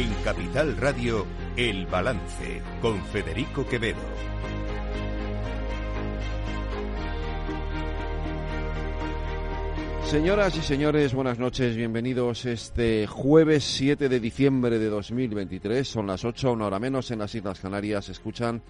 [0.00, 1.26] En Capital Radio,
[1.58, 3.98] El Balance, con Federico Quevedo.
[10.06, 15.86] Señoras y señores, buenas noches, bienvenidos este jueves 7 de diciembre de 2023.
[15.86, 18.08] Son las 8, una hora menos en las Islas Canarias.
[18.08, 18.62] Escuchan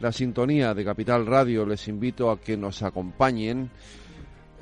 [0.00, 1.64] la sintonía de Capital Radio.
[1.64, 3.70] Les invito a que nos acompañen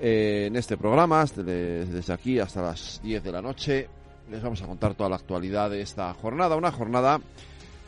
[0.01, 3.89] eh, en este programa desde, aquí hasta las 10 de la noche
[4.33, 7.21] les vamos a contar toda la actualidad de esta jornada, una jornada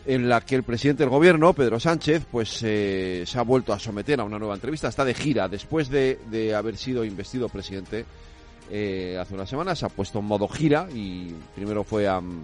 [0.05, 3.79] en la que el presidente del gobierno, Pedro Sánchez, pues eh, se ha vuelto a
[3.79, 8.05] someter a una nueva entrevista, está de gira después de, haber sido investido presidente
[8.71, 12.43] eh, hace unas semanas, se ha puesto en modo gira y primero fue a, mm,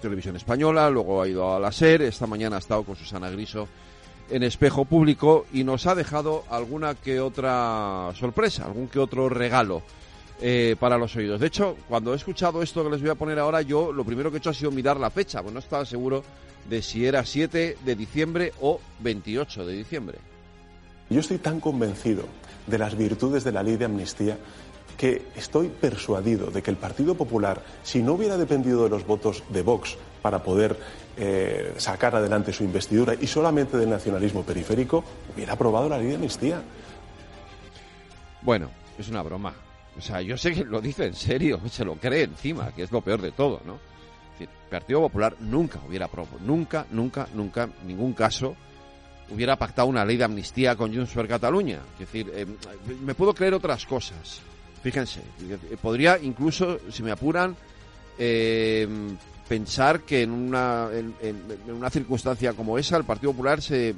[0.00, 3.68] Televisión Española, luego ha ido a la SER, esta mañana ha estado con Susana Griso
[4.30, 9.82] en espejo público y nos ha dejado alguna que otra sorpresa, algún que otro regalo.
[10.38, 11.40] Eh, para los oídos.
[11.40, 14.30] De hecho, cuando he escuchado esto que les voy a poner ahora, yo lo primero
[14.30, 16.22] que he hecho ha sido mirar la fecha, pues no estaba seguro
[16.68, 20.18] de si era 7 de diciembre o 28 de diciembre.
[21.08, 22.24] Yo estoy tan convencido
[22.66, 24.36] de las virtudes de la ley de amnistía
[24.98, 29.42] que estoy persuadido de que el Partido Popular, si no hubiera dependido de los votos
[29.50, 30.78] de Vox para poder
[31.16, 36.14] eh, sacar adelante su investidura y solamente del nacionalismo periférico, hubiera aprobado la ley de
[36.16, 36.62] amnistía.
[38.42, 39.65] Bueno, es una broma.
[39.98, 42.92] O sea, yo sé que lo dice en serio, se lo cree encima, que es
[42.92, 43.78] lo peor de todo, ¿no?
[44.38, 48.54] el Partido Popular nunca hubiera probado, nunca, nunca, nunca, ningún caso
[49.30, 51.80] hubiera pactado una ley de amnistía con Junts per Cataluña.
[51.94, 52.46] Es decir, eh,
[53.02, 54.40] me puedo creer otras cosas.
[54.82, 55.20] Fíjense,
[55.80, 57.56] podría incluso, si me apuran,
[58.18, 58.86] eh,
[59.48, 63.94] pensar que en una, en, una circunstancia como esa el Partido Popular se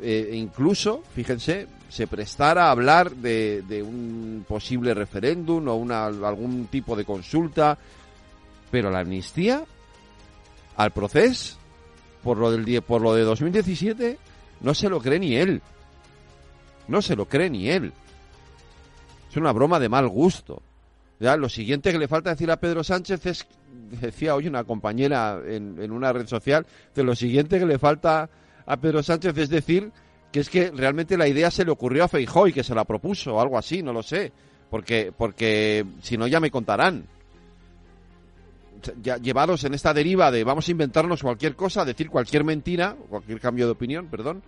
[0.00, 6.96] eh, incluso, fíjense, se prestara a hablar de, un posible referéndum o una, algún tipo
[6.96, 7.78] de consulta,
[8.70, 9.64] pero la amnistía
[10.76, 11.56] al proceso
[12.24, 14.18] por lo del por lo de 2017
[14.62, 15.62] no se lo cree ni él.
[16.88, 17.92] No se lo cree ni él.
[19.30, 20.62] Es una broma de mal gusto.
[21.20, 23.46] Ya, lo siguiente que le falta decir a Pedro Sánchez es,
[24.00, 28.28] decía hoy una compañera en, en una red social, de lo siguiente que le falta
[28.66, 29.90] a Pedro Sánchez es decir
[30.32, 32.84] que es que realmente la idea se le ocurrió a Feijóo y que se la
[32.84, 34.32] propuso o algo así, no lo sé,
[34.68, 37.06] porque porque si no ya me contarán.
[39.00, 43.40] Ya, llevados en esta deriva de vamos a inventarnos cualquier cosa, decir cualquier mentira, cualquier
[43.40, 44.42] cambio de opinión, perdón.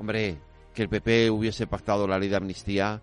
[0.00, 0.38] Hombre,
[0.74, 3.00] que el PP hubiese pactado la ley de amnistía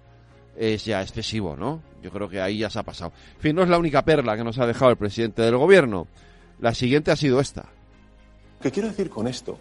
[0.58, 1.82] es ya excesivo, ¿no?
[2.02, 3.14] Yo creo que ahí ya se ha pasado.
[3.36, 6.08] En fin, no es la única perla que nos ha dejado el presidente del gobierno.
[6.60, 7.70] La siguiente ha sido esta.
[8.62, 9.58] ¿Qué quiero decir con esto?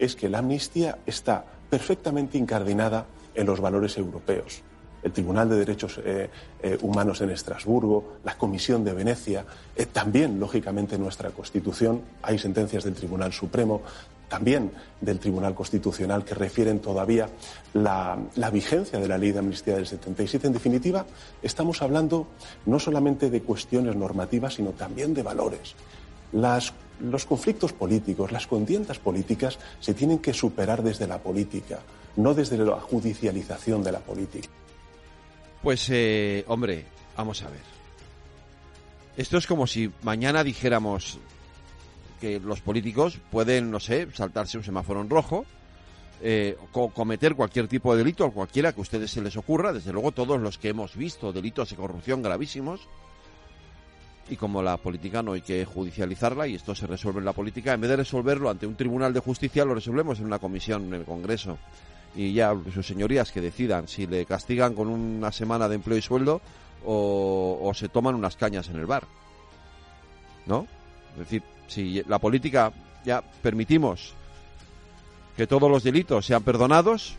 [0.00, 4.62] es que la amnistía está perfectamente incardinada en los valores europeos.
[5.02, 6.28] El Tribunal de Derechos eh,
[6.62, 9.44] eh, Humanos en Estrasburgo, la Comisión de Venecia,
[9.76, 13.82] eh, también, lógicamente, nuestra Constitución, hay sentencias del Tribunal Supremo,
[14.28, 17.28] también del Tribunal Constitucional que refieren todavía
[17.74, 20.46] la, la, vigencia de la ley de amnistía del 77.
[20.46, 21.04] En definitiva,
[21.42, 22.28] estamos hablando
[22.66, 25.74] no solamente de cuestiones normativas, sino también de valores.
[26.32, 31.80] Las los conflictos políticos, las contiendas políticas se tienen que superar desde la política,
[32.16, 34.48] no desde la judicialización de la política.
[35.62, 37.60] Pues, eh, hombre, vamos a ver.
[39.16, 41.18] Esto es como si mañana dijéramos
[42.20, 45.44] que los políticos pueden, no sé, saltarse un semáforo en rojo,
[46.22, 46.56] eh,
[46.94, 50.38] cometer cualquier tipo de delito, cualquiera que a ustedes se les ocurra, desde luego todos
[50.40, 52.88] los que hemos visto delitos de corrupción gravísimos,
[54.30, 57.74] y como la política no hay que judicializarla y esto se resuelve en la política,
[57.74, 60.94] en vez de resolverlo ante un tribunal de justicia, lo resolvemos en una comisión en
[60.94, 61.58] el Congreso.
[62.14, 66.02] Y ya sus señorías que decidan si le castigan con una semana de empleo y
[66.02, 66.40] sueldo
[66.84, 69.04] o, se toman unas cañas en el bar.
[70.46, 70.66] ¿No?
[71.14, 72.72] Es decir, si la política
[73.04, 74.14] ya permitimos
[75.36, 77.16] que todos los delitos sean perdonados,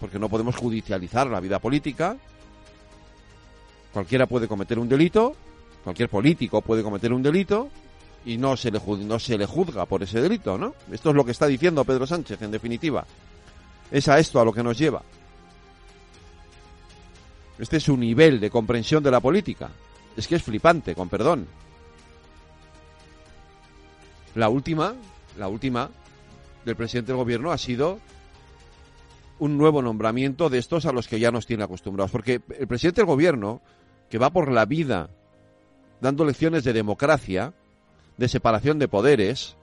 [0.00, 2.16] porque no podemos judicializar la vida política,
[3.92, 5.34] cualquiera puede cometer un delito
[5.84, 7.68] Cualquier político puede cometer un delito
[8.24, 10.74] y no se le, no se le juzga por ese delito, ¿no?
[10.92, 13.04] Esto es lo que está diciendo Pedro Sánchez, en definitiva.
[13.90, 15.02] Es a esto a lo que nos lleva.
[17.58, 19.70] Este es su nivel de comprensión de la política.
[20.16, 21.46] Es que es flipante, con perdón.
[24.34, 24.94] La última,
[25.38, 25.90] la última
[26.64, 27.98] del presidente del gobierno ha sido
[29.40, 32.10] un nuevo nombramiento de estos a los que ya nos tiene acostumbrados.
[32.10, 33.60] Porque el presidente del gobierno,
[34.08, 35.10] que va por la vida
[36.02, 37.54] dando lecciones de democracia,
[38.18, 39.56] de separación de poderes,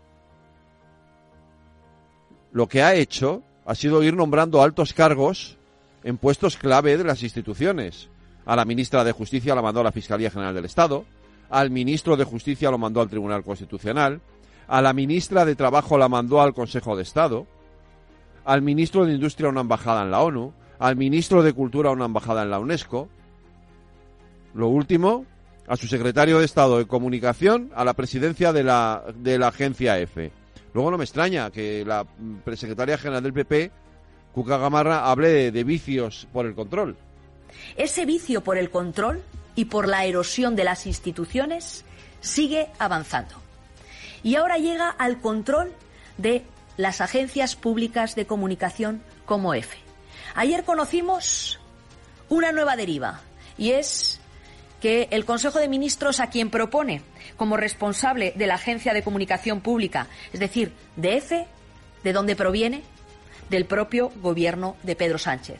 [2.54, 5.58] lo que ha hecho ha sido ir nombrando altos cargos
[6.06, 8.08] en puestos clave de las instituciones.
[8.46, 11.04] A la ministra de Justicia la mandó a la Fiscalía General del Estado,
[11.50, 14.22] al ministro de Justicia lo mandó al Tribunal Constitucional,
[14.70, 17.48] a la ministra de Trabajo la mandó al Consejo de Estado,
[18.46, 22.44] al ministro de Industria una embajada en la ONU, al ministro de Cultura una embajada
[22.44, 23.10] en la UNESCO.
[24.54, 25.26] Lo último,
[25.70, 30.00] a su secretario de Estado de Comunicación, a la presidencia de la, de la agencia
[30.00, 30.32] F.
[30.74, 32.08] Luego no me extraña que la
[32.56, 33.72] secretaria general del PP,
[34.34, 36.98] Cuca Gamarra, hable de vicios por el control.
[37.78, 39.22] Ese vicio por el control
[39.54, 41.86] y por la erosión de las instituciones
[42.20, 43.36] sigue avanzando.
[44.24, 45.72] Y ahora llega al control
[46.18, 46.44] de
[46.78, 49.78] las agencias públicas de comunicación como EFE.
[50.34, 51.60] Ayer conocimos
[52.28, 53.22] una nueva deriva
[53.58, 54.19] y es
[54.82, 57.02] que el Consejo de Ministros a quien propone
[57.38, 61.48] como responsable de la Agencia de Comunicación Pública, es decir, de EFE,
[62.04, 62.84] de dónde proviene,
[63.50, 65.60] del propio gobierno de Pedro Sánchez,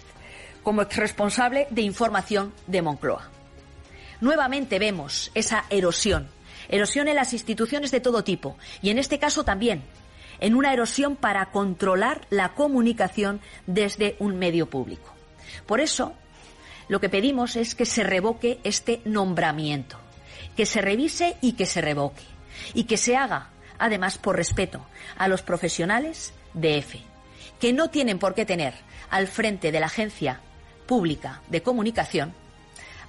[0.64, 3.30] como responsable de información de Moncloa.
[4.22, 6.28] Nuevamente vemos esa erosión,
[6.68, 9.84] erosión en las instituciones de todo tipo y en este caso también
[10.40, 15.14] en una erosión para controlar la comunicación desde un medio público.
[15.66, 16.14] Por eso,
[16.90, 19.98] lo que pedimos es que se revoque este nombramiento,
[20.58, 22.24] que se revise y que se revoque,
[22.74, 24.86] y que se haga, además, por respeto
[25.18, 27.02] a los profesionales de EFE,
[27.60, 28.74] que no tienen por qué tener
[29.12, 30.42] al frente de la agencia
[30.88, 32.34] pública de comunicación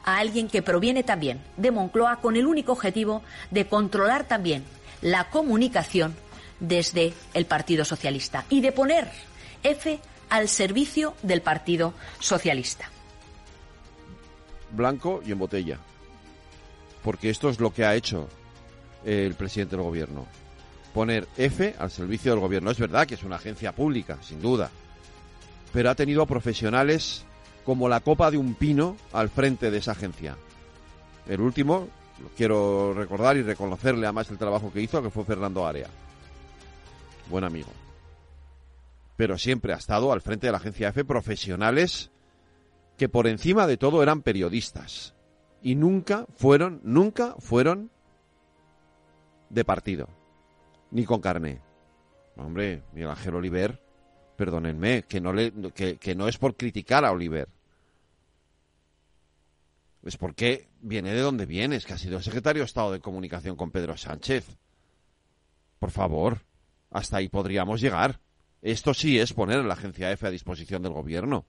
[0.04, 4.64] a alguien que proviene también de Moncloa con el único objetivo de controlar también
[5.00, 6.14] la comunicación
[6.58, 9.10] desde el Partido Socialista y de poner
[9.62, 9.98] F
[10.28, 12.90] al servicio del Partido Socialista.
[14.72, 15.78] Blanco y en botella.
[17.02, 18.28] Porque esto es lo que ha hecho
[19.04, 20.26] el presidente del gobierno.
[20.92, 22.70] Poner F al servicio del gobierno.
[22.70, 24.70] Es verdad que es una agencia pública, sin duda.
[25.72, 27.24] Pero ha tenido profesionales
[27.64, 30.36] como la copa de un pino al frente de esa agencia.
[31.28, 31.88] El último,
[32.36, 35.88] quiero recordar y reconocerle además el trabajo que hizo, que fue Fernando Area
[37.30, 37.70] buen amigo.
[39.16, 42.10] Pero siempre ha estado al frente de la agencia F profesionales
[43.00, 45.14] que por encima de todo eran periodistas.
[45.62, 47.90] Y nunca fueron, nunca fueron
[49.48, 50.06] de partido.
[50.90, 51.62] Ni con carné.
[52.36, 53.82] Hombre, Miguel Ángel Oliver,
[54.36, 57.48] perdónenme, que no, le, que, que no es por criticar a Oliver.
[60.02, 63.70] Es porque viene de donde viene, que ha sido secretario de Estado de Comunicación con
[63.70, 64.58] Pedro Sánchez.
[65.78, 66.40] Por favor.
[66.90, 68.20] Hasta ahí podríamos llegar.
[68.60, 71.46] Esto sí es poner a la agencia F a disposición del gobierno.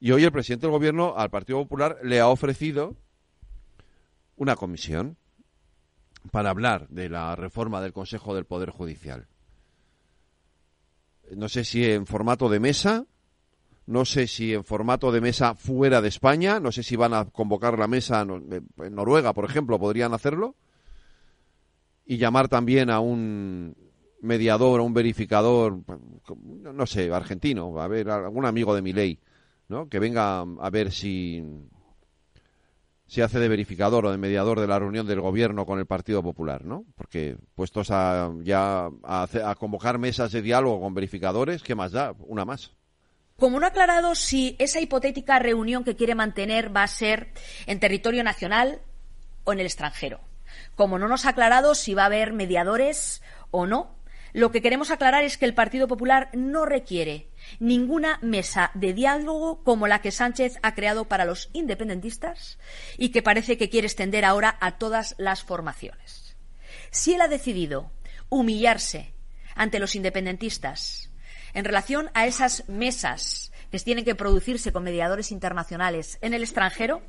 [0.00, 2.96] Y hoy el presidente del gobierno al Partido Popular le ha ofrecido
[4.36, 5.18] una comisión
[6.32, 9.28] para hablar de la reforma del Consejo del Poder Judicial.
[11.36, 13.04] No sé si en formato de mesa,
[13.84, 17.26] no sé si en formato de mesa fuera de España, no sé si van a
[17.26, 20.56] convocar la mesa en Noruega, por ejemplo, podrían hacerlo
[22.06, 23.76] y llamar también a un
[24.22, 25.78] mediador, a un verificador,
[26.74, 29.18] no sé, argentino, a ver, algún amigo de mi ley,
[29.70, 29.88] ¿no?
[29.88, 31.42] Que venga a ver si
[33.06, 36.22] se hace de verificador o de mediador de la reunión del gobierno con el Partido
[36.22, 36.84] Popular, ¿no?
[36.94, 42.14] Porque puestos a ya a convocar mesas de diálogo con verificadores, ¿qué más da?
[42.18, 42.72] Una más.
[43.36, 47.32] Como no ha aclarado si esa hipotética reunión que quiere mantener va a ser
[47.66, 48.82] en territorio nacional
[49.44, 50.20] o en el extranjero
[50.74, 53.99] como no nos ha aclarado si va a haber mediadores o no.
[54.32, 59.62] Lo que queremos aclarar es que el Partido Popular no requiere ninguna mesa de diálogo
[59.64, 62.58] como la que Sánchez ha creado para los independentistas
[62.96, 66.36] y que parece que quiere extender ahora a todas las formaciones.
[66.90, 67.90] Si él ha decidido
[68.28, 69.12] humillarse
[69.54, 71.10] ante los independentistas
[71.52, 77.02] en relación a esas mesas que tienen que producirse con mediadores internacionales en el extranjero,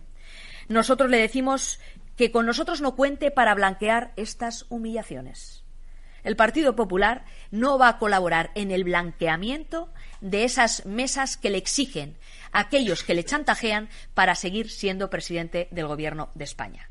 [0.67, 1.79] nosotros le decimos
[2.15, 5.60] que con nosotros no cuente para blanquear estas humillaciones.
[6.23, 9.89] El Partido Popular no va a colaborar en el blanqueamiento
[10.21, 12.17] de esas mesas que le exigen
[12.51, 16.89] aquellos que le chantajean para seguir siendo presidente del Gobierno de España.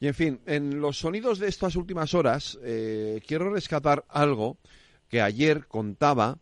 [0.00, 4.58] Y en fin, en los sonidos de estas últimas horas eh, quiero rescatar algo
[5.08, 6.38] que ayer contaba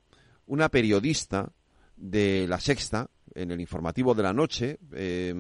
[0.47, 1.53] una periodista
[1.97, 5.35] de La Sexta en el informativo de la noche eh,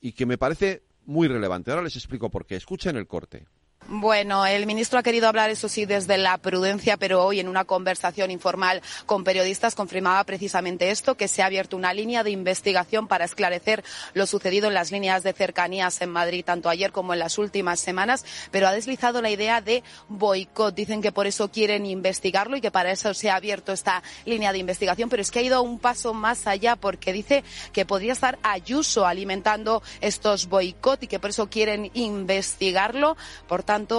[0.00, 1.70] y que me parece muy relevante.
[1.70, 2.56] Ahora les explico por qué.
[2.56, 3.46] Escuchen el corte.
[3.88, 7.64] Bueno, el ministro ha querido hablar, eso sí, desde la prudencia, pero hoy en una
[7.64, 13.08] conversación informal con periodistas confirmaba precisamente esto, que se ha abierto una línea de investigación
[13.08, 13.82] para esclarecer
[14.14, 17.80] lo sucedido en las líneas de cercanías en Madrid, tanto ayer como en las últimas
[17.80, 20.74] semanas, pero ha deslizado la idea de boicot.
[20.74, 24.52] Dicen que por eso quieren investigarlo y que para eso se ha abierto esta línea
[24.52, 28.12] de investigación, pero es que ha ido un paso más allá porque dice que podría
[28.12, 33.16] estar Ayuso alimentando estos boicot y que por eso quieren investigarlo.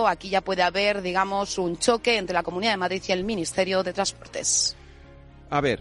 [0.08, 3.84] Aquí ya puede haber, digamos, un choque entre la Comunidad de Madrid y el Ministerio
[3.84, 4.76] de Transportes.
[5.50, 5.80] A ver,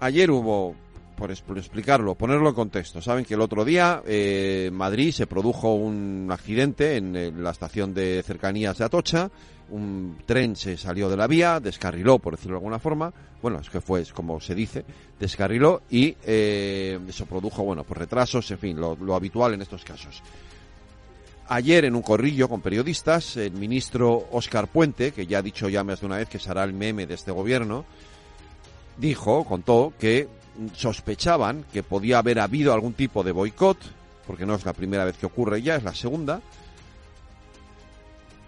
[0.00, 0.74] ayer hubo,
[1.16, 5.74] por, explicarlo, ponerlo en contexto, saben que el otro día en eh, Madrid se produjo
[5.74, 9.30] un accidente en, la estación de cercanías de Atocha,
[9.70, 13.12] un tren se salió de la vía, descarriló, por decirlo de alguna forma,
[13.42, 14.84] bueno, es que fue como se dice,
[15.18, 20.22] descarriló y eh, eso produjo, bueno, pues retrasos, en fin, lo habitual en estos casos.
[21.46, 25.84] Ayer en un corrillo con periodistas, el ministro Óscar Puente, que ya ha dicho ya
[25.84, 27.84] más de una vez que será el meme de este gobierno,
[28.96, 30.26] dijo, contó, que
[30.74, 33.76] sospechaban que podía haber habido algún tipo de boicot,
[34.26, 36.40] porque no es la primera vez que ocurre ya, es la segunda,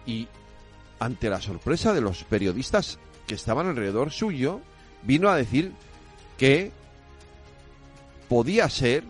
[0.07, 0.27] y
[0.99, 4.59] ante la sorpresa de los periodistas que estaban alrededor suyo,
[5.03, 5.71] vino a decir
[6.39, 6.71] que
[8.27, 9.03] podía ser,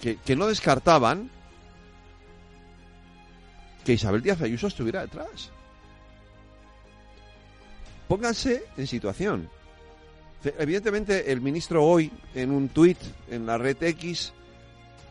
[0.00, 1.30] que, que no descartaban
[3.84, 5.50] que Isabel Díaz Ayuso estuviera detrás.
[8.08, 9.48] Pónganse en situación.
[10.58, 12.98] Evidentemente, el ministro hoy, en un tuit
[13.30, 14.32] en la red X,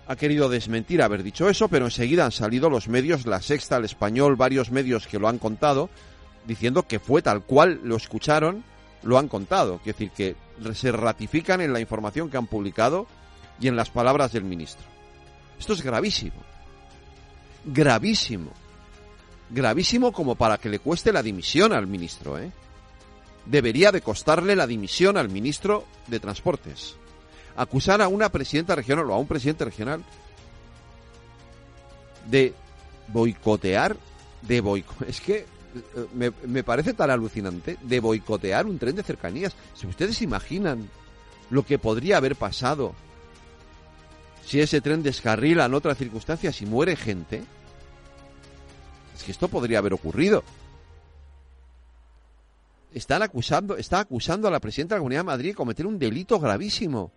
[0.08, 3.86] ha querido desmentir haber dicho eso, pero enseguida han salido los medios, La Sexta, El
[3.86, 5.90] Español, varios medios que lo han contado,
[6.48, 8.64] diciendo que fue tal cual lo escucharon,
[9.04, 9.76] lo han contado.
[9.86, 10.36] Es decir, que
[10.74, 13.06] se ratifican en la información que han publicado
[13.62, 14.86] y en las palabras del ministro.
[15.60, 16.49] Esto es gravísimo
[17.66, 18.52] gravísimo.
[19.50, 22.52] Gravísimo como para que le cueste la dimisión al ministro, ¿eh?
[23.46, 26.96] Debería de costarle la dimisión al ministro de Transportes.
[27.56, 30.04] Acusar a una presidenta regional o a un presidente regional
[32.30, 32.54] de
[33.08, 33.98] boicotear,
[34.44, 35.46] de boicotear, es que eh,
[36.14, 39.56] me, me, parece tan alucinante, de boicotear un tren de cercanías.
[39.74, 40.90] Si ustedes imaginan
[41.50, 42.94] lo que podría haber pasado
[44.46, 47.44] si ese tren descarrila en otras circunstancias y muere gente,
[49.16, 50.44] es que esto podría haber ocurrido.
[52.94, 56.00] Están acusando, está acusando a la presidenta de la Comunidad de Madrid de cometer un
[56.00, 57.12] delito gravísimo.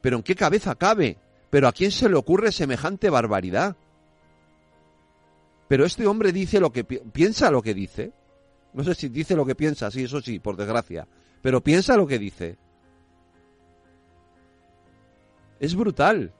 [0.00, 1.16] Pero ¿en qué cabeza cabe?
[1.50, 3.76] ¿Pero a quién se le ocurre semejante barbaridad?
[5.68, 8.12] Pero este hombre dice lo que piensa lo que dice.
[8.74, 11.06] No sé si dice lo que piensa, sí, eso sí, por desgracia.
[11.42, 12.56] Pero piensa lo que dice.
[15.60, 16.32] Es brutal.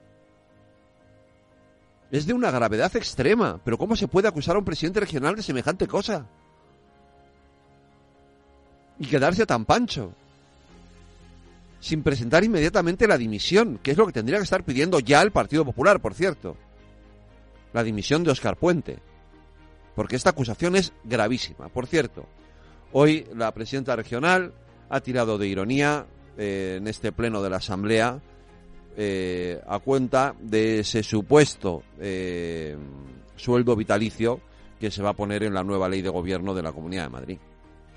[2.10, 3.60] Es de una gravedad extrema.
[3.64, 6.26] Pero ¿cómo se puede acusar a un presidente regional de semejante cosa?
[8.98, 10.12] Y quedarse tan pancho.
[11.80, 15.30] Sin presentar inmediatamente la dimisión, que es lo que tendría que estar pidiendo ya el
[15.30, 16.56] Partido Popular, por cierto.
[17.72, 18.98] La dimisión de Oscar Puente.
[19.94, 21.68] Porque esta acusación es gravísima.
[21.68, 22.26] Por cierto,
[22.92, 24.52] hoy la presidenta regional
[24.88, 26.06] ha tirado de ironía
[26.36, 28.20] eh, en este pleno de la Asamblea
[28.96, 32.76] eh, a cuenta de ese supuesto eh,
[33.36, 34.40] sueldo vitalicio
[34.80, 37.08] que se va a poner en la nueva ley de gobierno de la Comunidad de
[37.10, 37.38] Madrid.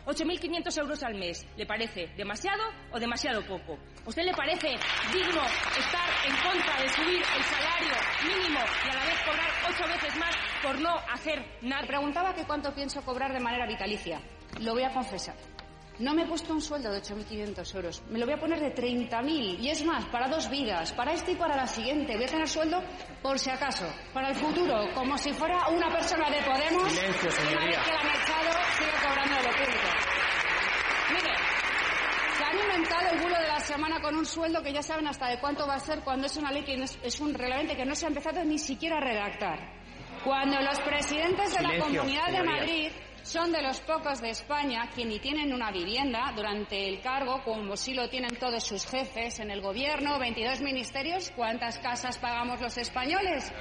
[0.06, 3.78] 8.500 euros al mes, ¿le parece demasiado o demasiado poco?
[4.06, 4.70] ¿Usted le parece
[5.14, 5.42] digno
[5.78, 7.96] estar en contra de subir el salario
[8.26, 11.86] mínimo y a la vez cobrar ocho veces más por no hacer nada?
[11.86, 14.20] Preguntaba que cuánto pienso cobrar de manera vitalicia.
[14.60, 15.36] Lo voy a confesar.
[16.02, 18.02] No me he puesto un sueldo de 8.500 euros.
[18.10, 19.60] Me lo voy a poner de 30.000.
[19.60, 22.16] Y es más, para dos vidas, para este y para la siguiente.
[22.16, 22.82] Voy a tener sueldo
[23.22, 26.92] por si acaso, para el futuro, como si fuera una persona de Podemos.
[26.92, 27.84] Silencio, señoría.
[27.84, 29.88] que la mercado sigue cobrando de lo público.
[31.12, 31.36] Mire,
[32.36, 35.28] se han inventado el bulo de la semana con un sueldo que ya saben hasta
[35.28, 37.86] de cuánto va a ser cuando es una ley que es, es un reglamento que
[37.86, 39.82] no se ha empezado ni siquiera a redactar.
[40.24, 42.92] Cuando los presidentes de la Comunidad de Madrid
[43.24, 47.76] son de los pocos de España que ni tienen una vivienda durante el cargo, como
[47.78, 51.32] sí lo tienen todos sus jefes en el gobierno, 22 ministerios.
[51.36, 53.52] ¿Cuántas casas pagamos los españoles?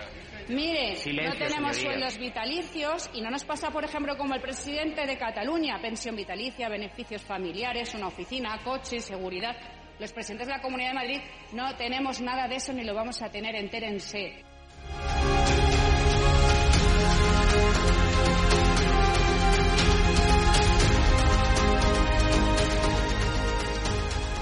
[0.48, 5.16] Mire, no tenemos sueldos vitalicios y no nos pasa, por ejemplo, como el presidente de
[5.16, 9.56] Cataluña, pensión vitalicia, beneficios familiares, una oficina, coche, seguridad.
[9.98, 11.20] Los presidentes de la Comunidad de Madrid
[11.52, 14.42] no tenemos nada de eso ni lo vamos a tener, entérense.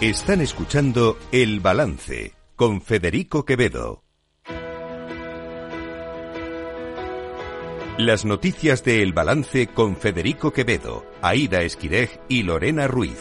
[0.01, 4.05] Están escuchando El Balance con Federico Quevedo.
[7.99, 13.19] Las noticias de El Balance con Federico Quevedo, Aida Esquirej y Lorena Ruiz.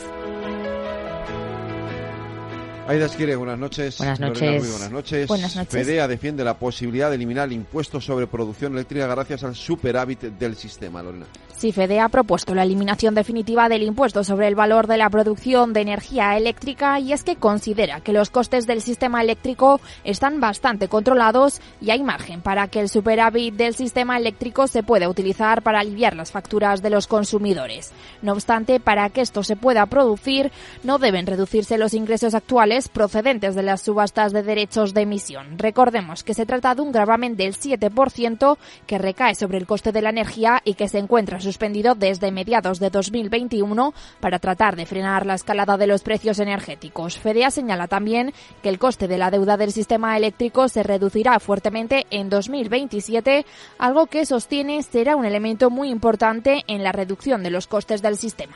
[2.87, 3.97] Aida Esquire, buenas noches.
[3.97, 4.61] Buenas Lorena noches.
[4.61, 5.27] Ruiz, buenas noches.
[5.27, 5.73] Buenas noches.
[5.73, 10.55] FEDEA defiende la posibilidad de eliminar el impuesto sobre producción eléctrica gracias al superávit del
[10.55, 11.25] sistema, Lorena.
[11.57, 15.73] Sí, FEDE ha propuesto la eliminación definitiva del impuesto sobre el valor de la producción
[15.73, 20.87] de energía eléctrica y es que considera que los costes del sistema eléctrico están bastante
[20.87, 25.79] controlados y hay margen para que el superávit del sistema eléctrico se pueda utilizar para
[25.79, 27.91] aliviar las facturas de los consumidores.
[28.21, 30.51] No obstante, para que esto se pueda producir,
[30.83, 35.57] no deben reducirse los ingresos actuales procedentes de las subastas de derechos de emisión.
[35.57, 40.01] Recordemos que se trata de un gravamen del 7% que recae sobre el coste de
[40.01, 45.25] la energía y que se encuentra suspendido desde mediados de 2021 para tratar de frenar
[45.25, 47.17] la escalada de los precios energéticos.
[47.17, 52.05] FEDEA señala también que el coste de la deuda del sistema eléctrico se reducirá fuertemente
[52.11, 53.45] en 2027,
[53.79, 58.17] algo que sostiene será un elemento muy importante en la reducción de los costes del
[58.17, 58.55] sistema.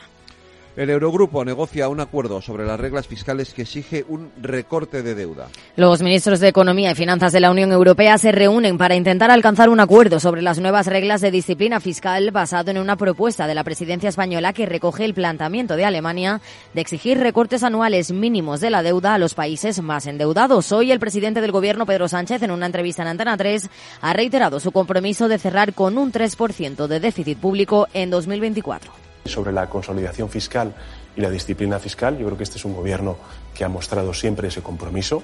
[0.74, 5.48] El Eurogrupo negocia un acuerdo sobre las reglas fiscales que exige un recorte de deuda.
[5.76, 9.68] Los ministros de Economía y Finanzas de la Unión Europea se reúnen para intentar alcanzar
[9.68, 13.64] un acuerdo sobre las nuevas reglas de disciplina fiscal basado en una propuesta de la
[13.64, 16.40] presidencia española que recoge el planteamiento de Alemania
[16.72, 20.72] de exigir recortes anuales mínimos de la deuda a los países más endeudados.
[20.72, 23.68] Hoy el presidente del Gobierno, Pedro Sánchez, en una entrevista en Antena 3,
[24.00, 29.52] ha reiterado su compromiso de cerrar con un 3% de déficit público en 2024 sobre
[29.52, 30.74] la consolidación fiscal
[31.16, 32.18] y la disciplina fiscal.
[32.18, 33.16] Yo creo que este es un gobierno
[33.54, 35.22] que ha mostrado siempre ese compromiso.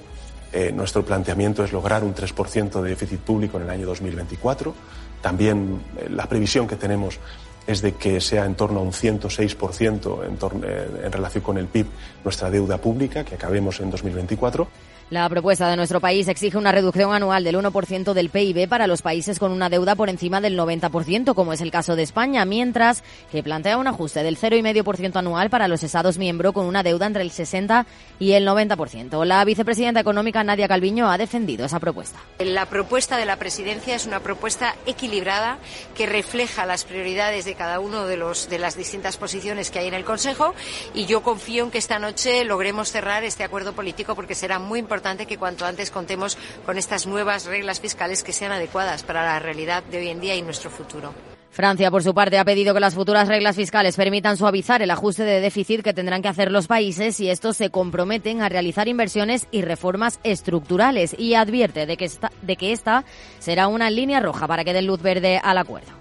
[0.53, 4.75] Eh, nuestro planteamiento es lograr un 3% de déficit público en el año 2024.
[5.21, 7.19] También eh, la previsión que tenemos
[7.67, 11.59] es de que sea en torno a un 106% en, torno, eh, en relación con
[11.59, 11.87] el PIB
[12.25, 14.69] nuestra deuda pública, que acabemos en 2024.
[15.11, 19.01] La propuesta de nuestro país exige una reducción anual del 1% del PIB para los
[19.01, 23.03] países con una deuda por encima del 90%, como es el caso de España, mientras
[23.33, 27.23] que plantea un ajuste del 0,5% anual para los Estados miembros con una deuda entre
[27.23, 27.87] el 60
[28.19, 29.25] y el 90%.
[29.25, 32.19] La vicepresidenta económica Nadia Calviño ha defendido esa propuesta.
[32.39, 35.57] La propuesta de la presidencia es una propuesta equilibrada
[35.97, 39.87] que refleja las prioridades de cada uno de, los, de las distintas posiciones que hay
[39.89, 40.55] en el Consejo
[40.93, 44.79] y yo confío en que esta noche logremos cerrar este acuerdo político porque será muy
[44.79, 49.23] importante importante que cuanto antes contemos con estas nuevas reglas fiscales que sean adecuadas para
[49.23, 51.15] la realidad de hoy en día y nuestro futuro.
[51.53, 55.23] Francia, por su parte, ha pedido que las futuras reglas fiscales permitan suavizar el ajuste
[55.23, 59.47] de déficit que tendrán que hacer los países y estos se comprometen a realizar inversiones
[59.53, 63.05] y reformas estructurales y advierte de que esta, de que esta
[63.39, 65.98] será una línea roja para que den luz verde al acuerdo.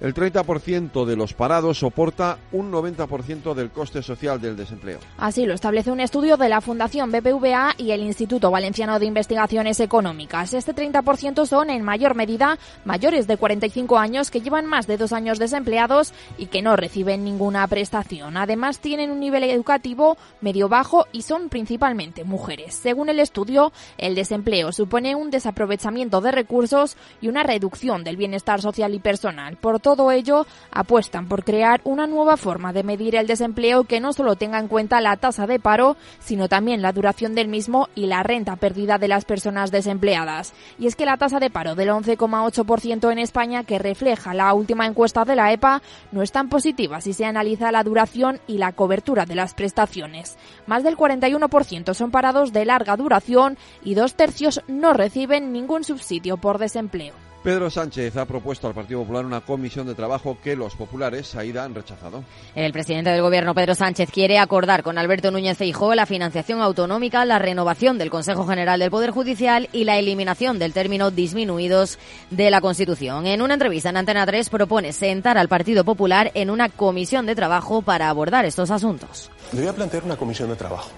[0.00, 5.00] El 30% de los parados soporta un 90% del coste social del desempleo.
[5.16, 9.80] Así lo establece un estudio de la Fundación BBVA y el Instituto Valenciano de Investigaciones
[9.80, 10.54] Económicas.
[10.54, 15.12] Este 30% son en mayor medida mayores de 45 años que llevan más de dos
[15.12, 18.36] años desempleados y que no reciben ninguna prestación.
[18.36, 22.76] Además, tienen un nivel educativo medio bajo y son principalmente mujeres.
[22.76, 28.62] Según el estudio, el desempleo supone un desaprovechamiento de recursos y una reducción del bienestar
[28.62, 29.56] social y personal.
[29.56, 34.12] Por todo ello, apuestan por crear una nueva forma de medir el desempleo que no
[34.12, 38.04] solo tenga en cuenta la tasa de paro, sino también la duración del mismo y
[38.04, 40.52] la renta perdida de las personas desempleadas.
[40.78, 44.84] Y es que la tasa de paro del 11,8% en España, que refleja la última
[44.84, 45.80] encuesta de la EPA,
[46.12, 50.36] no es tan positiva si se analiza la duración y la cobertura de las prestaciones.
[50.66, 56.36] Más del 41% son parados de larga duración y dos tercios no reciben ningún subsidio
[56.36, 57.27] por desempleo.
[57.42, 61.64] Pedro Sánchez ha propuesto al Partido Popular una comisión de trabajo que los populares, Aida,
[61.64, 62.24] han rechazado.
[62.54, 67.24] El presidente del Gobierno, Pedro Sánchez, quiere acordar con Alberto Núñez Feijóo la financiación autonómica,
[67.24, 71.98] la renovación del Consejo General del Poder Judicial y la eliminación del término disminuidos
[72.30, 73.26] de la Constitución.
[73.26, 77.36] En una entrevista en Antena 3 propone sentar al Partido Popular en una comisión de
[77.36, 79.30] trabajo para abordar estos asuntos.
[79.52, 80.90] Le voy a plantear una comisión de trabajo.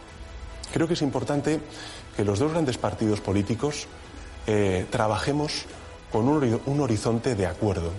[0.73, 1.61] Creo que es importante
[2.17, 3.87] que los dos grandes partidos políticos
[4.47, 5.67] eh, trabajemos
[6.11, 7.93] con un, un horizonte de acuerdo.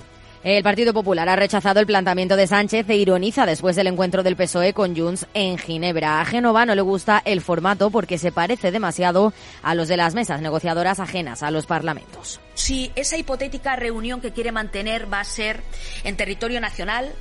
[0.44, 4.36] El Partido Popular ha rechazado el planteamiento de Sánchez e ironiza después del encuentro del
[4.36, 6.20] PSOE con Junts en Ginebra.
[6.20, 10.16] A Génova no le gusta el formato porque se parece demasiado a los de las
[10.16, 12.40] mesas negociadoras ajenas a los parlamentos.
[12.56, 15.62] Si esa hipotética reunión que quiere mantener va a ser
[16.04, 17.12] en territorio nacional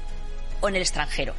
[0.62, 1.34] o en el extranjero.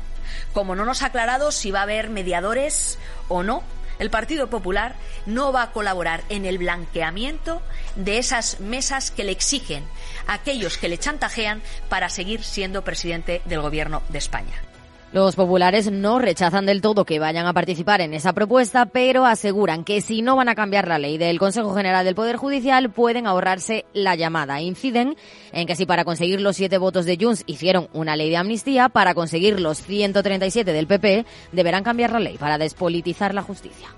[0.53, 3.63] Como no nos ha aclarado si va a haber mediadores o no,
[4.01, 4.95] el Partido Popular
[5.27, 7.61] no va a colaborar en el blanqueamiento
[7.95, 9.83] de esas mesas que le exigen
[10.25, 14.70] a aquellos que le chantajean para seguir siendo presidente del Gobierno de España.
[15.13, 19.83] Los populares no rechazan del todo que vayan a participar en esa propuesta, pero aseguran
[19.83, 23.27] que si no van a cambiar la ley del Consejo General del Poder Judicial, pueden
[23.27, 24.61] ahorrarse la llamada.
[24.61, 25.17] Inciden
[25.51, 28.87] en que si para conseguir los siete votos de Junts hicieron una ley de amnistía,
[28.87, 33.89] para conseguir los 137 del PP, deberán cambiar la ley para despolitizar la justicia.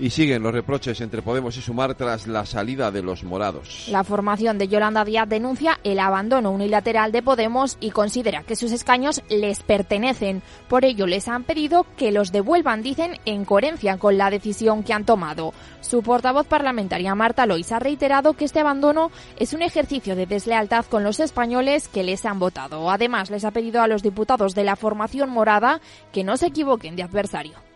[0.00, 3.88] Y siguen los reproches entre Podemos y Sumar tras la salida de los morados.
[3.90, 8.70] La formación de Yolanda Díaz denuncia el abandono unilateral de Podemos y considera que sus
[8.70, 10.40] escaños les pertenecen.
[10.68, 14.92] Por ello les han pedido que los devuelvan, dicen, en coherencia con la decisión que
[14.92, 15.52] han tomado.
[15.80, 20.84] Su portavoz parlamentaria Marta Lois ha reiterado que este abandono es un ejercicio de deslealtad
[20.84, 22.88] con los españoles que les han votado.
[22.88, 25.80] Además, les ha pedido a los diputados de la formación morada
[26.12, 27.67] que no se equivoquen de adversario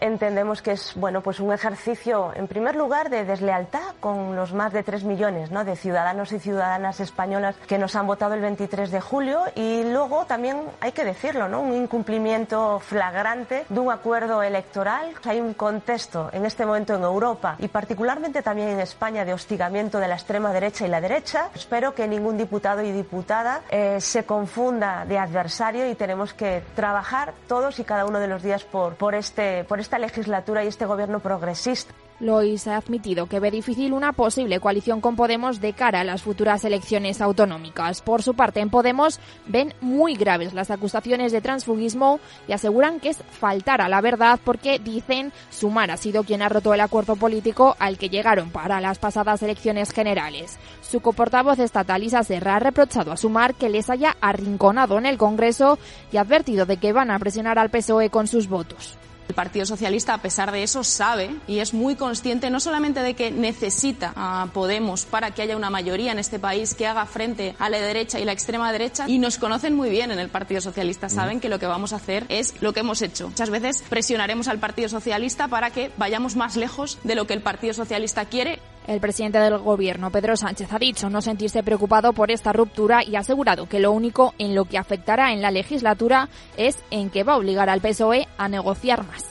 [0.00, 4.72] entendemos que es bueno pues un ejercicio en primer lugar de deslealtad con los más
[4.72, 5.64] de tres millones ¿no?
[5.64, 10.24] de ciudadanos y ciudadanas españolas que nos han votado el 23 de julio y luego
[10.26, 11.60] también hay que decirlo ¿no?
[11.60, 17.56] un incumplimiento flagrante de un acuerdo electoral hay un contexto en este momento en Europa
[17.58, 21.94] y particularmente también en España de hostigamiento de la extrema derecha y la derecha espero
[21.94, 27.78] que ningún diputado y diputada eh, se confunda de adversario y tenemos que trabajar todos
[27.78, 30.86] y cada uno de los días por, por este por este esta legislatura y este
[30.86, 31.92] gobierno progresista.
[32.20, 36.22] Lois ha admitido que ve difícil una posible coalición con Podemos de cara a las
[36.22, 38.00] futuras elecciones autonómicas.
[38.00, 43.08] Por su parte, en Podemos ven muy graves las acusaciones de transfugismo y aseguran que
[43.08, 47.16] es faltar a la verdad porque dicen Sumar ha sido quien ha roto el acuerdo
[47.16, 50.58] político al que llegaron para las pasadas elecciones generales.
[50.82, 55.18] Su coportavoz estatal Isa Serra ha reprochado a Sumar que les haya arrinconado en el
[55.18, 55.80] Congreso
[56.12, 58.96] y ha advertido de que van a presionar al PSOE con sus votos.
[59.30, 63.14] El Partido Socialista, a pesar de eso, sabe y es muy consciente no solamente de
[63.14, 67.54] que necesita a Podemos para que haya una mayoría en este país que haga frente
[67.60, 70.60] a la derecha y la extrema derecha, y nos conocen muy bien en el Partido
[70.60, 71.10] Socialista, mm.
[71.10, 73.28] saben que lo que vamos a hacer es lo que hemos hecho.
[73.28, 77.42] Muchas veces presionaremos al Partido Socialista para que vayamos más lejos de lo que el
[77.42, 78.58] Partido Socialista quiere.
[78.86, 83.16] El presidente del Gobierno, Pedro Sánchez, ha dicho no sentirse preocupado por esta ruptura y
[83.16, 87.22] ha asegurado que lo único en lo que afectará en la legislatura es en que
[87.22, 89.26] va a obligar al PSOE a negociar más.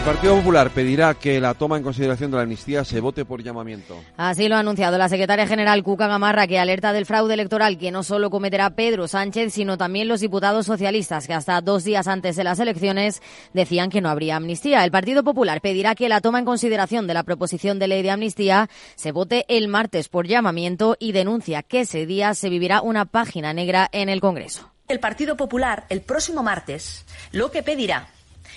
[0.00, 3.42] El Partido Popular pedirá que la toma en consideración de la amnistía se vote por
[3.42, 4.02] llamamiento.
[4.16, 7.90] Así lo ha anunciado la secretaria general Cuca Gamarra, que alerta del fraude electoral que
[7.90, 12.34] no solo cometerá Pedro Sánchez, sino también los diputados socialistas, que hasta dos días antes
[12.36, 13.20] de las elecciones
[13.52, 14.86] decían que no habría amnistía.
[14.86, 18.10] El Partido Popular pedirá que la toma en consideración de la proposición de ley de
[18.10, 23.04] amnistía se vote el martes por llamamiento y denuncia que ese día se vivirá una
[23.04, 24.72] página negra en el Congreso.
[24.88, 28.08] El Partido Popular, el próximo martes, lo que pedirá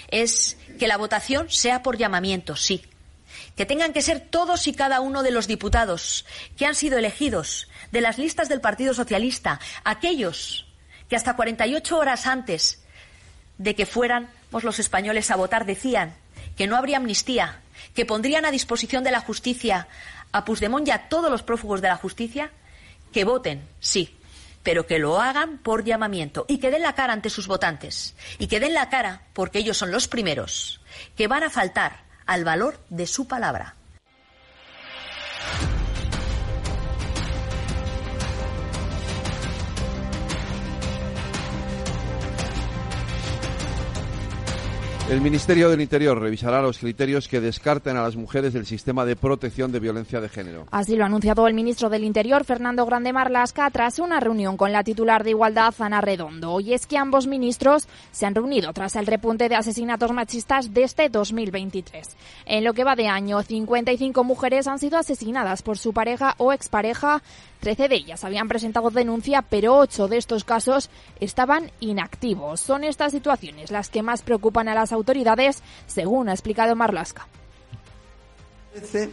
[0.10, 2.84] es que la votación sea por llamamiento, sí.
[3.56, 6.26] Que tengan que ser todos y cada uno de los diputados
[6.58, 10.66] que han sido elegidos de las listas del Partido Socialista, aquellos
[11.10, 12.84] que hasta 48 horas antes
[13.58, 16.16] de que fueran los españoles a votar decían
[16.56, 17.60] que no habría amnistía,
[17.96, 19.88] que pondrían a disposición de la justicia
[20.32, 22.52] a Puigdemont y a todos los prófugos de la justicia,
[23.12, 24.16] que voten sí
[24.64, 28.48] pero que lo hagan por llamamiento y que den la cara ante sus votantes y
[28.48, 30.82] que den la cara porque ellos son los primeros
[31.16, 33.76] que van a faltar al valor de su palabra.
[45.10, 49.18] El Ministerio del Interior revisará los criterios que descarten a las mujeres del sistema de
[49.18, 50.66] protección de violencia de género.
[50.72, 54.72] Así lo ha anunciado el ministro del Interior, Fernando Grande Marlasca, tras una reunión con
[54.72, 56.62] la titular de Igualdad, Ana Redondo.
[56.62, 60.84] Y es que ambos ministros se han reunido tras el repunte de asesinatos machistas de
[60.84, 62.16] este 2023.
[62.46, 66.54] En lo que va de año, 55 mujeres han sido asesinadas por su pareja o
[66.54, 67.22] expareja.
[67.64, 70.90] Trece de ellas habían presentado denuncia, pero ocho de estos casos
[71.22, 72.60] estaban inactivos.
[72.60, 77.26] Son estas situaciones las que más preocupan a las autoridades, según ha explicado Marlasca.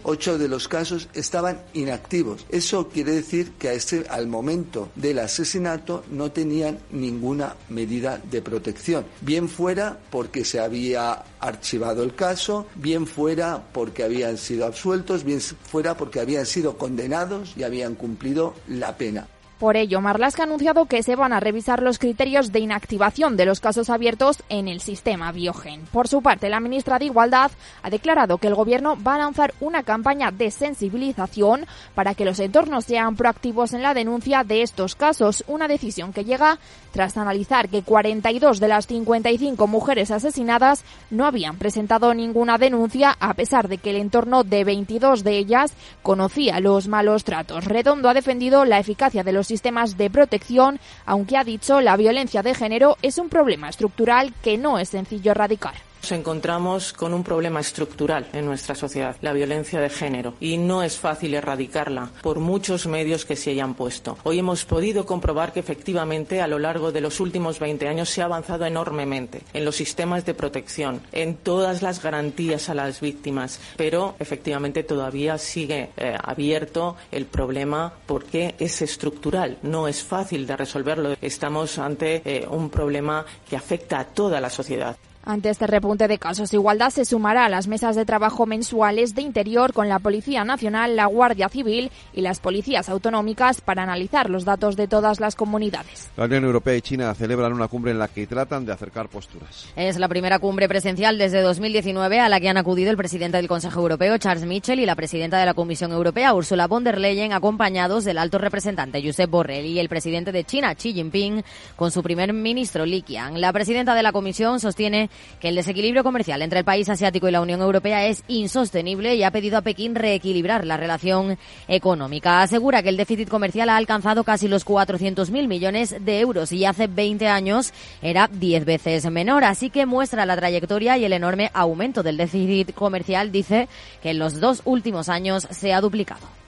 [0.05, 2.46] Ocho de los casos estaban inactivos.
[2.49, 8.42] Eso quiere decir que a ese, al momento del asesinato no tenían ninguna medida de
[8.42, 9.05] protección.
[9.20, 15.40] Bien fuera porque se había archivado el caso, bien fuera porque habían sido absueltos, bien
[15.40, 19.29] fuera porque habían sido condenados y habían cumplido la pena.
[19.61, 23.44] Por ello, Marlaska ha anunciado que se van a revisar los criterios de inactivación de
[23.44, 25.83] los casos abiertos en el sistema Biogen.
[25.92, 27.51] Por su parte, la ministra de Igualdad
[27.83, 32.40] ha declarado que el Gobierno va a lanzar una campaña de sensibilización para que los
[32.40, 36.59] entornos sean proactivos en la denuncia de estos casos, una decisión que llega
[36.92, 43.35] tras analizar que 42 de las 55 mujeres asesinadas no habían presentado ninguna denuncia a
[43.35, 47.66] pesar de que el entorno de 22 de ellas conocía los malos tratos.
[47.66, 52.42] Redondo ha defendido la eficacia de los sistemas de protección, aunque ha dicho la violencia
[52.42, 55.89] de género es un problema estructural que no es sencillo erradicar.
[56.02, 60.82] Nos encontramos con un problema estructural en nuestra sociedad, la violencia de género, y no
[60.82, 64.16] es fácil erradicarla por muchos medios que se hayan puesto.
[64.24, 68.22] Hoy hemos podido comprobar que efectivamente a lo largo de los últimos 20 años se
[68.22, 73.60] ha avanzado enormemente en los sistemas de protección, en todas las garantías a las víctimas,
[73.76, 80.56] pero efectivamente todavía sigue eh, abierto el problema porque es estructural, no es fácil de
[80.56, 81.14] resolverlo.
[81.20, 84.96] Estamos ante eh, un problema que afecta a toda la sociedad.
[85.22, 89.20] Ante este repunte de casos, Igualdad se sumará a las mesas de trabajo mensuales de
[89.20, 94.46] Interior con la Policía Nacional, la Guardia Civil y las policías autonómicas para analizar los
[94.46, 96.11] datos de todas las comunidades.
[96.16, 99.66] La Unión Europea y China celebran una cumbre en la que tratan de acercar posturas.
[99.76, 103.48] Es la primera cumbre presencial desde 2019 a la que han acudido el presidente del
[103.48, 107.35] Consejo Europeo, Charles Michel, y la presidenta de la Comisión Europea, Ursula von der Leyen,
[107.35, 111.42] acompañados del alto representante Josep Borrell y el presidente de China, Xi Jinping,
[111.76, 113.38] con su primer ministro Li Qiang.
[113.38, 115.10] La presidenta de la Comisión sostiene
[115.40, 119.23] que el desequilibrio comercial entre el país asiático y la Unión Europea es insostenible y
[119.23, 122.42] ha pedido a Pekín reequilibrar la relación económica.
[122.42, 126.87] Asegura que el déficit comercial ha alcanzado casi los 400.000 millones de euros y hace
[126.87, 129.44] 20 años era 10 veces menor.
[129.44, 133.33] Así que muestra la trayectoria y el enorme aumento del déficit comercial.
[133.33, 133.68] Dice
[134.03, 136.39] que en los dos últimos años se ha duplicado.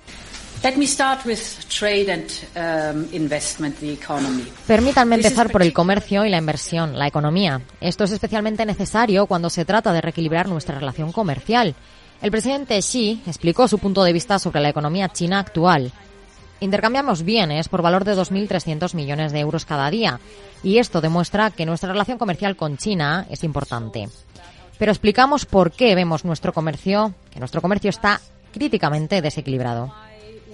[4.65, 7.61] Permítanme empezar por el comercio y la inversión, la economía.
[7.81, 11.75] Esto es especialmente necesario cuando se trata de reequilibrar nuestra relación comercial.
[12.23, 15.91] El presidente Xi explicó su punto de vista sobre la economía china actual.
[16.61, 20.21] Intercambiamos bienes por valor de 2.300 millones de euros cada día
[20.63, 24.09] y esto demuestra que nuestra relación comercial con China es importante.
[24.79, 28.21] Pero explicamos por qué vemos nuestro comercio, que nuestro comercio está
[28.53, 29.93] críticamente desequilibrado.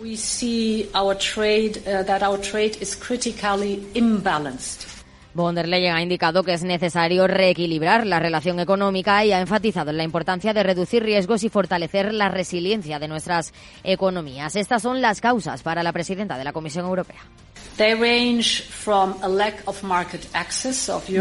[0.00, 4.97] We see our trade, uh, that our trade is critically imbalanced.
[5.34, 9.90] Von der Leyen ha indicado que es necesario reequilibrar la relación económica y ha enfatizado
[9.90, 13.52] en la importancia de reducir riesgos y fortalecer la resiliencia de nuestras
[13.84, 14.56] economías.
[14.56, 17.20] Estas son las causas para la presidenta de la Comisión Europea.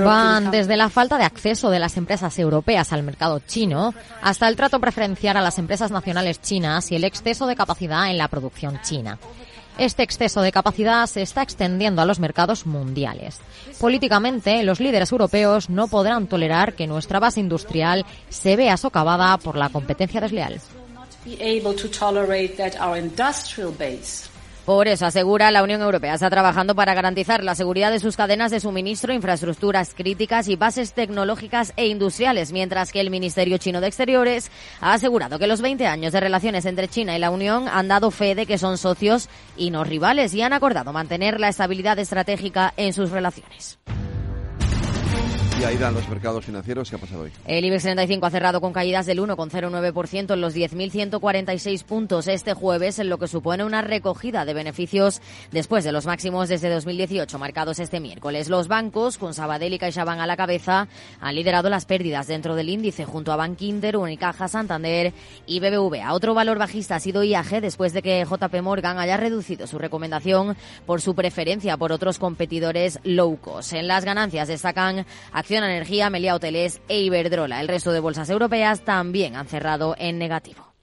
[0.04, 3.94] Van desde la falta de acceso de las empresas europeas al mercado chino
[4.24, 8.18] hasta el trato preferencial a las empresas nacionales chinas y el exceso de capacidad en
[8.18, 9.20] la producción china.
[9.78, 13.40] Este exceso de capacidad se está extendiendo a los mercados mundiales.
[13.80, 19.56] Políticamente, los líderes europeos no podrán tolerar que nuestra base industrial se vea socavada por
[19.56, 20.60] la competencia desleal.
[24.68, 28.52] Por eso, asegura, la Unión Europea está trabajando para garantizar la seguridad de sus cadenas
[28.52, 33.88] de suministro, infraestructuras críticas y bases tecnológicas e industriales, mientras que el Ministerio Chino de
[33.88, 34.52] Exteriores
[34.82, 38.12] ha asegurado que los 20 años de relaciones entre China y la Unión han dado
[38.12, 42.74] fe de que son socios y no rivales y han acordado mantener la estabilidad estratégica
[42.76, 43.80] en sus relaciones.
[45.60, 46.88] Y ahí dan los mercados financieros.
[46.88, 47.32] ¿Qué ha pasado hoy?
[47.48, 53.00] El IBEX 35 ha cerrado con caídas del 1,09% en los 10.146 puntos este jueves,
[53.00, 55.20] en lo que supone una recogida de beneficios
[55.52, 58.50] después de los máximos desde 2018 marcados este miércoles.
[58.50, 60.88] Los bancos, con Sabadell y CaixaBank a la cabeza,
[61.20, 65.12] han liderado las pérdidas dentro del índice junto a Bankinter, Unicaja, Santander
[65.48, 66.14] y BBVA.
[66.14, 70.56] Otro valor bajista ha sido IAG después de que JP Morgan haya reducido su recomendación
[70.86, 73.74] por su preferencia por otros competidores low cost.
[73.74, 75.08] En las ganancias destacan
[75.48, 77.62] Acción Energía, Melia Hoteles e Iberdrola.
[77.62, 80.74] El resto de bolsas europeas también han cerrado en negativo.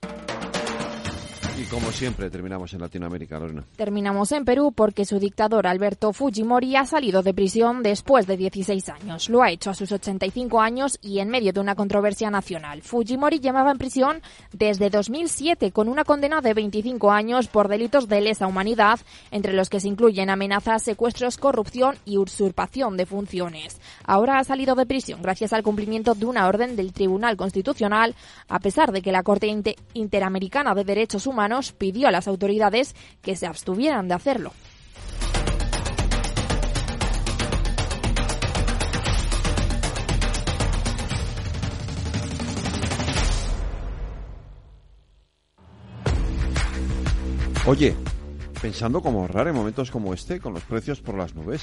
[1.65, 3.65] Y como siempre, terminamos en Latinoamérica, Lorena.
[3.77, 8.87] Terminamos en Perú porque su dictador Alberto Fujimori ha salido de prisión después de 16
[8.91, 9.31] años.
[9.31, 12.83] Lo ha hecho a sus 85 años y en medio de una controversia nacional.
[12.83, 14.21] Fujimori llevaba en prisión
[14.53, 19.01] desde 2007 con una condena de 25 años por delitos de lesa humanidad,
[19.31, 23.81] entre los que se incluyen amenazas, secuestros, corrupción y usurpación de funciones.
[24.05, 28.15] Ahora ha salido de prisión gracias al cumplimiento de una orden del Tribunal Constitucional,
[28.49, 29.47] a pesar de que la Corte
[29.95, 34.53] Interamericana de Derechos Humanos pidió a las autoridades que se abstuvieran de hacerlo.
[47.67, 47.97] Oye,
[48.61, 51.63] pensando cómo ahorrar en momentos como este con los precios por las nubes.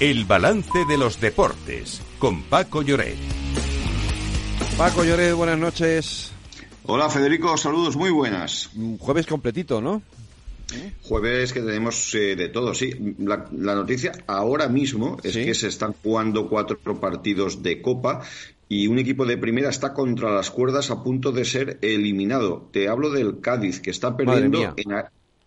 [0.00, 3.18] El balance de los deportes con Paco Lloret.
[4.78, 6.32] Paco Lloret, buenas noches.
[6.86, 8.70] Hola Federico, saludos muy buenas.
[8.98, 10.00] Jueves completito, ¿no?
[11.02, 13.14] Jueves que tenemos eh, de todo, sí.
[13.18, 18.22] La, la, noticia ahora mismo es que se están jugando cuatro partidos de Copa
[18.70, 22.70] y un equipo de primera está contra las cuerdas a punto de ser eliminado.
[22.72, 24.94] Te hablo del Cádiz, que está perdiendo en,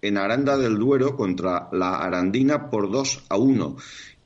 [0.04, 3.78] en, Aranda del Duero contra la Arandina por 2 a 1.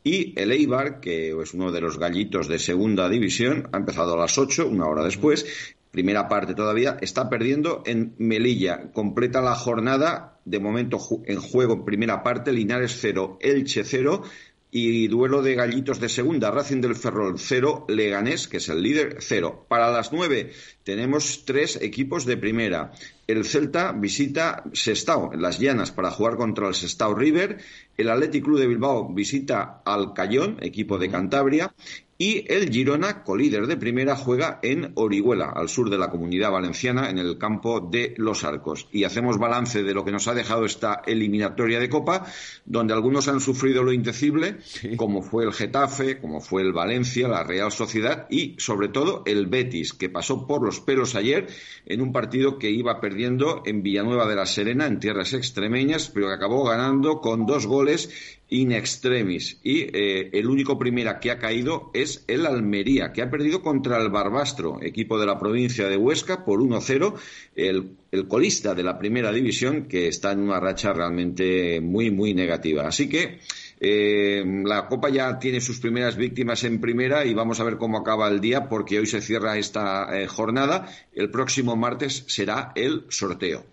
[0.07, 4.17] Y el Eibar, que es uno de los gallitos de segunda división, ha empezado a
[4.17, 5.45] las 8, una hora después.
[5.91, 8.93] Primera parte todavía, está perdiendo en Melilla.
[8.93, 14.23] Completa la jornada, de momento en juego, primera parte, Linares 0, Elche 0
[14.69, 19.17] y duelo de gallitos de segunda, Racing del Ferrol 0, Leganés, que es el líder,
[19.19, 19.65] 0.
[19.69, 20.51] Para las 9
[20.83, 22.91] tenemos tres equipos de primera.
[23.27, 27.57] El Celta visita Sestao, en las llanas, para jugar contra el Sestao River.
[27.97, 31.73] El Athletic Club de Bilbao visita al Cayón, equipo de Cantabria.
[32.19, 37.11] Y el Girona, colíder de primera, juega en Orihuela, al sur de la comunidad valenciana,
[37.11, 38.87] en el campo de Los Arcos.
[38.91, 42.25] Y hacemos balance de lo que nos ha dejado esta eliminatoria de Copa,
[42.65, 44.57] donde algunos han sufrido lo indecible,
[44.97, 49.45] como fue el Getafe, como fue el Valencia, la Real Sociedad y, sobre todo, el
[49.45, 51.47] Betis, que pasó por los pelos ayer
[51.85, 56.27] en un partido que iba perdiendo en Villanueva de la Serena, en tierras extremeñas, pero
[56.27, 58.09] que acabó ganando con dos goles
[58.49, 59.59] in extremis.
[59.63, 64.01] Y eh, el único primera que ha caído es el Almería, que ha perdido contra
[64.01, 67.13] el Barbastro, equipo de la provincia de Huesca, por 1-0.
[67.55, 72.33] El, el, colista de la primera división, que está en una racha realmente muy, muy
[72.33, 72.87] negativa.
[72.87, 73.39] Así que
[73.79, 77.97] eh, la Copa ya tiene sus primeras víctimas en primera y vamos a ver cómo
[77.97, 80.89] acaba el día, porque hoy se cierra esta eh, jornada.
[81.13, 83.65] El próximo martes será el sorteo.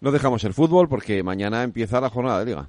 [0.00, 2.68] No dejamos el fútbol porque mañana empieza la jornada de liga.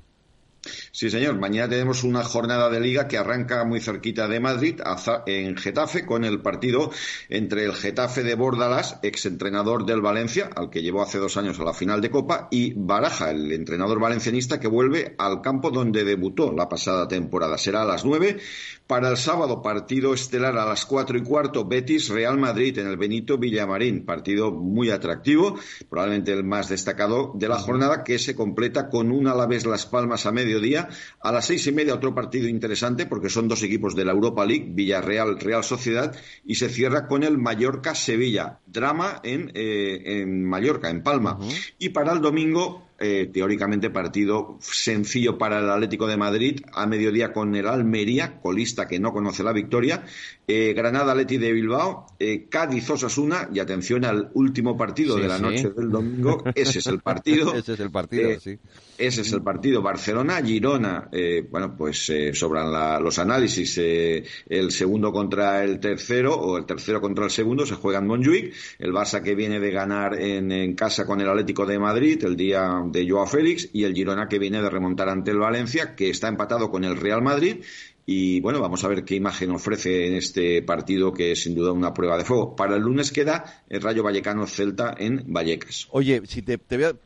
[0.92, 1.40] Sí, señor.
[1.40, 4.80] Mañana tenemos una jornada de liga que arranca muy cerquita de Madrid,
[5.26, 6.92] en Getafe, con el partido
[7.30, 11.64] entre el Getafe de Bordalas, exentrenador del Valencia, al que llevó hace dos años a
[11.64, 16.52] la final de Copa, y Baraja, el entrenador valencianista que vuelve al campo donde debutó
[16.52, 17.58] la pasada temporada.
[17.58, 18.38] Será a las nueve.
[18.86, 22.98] Para el sábado, partido estelar a las cuatro y cuarto, Betis Real Madrid en el
[22.98, 24.06] Benito Villamarín.
[24.06, 25.58] Partido muy atractivo,
[25.90, 30.26] probablemente el más destacado de la jornada, que se completa con un Alavés Las Palmas
[30.26, 30.90] a mediodía.
[31.20, 34.46] A las seis y media, otro partido interesante, porque son dos equipos de la Europa
[34.46, 38.60] League, Villarreal Real Sociedad, y se cierra con el Mallorca Sevilla.
[38.66, 41.40] Drama en, eh, en Mallorca, en Palma.
[41.80, 47.34] Y para el domingo, eh, teóricamente partido sencillo para el Atlético de Madrid a mediodía
[47.34, 50.04] con el Almería, colista que no conoce la victoria,
[50.48, 55.40] eh, Granada Leti de Bilbao, eh, Cádiz Osasuna y atención al último partido de la
[55.40, 57.52] noche del domingo, ese es el partido.
[57.56, 58.60] ese es el partido, sí.
[59.02, 59.82] Ese es el partido.
[59.82, 61.10] Barcelona, Girona,
[61.50, 63.78] bueno, pues sobran los análisis.
[63.78, 68.54] el segundo contra el tercero o el tercero contra el segundo se juega en Montjuic.
[68.80, 72.36] El Barça que viene de ganar en, en casa con el Atlético de Madrid el
[72.36, 76.10] día de Joao Félix y el Girona que viene de remontar ante el Valencia, que
[76.10, 77.64] está empatado con el Real Madrid.
[78.06, 81.72] Y bueno, vamos a ver qué imagen ofrece en este partido que es sin duda
[81.72, 82.56] una prueba de fuego.
[82.56, 85.88] Para el lunes queda el Rayo Vallecano Celta en Vallecas.
[85.92, 86.60] Oye, si, te,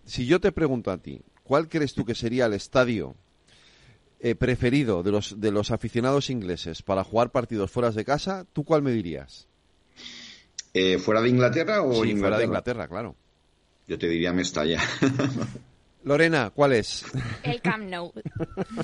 [0.06, 3.16] si yo te pregunto a ti, ¿cuál crees tú que sería el estadio
[4.20, 8.46] eh, preferido de los, de los aficionados ingleses para jugar partidos fuera de casa?
[8.52, 9.48] ¿Tú cuál me dirías?
[10.74, 13.16] Eh, ¿Fuera de Inglaterra o sí, fuera de Inglaterra, claro.
[13.88, 14.82] Yo te diría Mestalla.
[16.06, 17.04] Lorena, ¿cuál es?
[17.42, 18.14] El Camp Nou.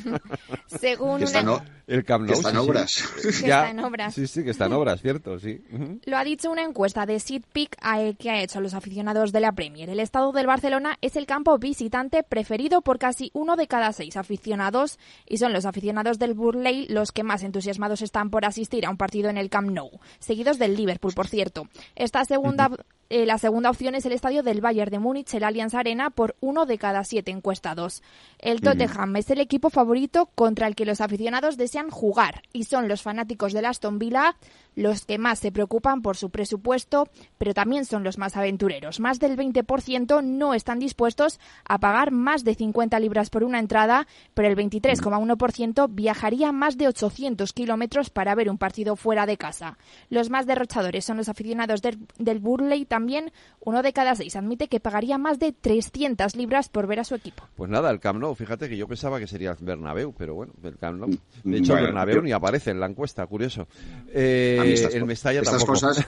[0.66, 3.10] Según que está, no, el Camp Nou, que está en sí, obras.
[3.22, 4.14] Que está en obras.
[4.16, 5.64] Sí, sí, que está en obras, cierto, sí.
[6.06, 7.78] Lo ha dicho una encuesta de SeatPick
[8.18, 9.92] que ha hecho a los aficionados de la Premier.
[9.92, 14.18] El estado del Barcelona es el campo visitante preferido por casi uno de cada seis
[14.18, 18.90] aficionados y son los aficionados del Burley los que más entusiasmados están por asistir a
[18.90, 21.68] un partido en el Camp Nou, seguidos del Liverpool, por cierto.
[21.96, 22.72] Esta segunda
[23.14, 26.38] eh, la segunda opción es el estadio del Bayern de Múnich, el Allianz Arena, por
[26.40, 28.04] uno de cada siete encuestados.
[28.40, 32.88] El Tottenham es el equipo favorito contra el que los aficionados desean jugar y son
[32.88, 34.38] los fanáticos del Aston Villa
[34.76, 37.08] los que más se preocupan por su presupuesto,
[37.38, 39.00] pero también son los más aventureros.
[39.00, 44.08] Más del 20% no están dispuestos a pagar más de 50 libras por una entrada,
[44.34, 49.78] pero el 23,1% viajaría más de 800 kilómetros para ver un partido fuera de casa.
[50.10, 53.32] Los más derrochadores son los aficionados del, del Burley también.
[53.60, 57.16] Uno de cada seis admite que pagaría más de 300 libras por ver a su
[57.16, 57.44] equipo.
[57.56, 60.54] Pues nada, el Camp Nou, fíjate que yo pensaba que sería el Bernabéu, pero bueno,
[60.64, 61.10] el Camp Nou.
[61.44, 63.68] De hecho, el Bernabéu ni aparece en la encuesta, curioso.
[64.14, 65.74] Eh, estas, el co- Mestalla estas tampoco.
[65.74, 66.06] cosas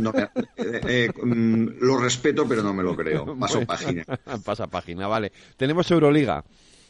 [0.00, 0.22] no me-
[0.56, 3.36] eh, eh, mm, lo respeto, pero no me lo creo.
[3.38, 4.04] Paso Bueno, página.
[4.44, 5.32] Pasa página, vale.
[5.56, 6.44] Tenemos Euroliga.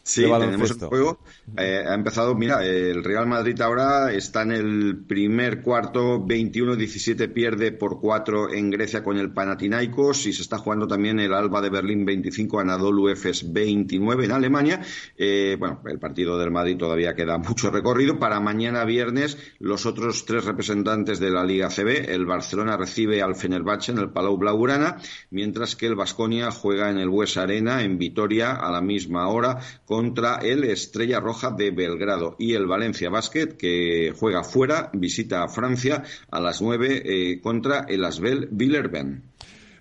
[0.05, 1.21] Sí, tenemos el juego.
[1.57, 7.71] Eh, ha empezado, mira, el Real Madrid ahora está en el primer cuarto, 21-17 pierde
[7.71, 11.71] por 4 en Grecia con el Panathinaikos y se está jugando también el Alba de
[11.71, 14.81] Berlín 25, Anadolu Efes 29 en Alemania.
[15.17, 18.19] Eh, bueno, el partido del Madrid todavía queda mucho recorrido.
[18.19, 23.37] Para mañana viernes, los otros tres representantes de la Liga CB, el Barcelona recibe al
[23.37, 24.97] Fenerbahce en el Palau Blaugrana,
[25.31, 29.61] mientras que el Vasconia juega en el Bues Arena en Vitoria a la misma hora
[29.93, 35.49] contra el Estrella Roja de Belgrado y el Valencia Basket que juega fuera, visita a
[35.49, 39.23] Francia a las 9 eh, contra el Asbel Villerben.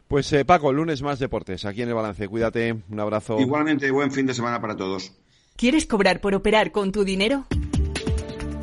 [0.09, 2.27] Pues eh, Paco, lunes más deportes, aquí en el balance.
[2.27, 3.39] Cuídate, un abrazo.
[3.39, 5.13] Igualmente, buen fin de semana para todos.
[5.55, 7.45] ¿Quieres cobrar por operar con tu dinero?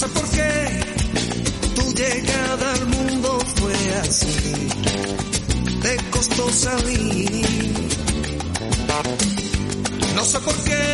[0.00, 0.50] Sé por qué
[1.74, 4.68] tu llegada al mundo fue así.
[5.82, 7.44] Te costó salir.
[10.14, 10.84] No sé por qué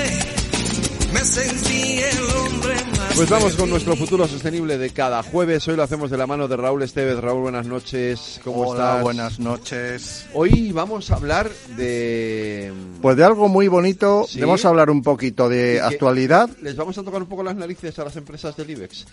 [1.12, 2.95] me sentí el hombre.
[3.16, 5.66] Pues vamos con nuestro futuro sostenible de cada jueves.
[5.68, 7.18] Hoy lo hacemos de la mano de Raúl Estevez.
[7.18, 8.38] Raúl, buenas noches.
[8.44, 9.02] ¿Cómo Hola, estás?
[9.02, 10.26] buenas noches.
[10.34, 12.70] Hoy vamos a hablar de...
[13.00, 14.38] Pues de algo muy bonito, Sí.
[14.40, 16.50] vamos a hablar un poquito de actualidad.
[16.60, 19.06] ¿Les vamos a tocar un poco las narices a las empresas del IBEX?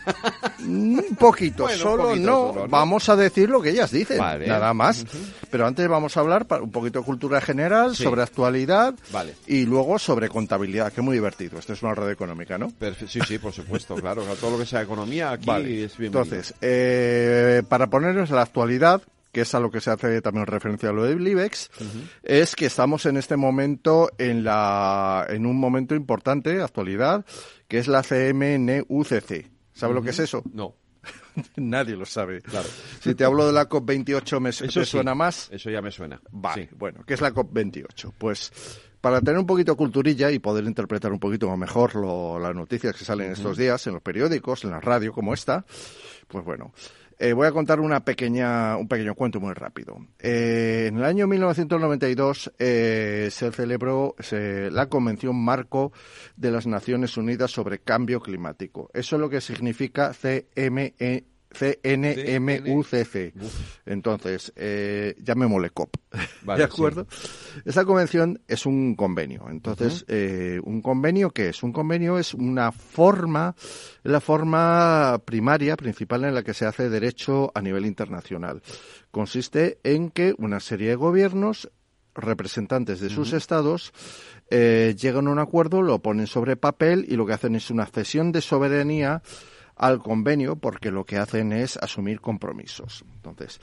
[0.68, 2.48] Un poquito, Bueno, un solo poquito no.
[2.50, 2.68] solo, ¿no?
[2.68, 4.48] Vamos a decir lo que ellas dicen, Vale.
[4.48, 5.06] nada más.
[5.50, 8.04] Pero antes vamos a hablar un poquito de cultura general, Sí.
[8.04, 9.34] sobre actualidad Vale.
[9.48, 11.58] y luego sobre contabilidad, que es muy divertido.
[11.58, 12.68] Esto es una red económica, ¿no?
[12.68, 14.24] Perfe- sí, sí, por supuesto, claro.
[14.40, 15.84] Todo lo que sea economía aquí Vale.
[15.86, 16.24] es bienvenido.
[16.24, 20.90] Entonces, eh, para ponernos la actualidad, que es a lo que se hace también referencia
[20.90, 21.72] a lo del IBEX,
[22.22, 27.26] es que estamos en este momento en la en un momento importante, actualidad,
[27.68, 29.50] que es la CMNUCC.
[29.74, 30.44] ¿Sabe lo que es eso?
[30.54, 30.76] No.
[31.58, 32.42] Nadie lo sabe.
[32.42, 32.70] Claro.
[33.02, 35.50] Si te hablo de la COP28, ¿me, Eso te sí, suena más?
[35.52, 36.22] Eso ya me suena.
[36.32, 36.76] Vale, Sí.
[36.78, 38.14] bueno, ¿qué es la COP28?
[38.18, 38.52] Pues
[39.04, 42.96] para tener un poquito de culturilla y poder interpretar un poquito mejor lo- las noticias
[42.96, 45.66] que salen estos días en los periódicos, en la radio como esta,
[46.30, 46.72] pues bueno,
[47.20, 49.98] eh, voy a contar una pequeña, un pequeño cuento muy rápido.
[50.20, 55.92] Eh, en el año 1992 eh, se celebró se- la Convención Marco
[56.38, 58.90] de las Naciones Unidas sobre Cambio Climático.
[58.94, 61.26] Eso es lo que significa CME.
[61.54, 63.34] CNMUCC.
[63.86, 65.96] Entonces, eh, llamémosle COP.
[66.44, 67.08] Vale, ¿De acuerdo?
[67.66, 69.46] Esta convención es un convenio.
[69.50, 71.64] Entonces, eh, ¿un convenio qué es?
[71.64, 73.56] Un convenio es una forma,
[74.04, 78.62] la forma primaria, principal en la que se hace derecho a nivel internacional.
[79.12, 81.70] Consiste en que una serie de gobiernos
[82.16, 83.92] representantes de sus estados
[84.50, 87.86] eh, llegan a un acuerdo, lo ponen sobre papel y lo que hacen es una
[87.86, 89.24] cesión de soberanía
[89.76, 93.04] al convenio porque lo que hacen es asumir compromisos.
[93.16, 93.60] Entonces,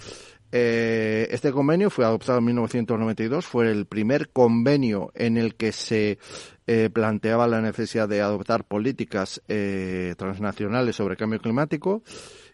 [0.53, 6.19] eh, este convenio fue adoptado en 1992, fue el primer convenio en el que se
[6.67, 12.03] eh, planteaba la necesidad de adoptar políticas eh, transnacionales sobre cambio climático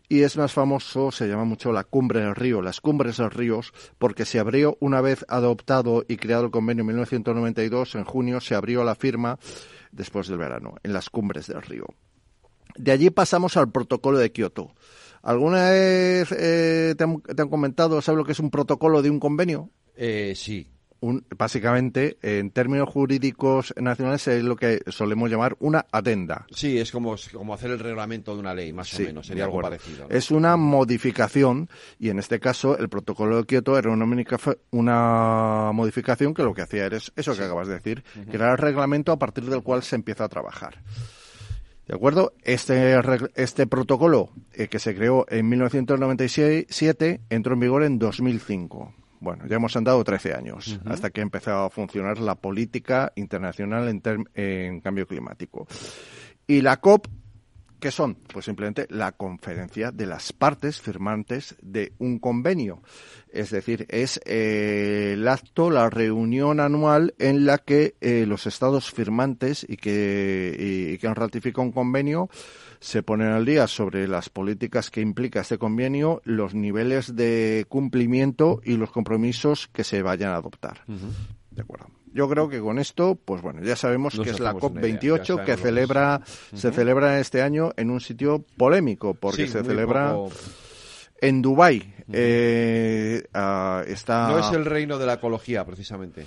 [0.09, 3.72] y es más famoso, se llama mucho la cumbre del río, las cumbres del ríos,
[3.98, 8.54] porque se abrió una vez adoptado y creado el convenio en 1992, en junio se
[8.54, 9.38] abrió la firma
[9.90, 11.86] después del verano, en las cumbres del río.
[12.76, 14.74] De allí pasamos al protocolo de Kioto.
[15.22, 19.10] ¿Alguna vez eh, te, han, te, han, comentado, sabes lo que es un protocolo de
[19.10, 19.70] un convenio?
[19.96, 20.68] Eh, sí,
[21.00, 26.46] un, básicamente, en términos jurídicos nacionales, es lo que solemos llamar una adenda.
[26.50, 29.44] Sí, es como, como hacer el reglamento de una ley, más sí, o menos, sería
[29.44, 30.08] algo parecido.
[30.08, 30.14] ¿no?
[30.14, 34.06] Es una modificación, y en este caso, el protocolo de Kioto era una,
[34.70, 37.38] una modificación que lo que hacía era eso sí.
[37.38, 38.34] que acabas de decir, uh -huh.
[38.34, 40.82] era el reglamento a partir del cual se empieza a trabajar.
[41.87, 42.32] ¿De acuerdo?
[42.43, 42.97] Este,
[43.37, 48.93] este protocolo, eh, que se creó en 1997, entró en vigor en 2005.
[49.20, 50.93] Bueno, ya hemos andado 13 años uh -huh.
[50.93, 54.03] hasta que empezó a funcionar la política internacional en,
[54.34, 55.66] en, cambio climático.
[56.47, 57.07] Y la COP,
[57.81, 58.16] ¿qué son?
[58.33, 62.83] Pues simplemente la conferencia de las partes firmantes de un convenio.
[63.31, 68.91] Es decir, es eh, el acto, la reunión anual en la que eh, los estados
[68.91, 72.29] firmantes y que, y, y que han ratificado un convenio
[72.81, 78.61] se ponen al día sobre las políticas que implica este convenio, los niveles de cumplimiento
[78.64, 80.83] y los compromisos que se vayan a adoptar.
[80.87, 81.12] Uh -huh.
[81.51, 81.95] De acuerdo.
[82.16, 85.58] Yo creo que con esto, pues bueno, ya sabemos Nos que es la COP28 que
[85.58, 86.56] celebra, uh -huh.
[86.56, 90.32] se celebra este año en un sitio polémico, porque sí, se celebra poco...
[91.20, 91.76] en Dubái.
[91.76, 92.14] Uh -huh.
[92.14, 94.28] eh, uh, está...
[94.28, 96.24] No es el reino de la ecología, precisamente.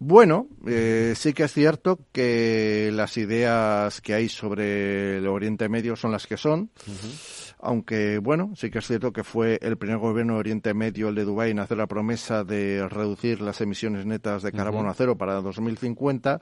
[0.00, 5.94] Bueno, eh, sí que es cierto que las ideas que hay sobre el Oriente Medio
[5.94, 7.45] son las que son, uh -huh.
[7.58, 11.14] Aunque bueno, sí que es cierto que fue el primer gobierno de Oriente Medio, el
[11.14, 15.16] de Dubái, en hacer la promesa de reducir las emisiones netas de carbono a cero
[15.16, 16.40] para 2050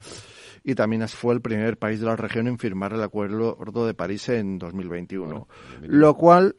[0.64, 4.28] y también fue el primer país de la región en firmar el Acuerdo de París
[4.28, 5.48] en 2021, bueno,
[5.82, 6.56] lo cual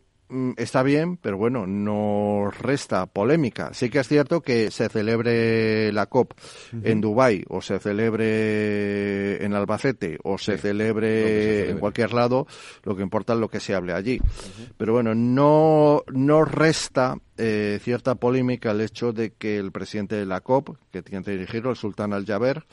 [0.58, 3.74] está bien, pero bueno, no resta polémica.
[3.74, 6.82] Sí que es cierto que se celebre la COP uh -huh.
[6.84, 10.62] en Dubái o se celebre en Albacete o se, sí.
[10.62, 12.48] celebre se celebre en cualquier lado,
[12.84, 14.20] lo que importa es lo que se hable allí.
[14.20, 14.74] Uh -huh.
[14.78, 20.26] Pero bueno, no, no resta eh, cierta polémica el hecho de que el presidente de
[20.26, 22.64] la COP, que tiene que dirigirlo, el sultán Al-Jaber,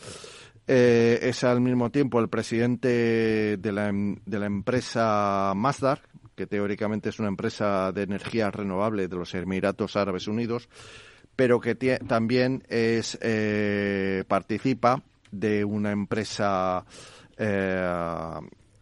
[0.69, 6.03] eh, es al mismo tiempo el presidente de la, de la empresa Masdar,
[6.43, 10.69] que teóricamente es una empresa de energía renovable de los Emiratos Árabes Unidos,
[11.37, 16.85] pero que también es eh, participa de una empresa
[17.37, 18.41] eh,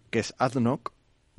[0.09, 0.91] que es ADNOC,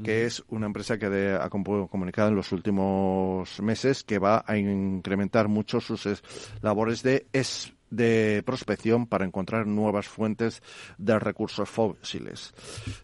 [0.03, 4.57] que es una empresa que de, ha comunicado en los últimos meses que va a
[4.57, 6.21] incrementar mucho sus
[6.61, 10.61] labores de es, de prospección para encontrar nuevas fuentes
[10.99, 12.53] de recursos fósiles.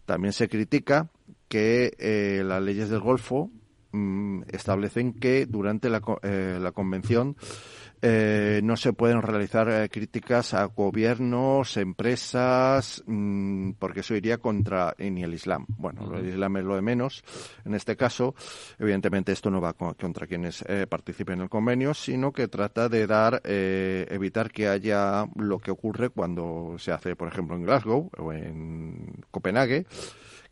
[0.06, 1.10] También se critica
[1.48, 3.50] que eh, las leyes del Golfo
[3.92, 7.36] mmm, establecen que durante la, eh, la convención
[8.00, 14.94] eh, no se pueden realizar eh, críticas a gobiernos, empresas, mmm, porque eso iría contra
[15.00, 15.66] ni el Islam.
[15.68, 16.20] Bueno, uh -huh.
[16.20, 17.24] el Islam es lo de menos.
[17.66, 18.36] En este caso,
[18.78, 23.08] evidentemente, esto no va contra quienes eh, participen en el convenio, sino que trata de
[23.08, 28.12] dar, eh, evitar que haya lo que ocurre cuando se hace, por ejemplo, en Glasgow
[28.16, 29.88] o en Copenhague,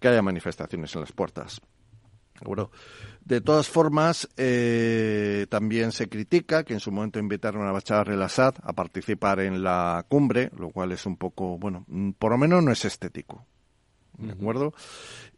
[0.06, 1.60] que haya manifestaciones en las puertas.
[2.44, 2.70] Bueno,
[3.22, 8.54] de todas formas, eh, también se critica que en su momento invitaron a Bachar el-Assad
[8.62, 11.88] a participar en la cumbre, lo cual es un poco, bueno,
[12.20, 13.48] por lo menos no es estético.
[14.20, 14.76] ¿De acuerdo?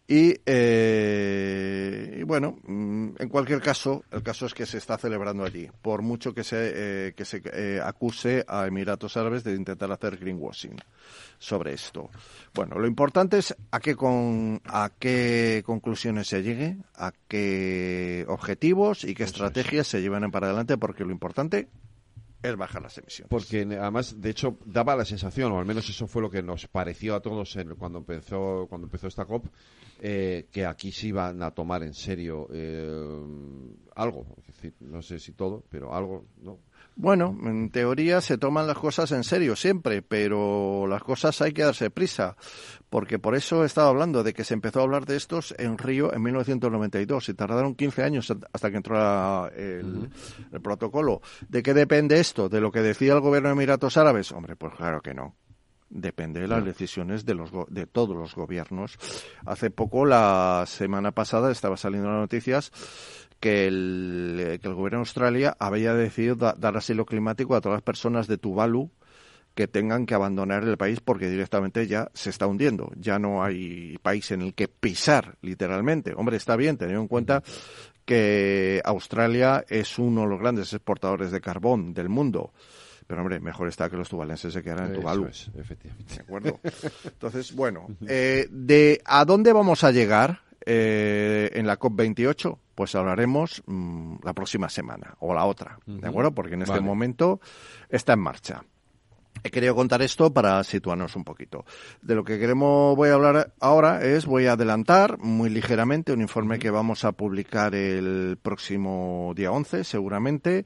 [0.06, 5.46] Y, eh, y, bueno, mm, en cualquier caso, el caso es que se está celebrando
[5.46, 6.72] allí, por mucho que se,
[7.08, 10.76] eh, que se eh, acuse a Emiratos Árabes de intentar hacer greenwashing
[11.40, 12.10] sobre esto.
[12.54, 19.04] Bueno, lo importante es a qué, con, a qué conclusiones se llegue, a qué objetivos
[19.04, 21.68] y qué estrategias se llevan para adelante, porque lo importante
[22.42, 23.30] es bajar las emisiones.
[23.30, 26.68] Porque además, de hecho, daba la sensación, o al menos eso fue lo que nos
[26.68, 29.46] pareció a todos en, cuando empezó cuando empezó esta COP,
[30.00, 33.26] eh, que aquí se iban a tomar en serio eh,
[33.96, 36.60] algo, es decir, no sé si todo, pero algo, ¿no?
[37.00, 41.62] Bueno, en teoría se toman las cosas en serio siempre, pero las cosas hay que
[41.62, 42.36] darse prisa,
[42.90, 45.78] porque por eso he estado hablando de que se empezó a hablar de estos en
[45.78, 50.10] Río en 1992 y tardaron 15 años hasta que entró el,
[50.52, 51.22] el protocolo.
[51.48, 52.50] ¿De qué depende esto?
[52.50, 54.32] ¿De lo que decía el gobierno de Emiratos Árabes?
[54.32, 55.36] Hombre, pues claro que no
[55.90, 58.98] depende de las decisiones de los de todos los gobiernos.
[59.46, 62.72] Hace poco, la semana pasada, estaba saliendo las noticias
[63.40, 67.78] que el, que el gobierno de Australia había decidido da, dar asilo climático a todas
[67.78, 68.90] las personas de Tuvalu
[69.58, 72.92] que tengan que abandonar el país porque directamente ya se está hundiendo.
[72.96, 76.14] Ya no hay país en el que pisar, literalmente.
[76.16, 77.42] Hombre, está bien, teniendo en cuenta
[78.06, 82.54] que Australia es uno de los grandes exportadores de carbón del mundo.
[83.08, 85.26] Pero, hombre, mejor está que los tubalenses se quedaran en Eso Tuvalu.
[85.26, 86.14] es, efectivamente.
[86.16, 86.60] ¿De acuerdo?
[87.06, 92.58] Entonces, bueno, eh, ¿de a dónde vamos a llegar eh, en la COP28?
[92.76, 96.34] Pues hablaremos mm, la próxima semana o la otra, ¿de acuerdo?
[96.34, 96.86] Porque en este Vale.
[96.86, 97.40] momento
[97.90, 98.64] está en marcha.
[99.44, 101.64] He querido contar esto para situarnos un poquito.
[102.02, 106.22] De lo que queremos voy a hablar ahora es, voy a adelantar muy ligeramente un
[106.22, 110.66] informe que vamos a publicar el próximo día 11, seguramente,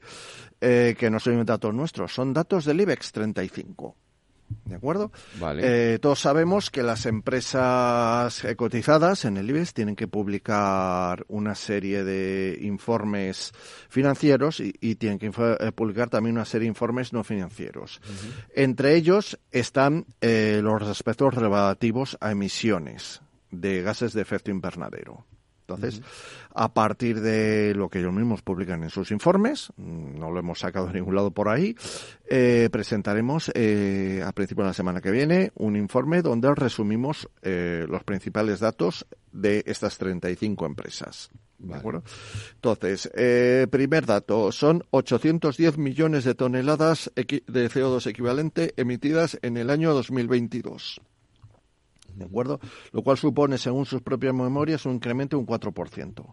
[0.60, 3.96] eh, que no son datos nuestros, son datos del IBEX 35.
[4.64, 5.12] ¿De acuerdo?
[5.38, 5.94] Vale.
[5.94, 12.04] Eh, todos sabemos que las empresas cotizadas en el IBEX tienen que publicar una serie
[12.04, 13.52] de informes
[13.88, 18.00] financieros y, y tienen que eh, publicar también una serie de informes no financieros.
[18.54, 25.24] Entre ellos están eh, los aspectos relativos a emisiones de gases de efecto invernadero.
[25.66, 26.02] Entonces,
[26.54, 30.58] a partir de lo que ellos mismos publican en sus informes, mm, no lo hemos
[30.58, 31.74] sacado de ningún lado por ahí,
[32.28, 37.86] eh, presentaremos eh, a principio de la semana que viene un informe donde resumimos eh,
[37.88, 41.30] los principales datos de estas 35 empresas.
[41.58, 42.02] ¿De acuerdo?
[42.54, 49.70] Entonces, eh, primer dato, son 810 millones de toneladas de CO2 equivalente emitidas en el
[49.70, 51.00] año 2022.
[52.14, 52.60] ¿De acuerdo?
[52.92, 56.24] Lo cual supone, según sus propias memorias, un incremento de un 4%.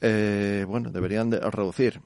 [0.00, 2.00] Eh, bueno, deberían de reducir.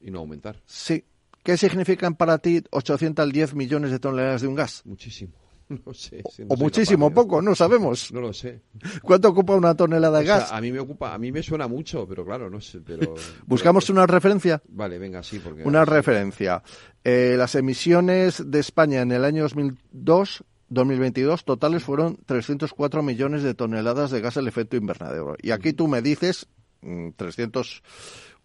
[0.00, 0.60] Y no aumentar.
[0.64, 1.04] Sí.
[1.42, 4.82] ¿Qué significan para ti 810 millones de toneladas de un gas?
[4.84, 5.32] Muchísimo.
[5.86, 6.22] No sé.
[6.30, 8.10] si no o muchísimo, capaz, poco, no sabemos.
[8.12, 8.62] No lo sé.
[9.02, 10.52] ¿Cuánto ocupa una tonelada de O sea, gas?
[10.52, 13.14] a mí me ocupa, a mí me suena mucho, pero claro, no sé, pero...
[13.46, 14.62] Buscamos una referencia.
[14.68, 15.64] Vale, venga, sí, porque...
[15.64, 16.62] Una referencia.
[17.04, 23.54] Eh, las emisiones de España en el año 2002 2022 totales fueron 304 millones de
[23.54, 25.36] toneladas de gas del efecto invernadero.
[25.40, 26.46] Y aquí tú me dices
[26.82, 27.82] mm, 300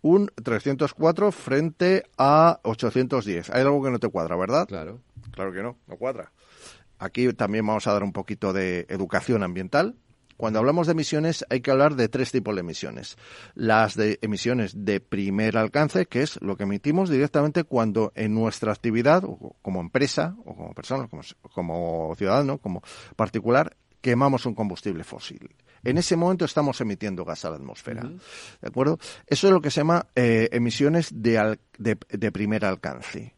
[0.02, 3.50] un 304 frente a 810.
[3.50, 4.68] Hay algo que no te cuadra, ¿verdad?
[4.68, 5.00] Claro.
[5.32, 6.32] Claro que no, no cuadra.
[7.00, 9.96] Aquí también vamos a dar un poquito de educación ambiental.
[10.38, 13.18] Cuando hablamos de emisiones hay que hablar de tres tipos de emisiones.
[13.56, 18.72] Las de emisiones de primer alcance, que es lo que emitimos directamente cuando en nuestra
[18.72, 21.22] actividad, o como empresa, o como persona, como,
[21.54, 22.82] como ciudadano, como
[23.16, 25.56] particular, quemamos un combustible fósil.
[25.86, 28.04] En ese momento estamos emitiendo gas a la atmósfera.
[28.62, 29.00] ¿De acuerdo?
[29.28, 33.36] Eso es lo que se llama eh, emisiones de, al- de, de primer alcance.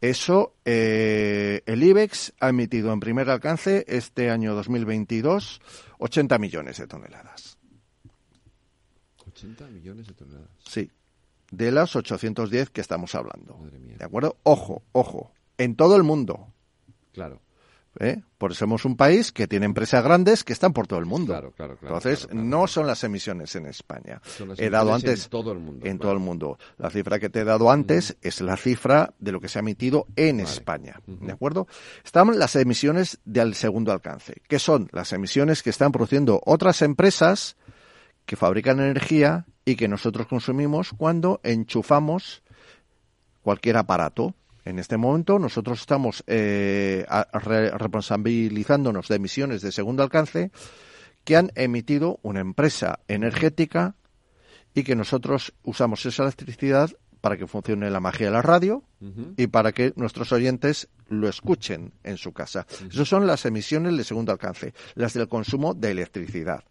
[0.00, 5.60] Eso, eh, el IBEX ha emitido en primer alcance este año 2022
[5.98, 7.58] 80 millones de toneladas.
[9.26, 10.50] 80 millones de toneladas.
[10.66, 10.90] Sí,
[11.50, 13.58] de las 810 que estamos hablando.
[13.72, 14.36] ¿De acuerdo?
[14.42, 16.52] Ojo, ojo, en todo el mundo.
[17.12, 17.40] Claro.
[18.00, 18.22] ¿Eh?
[18.38, 21.32] Por eso somos un país que tiene empresas grandes que están por todo el mundo.
[21.32, 24.20] Claro, claro, claro, Entonces, no son las emisiones en España.
[24.24, 26.58] Son las he dado antes en todo el mundo, En todo el mundo.
[26.78, 29.60] La cifra que te he dado antes es la cifra de lo que se ha
[29.60, 31.00] emitido en España.
[31.06, 31.66] ¿De acuerdo?
[32.04, 37.56] Están las emisiones del segundo alcance, que son las emisiones que están produciendo otras empresas
[38.26, 42.42] que fabrican energía y que nosotros consumimos cuando enchufamos
[43.42, 44.34] cualquier aparato.
[44.66, 50.50] En este momento nosotros estamos eh, a- re- responsabilizándonos de emisiones de segundo alcance
[51.24, 53.94] que han emitido una empresa energética
[54.74, 56.90] y que nosotros usamos esa electricidad
[57.20, 58.84] para que funcione la magia de la radio
[59.36, 62.66] y para que nuestros oyentes lo escuchen en su casa.
[62.90, 66.62] Esas son las emisiones de segundo alcance, las del consumo de electricidad.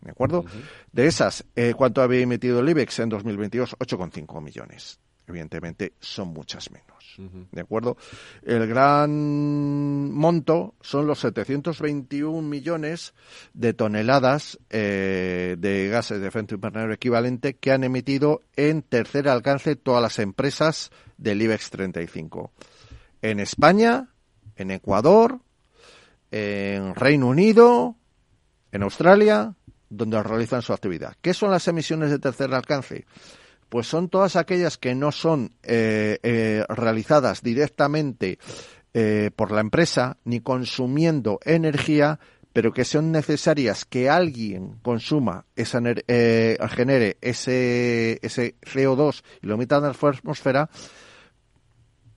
[0.00, 0.44] ¿De acuerdo?
[0.92, 3.76] De esas, eh, ¿cuánto había emitido el IBEX en 2022?
[3.78, 4.98] 8,5 millones.
[5.30, 6.90] Evidentemente, son muchas menos.
[7.52, 7.96] ¿De acuerdo?
[8.42, 13.14] El gran monto son los 721 millones
[13.52, 19.76] de toneladas eh, de gases de efecto invernadero equivalente que han emitido en tercer alcance
[19.76, 22.52] todas las empresas del IBEX 35.
[23.22, 24.08] En España,
[24.56, 25.40] en Ecuador,
[26.30, 27.96] en Reino Unido,
[28.72, 29.54] en Australia,
[29.90, 31.14] donde realizan su actividad.
[31.20, 33.04] ¿Qué son las emisiones de tercer alcance?
[33.70, 38.38] Pues son todas aquellas que no son eh, eh, realizadas directamente
[38.92, 42.18] eh, por la empresa ni consumiendo energía,
[42.52, 49.54] pero que son necesarias que alguien consuma esa eh, genere ese, ese CO2 y lo
[49.54, 50.68] emita en la atmósfera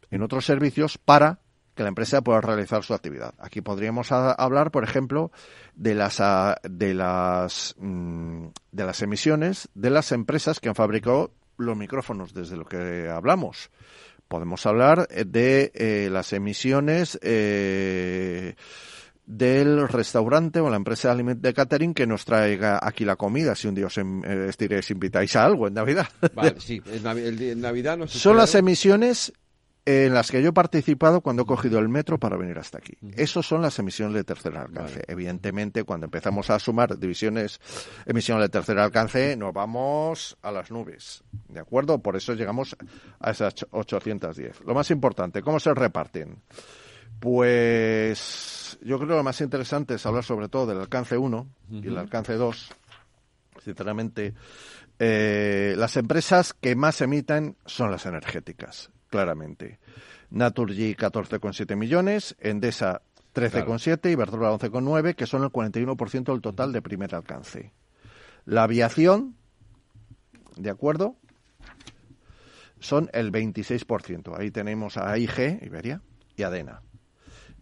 [0.10, 1.42] en otros servicios para
[1.76, 3.36] que la empresa pueda realizar su actividad.
[3.38, 5.32] Aquí podríamos hablar, por ejemplo,
[5.76, 11.32] de las ah, de las mm, de las emisiones de las empresas que han fabricado
[11.58, 13.70] los micrófonos desde lo que hablamos.
[14.28, 18.56] Podemos hablar de eh, las emisiones eh,
[19.26, 23.76] del restaurante o la empresa de catering que nos traiga aquí la comida, si un
[23.76, 26.08] día os em, eh, invitáis a algo en Navidad.
[26.34, 29.34] Vale, sí, en en Son las emisiones
[29.86, 32.94] en las que yo he participado cuando he cogido el metro para venir hasta aquí.
[33.18, 35.04] Esas son las emisiones de tercer alcance.
[35.08, 37.60] Evidentemente, cuando empezamos a sumar divisiones,
[38.06, 41.24] emisiones de tercer alcance, nos vamos a las nubes.
[41.50, 42.00] ¿De acuerdo?
[42.00, 42.76] Por eso llegamos
[43.20, 44.62] a esas ocho- 810.
[44.66, 46.38] Lo más importante, ¿cómo se reparten?
[47.20, 51.88] Pues yo creo que lo más interesante es hablar sobre todo del alcance 1 y
[51.88, 52.70] el alcance 2.
[53.64, 54.34] Sinceramente,
[55.00, 59.78] eh, las empresas que más emiten son las energéticas, claramente.
[60.32, 63.04] Naturgy 14,7 millones, Endesa
[63.36, 67.74] 13,7 y Iberdrola 11,9, que son el 41% del total de primer alcance.
[68.46, 69.36] La aviación,
[70.58, 71.16] ¿de acuerdo?
[72.80, 74.36] Son el 26%.
[74.36, 76.02] Ahí tenemos a AIG, Iberia,
[76.36, 76.82] y Adena.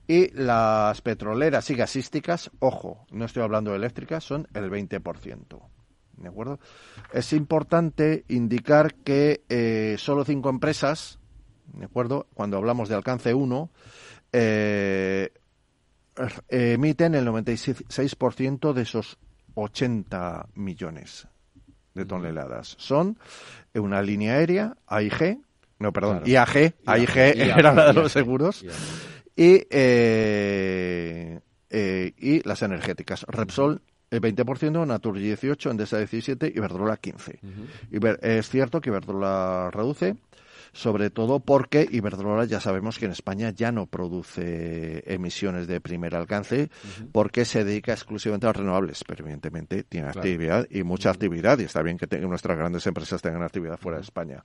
[0.08, 5.62] Y las petroleras y gasísticas, ojo, no estoy hablando de eléctricas, son el 20%.
[6.16, 6.60] ¿De acuerdo?
[7.12, 11.20] Es importante indicar que eh, solo cinco empresas,
[11.74, 12.28] ¿de acuerdo?
[12.34, 13.70] Cuando hablamos de alcance 1,
[14.34, 15.30] eh,
[16.16, 19.18] er- emiten el 96% de esos
[19.56, 21.28] 80 millones
[21.94, 22.76] de toneladas.
[22.80, 23.18] Son
[23.76, 25.40] una línea aérea, AIG,
[25.80, 26.28] no, perdón, Claro.
[26.54, 28.74] IAG, AIG era la de los seguros, IAG.
[29.36, 33.26] y, eh, eh, y las energéticas.
[33.28, 37.40] Repsol el 20%, Naturgy 18, Endesa 17 y Iberdrola 15.
[37.92, 40.16] Iber- es cierto que Iberdrola reduce,
[40.74, 46.16] sobre todo porque Iberdrola ya sabemos que en España ya no produce emisiones de primer
[46.16, 46.70] alcance
[47.12, 50.20] porque se dedica exclusivamente a los renovables, pero evidentemente tiene Claro.
[50.22, 54.04] actividad y mucha actividad y está bien que nuestras grandes empresas tengan actividad fuera de
[54.04, 54.44] España.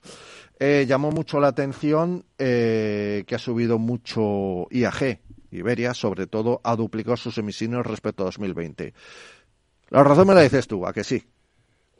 [0.59, 5.21] Eh, llamó mucho la atención eh, que ha subido mucho IAG,
[5.51, 8.93] Iberia, sobre todo ha duplicado sus emisiones respecto a 2020.
[9.89, 11.23] La razón me la dices tú, a que sí.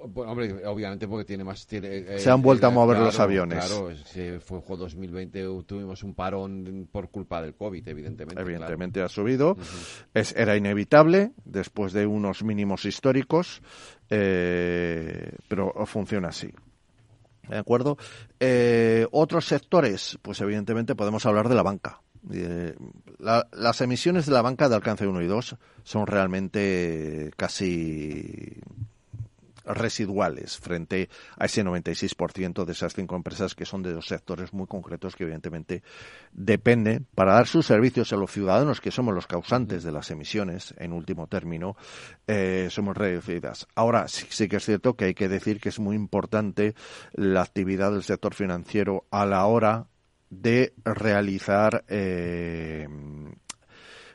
[0.06, 1.66] Bueno, hombre, obviamente porque tiene más...
[1.66, 3.66] Tiene, eh, Se han vuelto a eh, mover los claro, aviones.
[3.66, 8.42] Claro, se fue fue 2020, tuvimos un parón por culpa del COVID, evidentemente.
[8.42, 9.58] Evidentemente ha subido.
[10.14, 13.62] es, era inevitable después de unos mínimos históricos,
[14.10, 16.52] eh, pero funciona así.
[17.50, 17.98] ¿De acuerdo?
[18.40, 22.02] Eh, otros sectores, pues evidentemente podemos hablar de la banca.
[22.32, 22.76] Eh,
[23.20, 28.60] la- las emisiones de la banca de alcance 1 y 2 son realmente casi
[29.68, 34.68] residuales frente a ese 96% de esas cinco empresas que son de dos sectores muy
[34.68, 35.84] concretos que evidentemente
[36.32, 40.74] dependen para dar sus servicios a los ciudadanos que somos los causantes de las emisiones
[40.78, 41.76] en último término
[42.28, 43.68] eh, somos reducidas.
[43.76, 46.76] Ahora sí, sí que es cierto que hay que decir que es muy importante
[47.14, 49.88] la actividad del sector financiero a la hora
[50.30, 52.88] de realizar eh,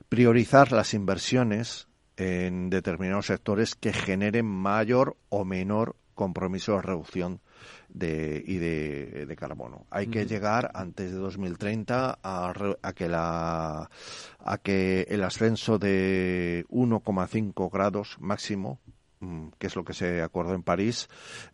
[0.08, 1.88] priorizar las inversiones
[2.22, 7.40] en determinados sectores que generen mayor o menor compromiso de reducción
[7.88, 9.86] de, y de, de carbono.
[9.90, 12.52] Hay que llegar antes de 2030 a,
[12.82, 13.90] a que la
[14.38, 18.78] a que el ascenso de 1,5 grados máximo,
[19.20, 21.08] mm, que es lo que se acordó en París,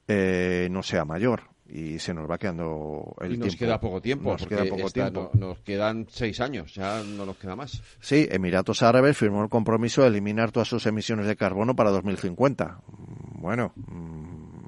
[0.06, 3.58] eh, no sea mayor y se nos va quedando el y nos tiempo.
[3.58, 5.30] queda poco tiempo, Nos queda poco esta tiempo.
[5.34, 7.82] no- nos quedan seis años, ya no nos queda más.
[8.00, 12.80] Sí, Emiratos Árabes firmó el compromiso de eliminar todas sus emisiones de carbono para 2050.
[12.86, 14.58] Mm, Bueno, mm,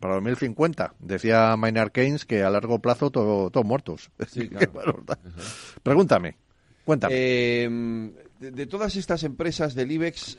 [0.00, 0.94] para 2050.
[0.98, 4.10] Decía Maynard Keynes que a largo plazo todo- todos muertos.
[4.28, 5.02] Sí, claro.
[5.82, 6.36] Pregúntame,
[6.84, 7.14] cuéntame.
[7.16, 7.68] Eh,
[8.40, 10.36] de, de todas estas empresas del IBEX,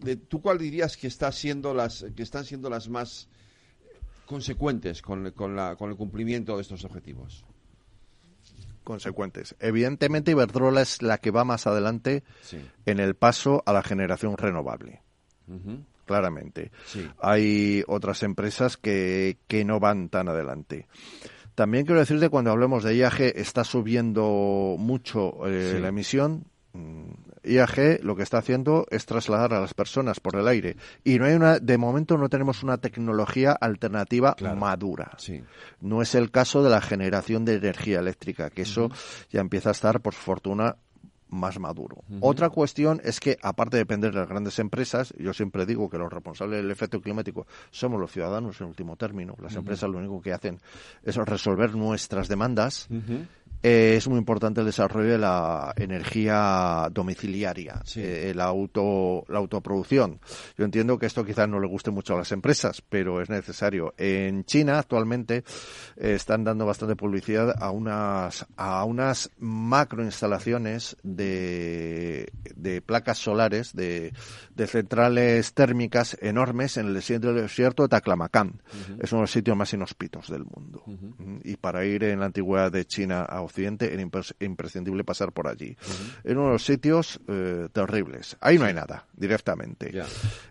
[0.00, 3.28] de, ¿tú cuál dirías que está siendo las que están siendo las más
[4.32, 7.44] consecuentes con, con la- con el cumplimiento de estos objetivos?
[8.84, 9.54] consecuentes.
[9.60, 12.58] Evidentemente Iberdrola es la que va más adelante Sí.
[12.84, 15.02] en el paso a la generación renovable.
[16.04, 16.72] Claramente.
[16.86, 17.08] Sí.
[17.20, 20.88] Hay otras empresas que, que no van tan adelante.
[21.54, 25.80] También quiero decirte, cuando hablemos de IAG, está subiendo mucho eh, Sí.
[25.80, 26.44] la emisión.
[27.44, 30.76] IAG lo que está haciendo es trasladar a las personas por el aire.
[31.04, 35.16] Y no hay una, de momento no tenemos una tecnología alternativa madura.
[35.80, 38.90] No es el caso de la generación de energía eléctrica, que eso
[39.30, 40.76] ya empieza a estar, por fortuna,
[41.32, 42.04] más maduro.
[42.20, 45.98] Otra cuestión es que, aparte de depender de las grandes empresas, yo siempre digo que
[45.98, 49.34] los responsables del efecto climático somos los ciudadanos en último término.
[49.40, 50.60] Las empresas lo único que hacen
[51.02, 52.86] es resolver nuestras demandas.
[53.62, 60.20] Eh, es muy importante el desarrollo de la energía domiciliaria, eh, la, auto, la autoproducción.
[60.56, 63.94] Yo entiendo que esto quizás no le guste mucho a las empresas, pero es necesario.
[63.96, 65.44] En China actualmente
[65.96, 74.12] eh, están dando bastante publicidad a unas, a unas macroinstalaciones de, de placas solares, de,
[74.54, 78.62] de centrales térmicas enormes en el desierto de Taclamacán.
[79.00, 80.84] Es uno de los sitios más inhóspitos del mundo.
[81.44, 84.02] Y para ir en la antigüedad de China a Occidente era
[84.40, 85.76] imprescindible pasar por allí.
[86.24, 88.38] En uno de los sitios eh, terribles.
[88.40, 89.92] Ahí no hay nada, directamente.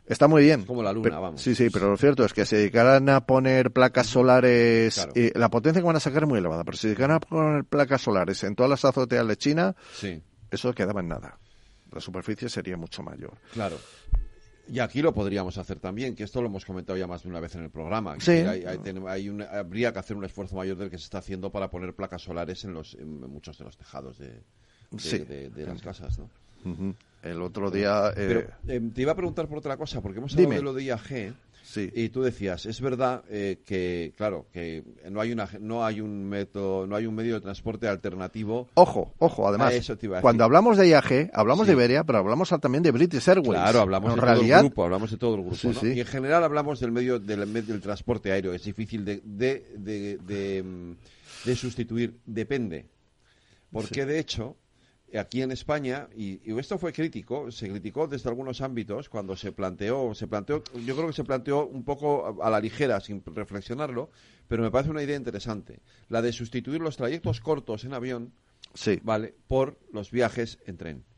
[0.06, 0.66] Está muy bien.
[0.66, 1.42] Como la luna, vamos.
[1.42, 5.50] Sí, sí, pero lo cierto es que se dedicaran a poner placas solares, y la
[5.50, 8.02] potencia que van a sacar es muy elevada, pero si se dedicaran a poner placas
[8.02, 9.76] solares en todas las azoteas de China,
[10.52, 11.40] eso quedaba en nada.
[11.92, 13.34] La superficie sería mucho mayor.
[13.52, 13.78] Claro.
[14.72, 17.42] Y aquí lo podríamos hacer también, que esto lo hemos comentado ya más de una
[17.42, 18.16] vez en el programa.
[18.22, 18.32] Sí.
[18.32, 18.64] Hay,
[19.52, 22.64] habría que hacer un esfuerzo mayor del que se está haciendo para poner placas solares
[22.64, 24.42] en, los, en muchos de los tejados de,
[24.92, 26.20] de, las casas.
[26.20, 26.30] ¿no?
[27.24, 28.12] El otro día.
[28.16, 30.84] Pero eh, te iba a preguntar por otra cosa, porque hemos hablado de lo de
[30.86, 31.34] IAG.
[31.76, 36.28] Y tú decías, es verdad eh, que, claro, que no hay una, no hay un
[36.28, 38.68] método, no hay un medio de transporte alternativo.
[38.74, 39.74] Ojo, ojo, además,
[40.22, 43.62] cuando hablamos de IAG, hablamos de Iberia, pero hablamos también de British Airways.
[43.62, 46.80] Claro, hablamos de todo el grupo, hablamos de todo el grupo, Y en general hablamos
[46.80, 50.96] del medio del, del transporte aéreo, es difícil de, de, de, de, mm,
[51.46, 52.86] de sustituir, depende.
[53.72, 54.58] Porque de hecho,
[55.18, 60.14] aquí en España, y, esto fue crítico, se criticó desde algunos ámbitos cuando se planteó,
[60.16, 64.10] se planteó, yo creo que se planteó un poco a, la ligera, sin reflexionarlo,
[64.48, 68.34] pero me parece una idea interesante, la de sustituir los trayectos cortos en avión,
[69.04, 71.11] vale, por los viajes en tren.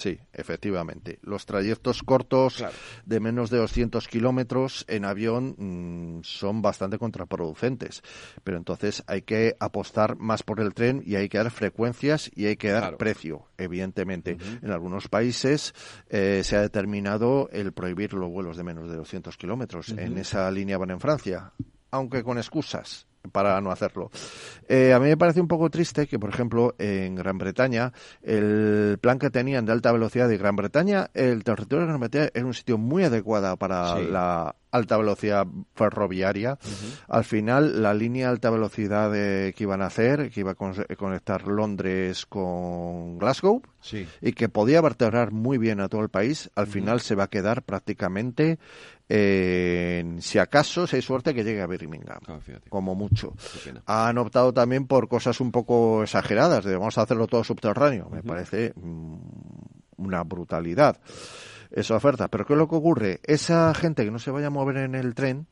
[0.00, 1.18] Sí, efectivamente.
[1.20, 2.64] Los trayectos cortos
[3.04, 8.02] de menos de 200 kilómetros en avión mm, son bastante contraproducentes.
[8.42, 12.46] Pero entonces hay que apostar más por el tren y hay que dar frecuencias y
[12.46, 14.38] hay que dar precio, evidentemente.
[14.62, 15.74] En algunos países
[16.08, 19.90] eh, se ha determinado el prohibir los vuelos de menos de 200 kilómetros.
[19.90, 21.52] En esa línea van en Francia,
[21.90, 24.10] aunque con excusas para no hacerlo.
[24.68, 27.92] Eh, a mí me parece un poco triste que, por ejemplo, en Gran Bretaña,
[28.22, 32.30] el plan que tenían de alta velocidad de Gran Bretaña, el territorio de Gran Bretaña
[32.34, 36.58] era un sitio muy adecuado para la alta velocidad ferroviaria.
[37.08, 41.46] Al final, la línea de alta velocidad que iban a hacer, que iba a conectar
[41.46, 43.62] Londres con Glasgow,
[44.20, 47.30] y que podía vertebrar muy bien a todo el país, al final se va a
[47.30, 48.58] quedar prácticamente
[49.12, 53.34] en, si acaso, si hay suerte, que llegue a Birmingham, ah, como mucho.
[53.86, 58.08] Han optado también por cosas un poco exageradas, de vamos a hacerlo todo subterráneo.
[58.08, 59.16] Me parece mm,
[59.96, 61.00] una brutalidad
[61.70, 62.28] esa oferta.
[62.28, 63.20] Pero ¿qué es lo que ocurre?
[63.24, 65.46] Esa gente que no se vaya a mover en el tren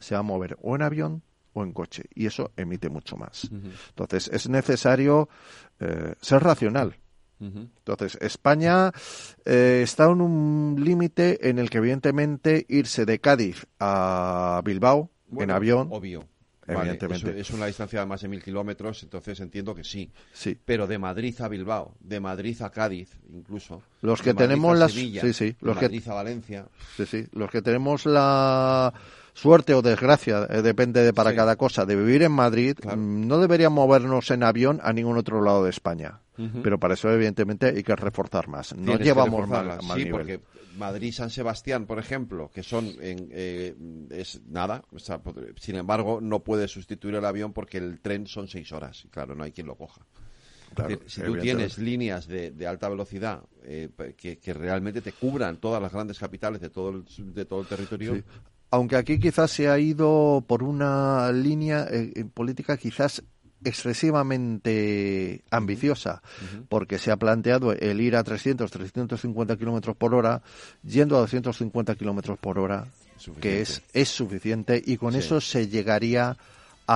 [0.00, 1.22] se va a mover o en avión
[1.52, 3.50] o en coche y eso emite mucho más.
[3.90, 5.28] Entonces es necesario
[5.80, 6.96] eh, ser racional.
[7.40, 8.92] Entonces, España
[9.44, 15.50] eh, está en un límite en el que, evidentemente, irse de Cádiz a Bilbao en
[15.50, 15.88] avión.
[15.90, 16.28] Obvio.
[16.72, 17.38] Evidentemente.
[17.38, 20.10] es, una distancia de más de mil kilómetros, entonces entiendo que sí.
[20.32, 20.58] Sí.
[20.64, 23.82] Pero de Madrid a Bilbao, de Madrid a Cádiz, incluso.
[24.00, 24.92] Los que tenemos las.
[24.92, 25.54] sí, sí.
[25.60, 26.66] Los de Madrid a Valencia.
[26.96, 27.26] Sí, sí.
[27.32, 28.92] Los que tenemos la
[29.34, 33.38] suerte o desgracia, eh, depende de para cada cosa, de vivir en Madrid, mm, no
[33.38, 36.20] deberíamos movernos en avión a ningún otro lado de España.
[36.62, 38.74] Pero para eso, evidentemente, hay que reforzar más.
[38.74, 40.40] No llevamos más, sí, porque
[40.76, 43.74] Madrid-San Sebastián, por ejemplo, que son en, eh,
[44.10, 44.82] es nada.
[45.56, 49.06] sin embargo, no puede sustituir el avión porque el tren son seis horas.
[49.10, 50.00] Claro, no hay quien lo coja.
[51.06, 56.18] si tú tienes líneas de, alta velocidad eh, que, realmente te cubran todas las grandes
[56.18, 58.22] capitales de todo el, de todo el territorio,
[58.72, 63.22] aunque aquí quizás se ha ido por una línea eh, política quizás
[63.62, 66.22] excesivamente ambiciosa,
[66.68, 70.42] porque se ha planteado el ir a 300, 350 kilómetros por hora,
[70.82, 72.86] yendo a 250 kilómetros por hora,
[73.40, 76.36] que es, es suficiente, y con eso se llegaría a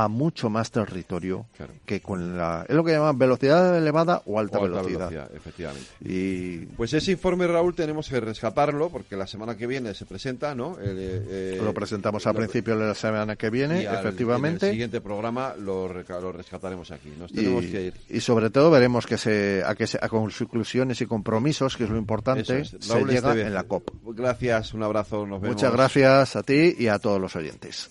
[0.09, 1.47] mucho más territorio
[1.85, 5.31] que con la es lo que llaman velocidad elevada o alta, velocidad.
[5.35, 5.87] efectivamente.
[6.01, 10.55] Y pues ese informe Raúl tenemos que rescatarlo porque la semana que viene se presenta
[10.55, 15.01] no eh, lo presentamos a principios de la semana que viene efectivamente en el siguiente
[15.01, 17.13] programa lo, lo rescataremos aquí.
[17.19, 17.95] Nos tenemos y, que ir.
[18.09, 21.91] y sobre todo veremos que se a que se, a conclusiones y compromisos que es
[21.91, 23.91] lo importante se llega en la COP.
[24.15, 25.57] gracias un abrazo nos vemos.
[25.57, 27.91] Muchas gracias a ti y a todos los oyentes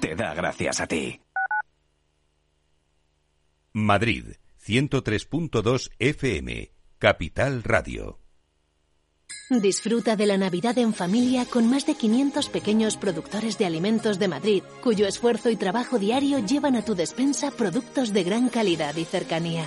[0.00, 1.20] te da gracias a ti.
[3.74, 4.36] Madrid,
[4.66, 8.18] 103.2 FM, Capital Radio.
[9.50, 14.28] Disfruta de la Navidad en familia con más de 500 pequeños productores de alimentos de
[14.28, 19.04] Madrid, cuyo esfuerzo y trabajo diario llevan a tu despensa productos de gran calidad y
[19.04, 19.66] cercanía.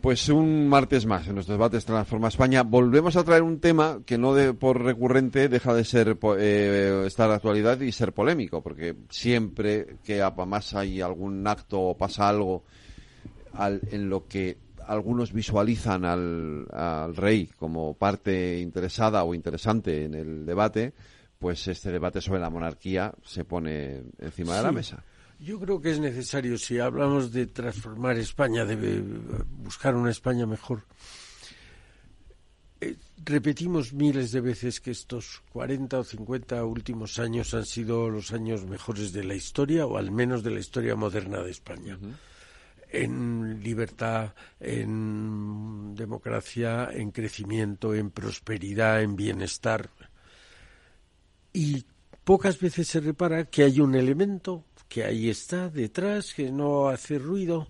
[0.00, 2.62] Pues un martes más en nuestros debates Transforma España.
[2.62, 7.28] Volvemos a traer un tema que no de, por recurrente deja de ser eh, estar
[7.28, 12.64] de actualidad y ser polémico, porque siempre que más hay algún acto o pasa algo
[13.58, 20.46] en lo que algunos visualizan al, al rey como parte interesada o interesante en el
[20.46, 20.92] debate,
[21.38, 25.02] pues este debate sobre la monarquía se pone encima de la mesa.
[25.38, 29.02] Yo creo que es necesario, si hablamos de transformar España, de
[29.58, 30.84] buscar una España mejor.
[32.80, 38.32] Eh, repetimos miles de veces que estos 40 o 50 últimos años han sido los
[38.32, 41.98] años mejores de la historia, o al menos de la historia moderna de España.
[42.88, 49.90] En libertad, en democracia, en crecimiento, en prosperidad, en bienestar.
[51.52, 51.84] Y
[52.24, 57.18] pocas veces se repara que hay un elemento que ahí está detrás, que no hace
[57.18, 57.68] ruido,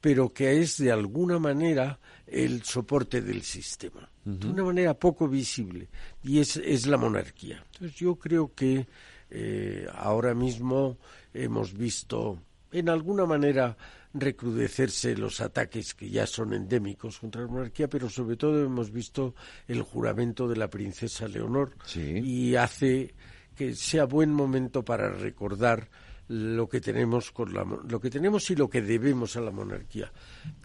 [0.00, 5.88] pero que es de alguna manera el soporte del sistema, de una manera poco visible,
[6.22, 7.62] y es, es la monarquía.
[7.72, 8.86] Entonces yo creo que
[9.30, 10.98] eh, ahora mismo
[11.32, 12.40] hemos visto
[12.72, 13.76] en alguna manera
[14.12, 19.34] recrudecerse los ataques que ya son endémicos contra la monarquía, pero sobre todo hemos visto
[19.68, 23.14] el juramento de la princesa Leonor y hace
[23.54, 25.88] que sea buen momento para recordar
[26.28, 30.12] lo que tenemos con la, lo que tenemos y lo que debemos a la monarquía.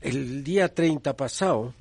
[0.01, 1.73] El día 30 pasado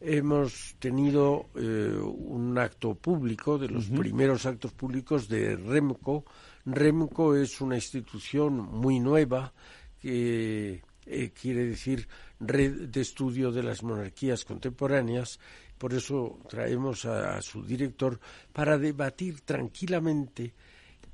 [0.00, 6.24] hemos tenido eh, un acto público de los primeros actos públicos de Remco.
[6.66, 9.52] Remco es una institución muy nueva
[10.00, 12.06] que eh, quiere decir
[12.40, 15.38] Red de Estudio de las Monarquías Contemporáneas.
[15.78, 18.20] Por eso traemos a su director
[18.52, 20.54] para debatir tranquilamente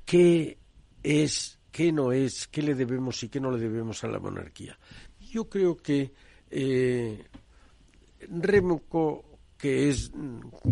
[0.05, 0.57] qué
[1.03, 4.77] es qué no es, qué le debemos y qué no le debemos a la monarquía.
[5.19, 6.11] Yo creo que
[6.49, 7.25] eh,
[8.29, 9.25] Remoco,
[9.57, 10.11] que es,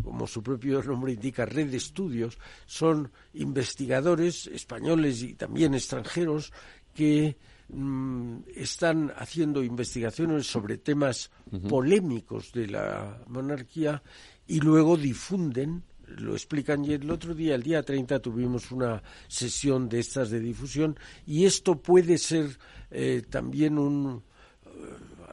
[0.03, 6.51] como su propio nombre indica, red de estudios, son investigadores españoles y también extranjeros
[6.93, 7.37] que
[7.69, 11.31] mm, están haciendo investigaciones sobre temas
[11.69, 14.03] polémicos de la monarquía
[14.47, 15.83] y luego difunden
[16.17, 20.39] lo explican y el otro día, el día 30, tuvimos una sesión de estas de
[20.39, 22.57] difusión y esto puede ser
[22.91, 24.23] eh, también un
[24.65, 24.69] eh,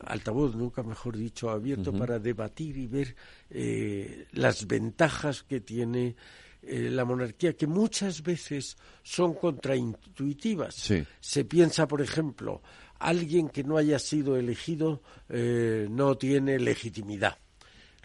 [0.07, 3.17] altavoz, nunca mejor dicho, abierto para debatir y ver
[3.51, 6.17] eh, las ventajas que tiene
[6.63, 10.75] eh, la monarquía que muchas veces son contraintuitivas.
[10.75, 11.05] Sí.
[11.21, 12.63] Se piensa, por ejemplo,
[12.99, 17.39] alguien que no haya sido elegido no tiene legitimidad.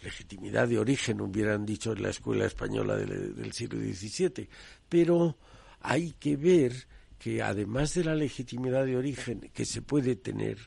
[0.02, 4.48] Legitimidad de origen, hubieran dicho en la escuela española del, del siglo XVII.
[4.88, 5.36] Pero
[5.80, 6.72] hay que ver
[7.18, 10.58] que además de la legitimidad de origen que se puede tener,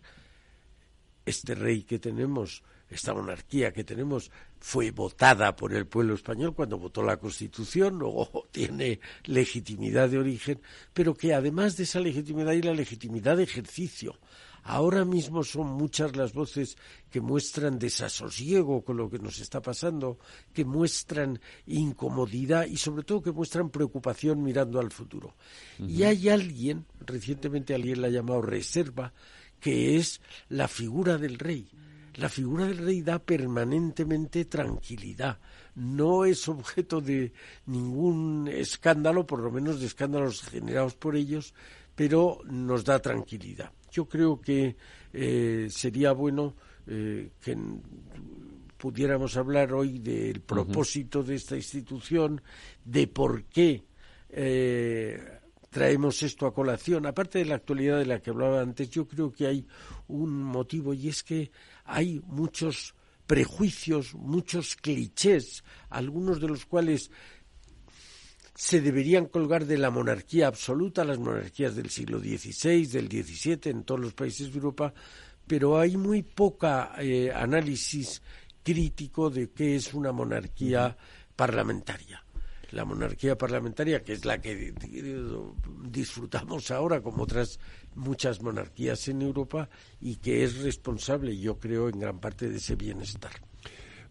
[1.26, 6.78] este rey que tenemos, esta monarquía que tenemos, fue votada por el pueblo español cuando
[6.78, 10.62] votó la Constitución, luego tiene legitimidad de origen,
[10.94, 14.18] pero que además de esa legitimidad y la legitimidad de ejercicio,
[14.68, 16.76] Ahora mismo son muchas las voces
[17.12, 20.18] que muestran desasosiego con lo que nos está pasando,
[20.52, 25.36] que muestran incomodidad y sobre todo que muestran preocupación mirando al futuro.
[25.78, 29.14] Y hay alguien, recientemente alguien la ha llamado reserva,
[29.60, 31.70] que es la figura del rey.
[32.16, 35.38] La figura del rey da permanentemente tranquilidad.
[35.76, 37.34] No es objeto de
[37.68, 41.54] ningún escándalo, por lo menos de escándalos generados por ellos,
[41.94, 44.76] pero nos da tranquilidad yo creo que
[45.14, 46.54] eh, sería bueno
[46.86, 47.58] eh, que
[48.78, 52.42] pudiéramos hablar hoy del propósito de esta institución,
[52.84, 53.86] de por qué
[54.30, 55.40] eh,
[55.70, 57.06] traemos esto a colación.
[57.06, 59.66] Aparte de la actualidad de la que hablaba antes, yo creo que hay
[60.10, 61.52] un motivo y es que
[61.86, 67.12] hay muchos prejuicios, muchos clichés, algunos de los cuales
[68.56, 73.84] se deberían colgar de la monarquía absoluta, las monarquías del siglo XVI, del XVII, en
[73.84, 74.94] todos los países de Europa,
[75.46, 78.22] pero hay muy poca eh, análisis
[78.64, 80.98] crítico de qué es una monarquía
[81.36, 82.24] parlamentaria.
[82.72, 84.74] La monarquía parlamentaria, que es la que
[85.84, 87.60] disfrutamos ahora, como otras
[87.94, 92.76] muchas monarquías en Europa, y que es responsable, yo creo, en gran parte de ese
[92.76, 93.32] bienestar.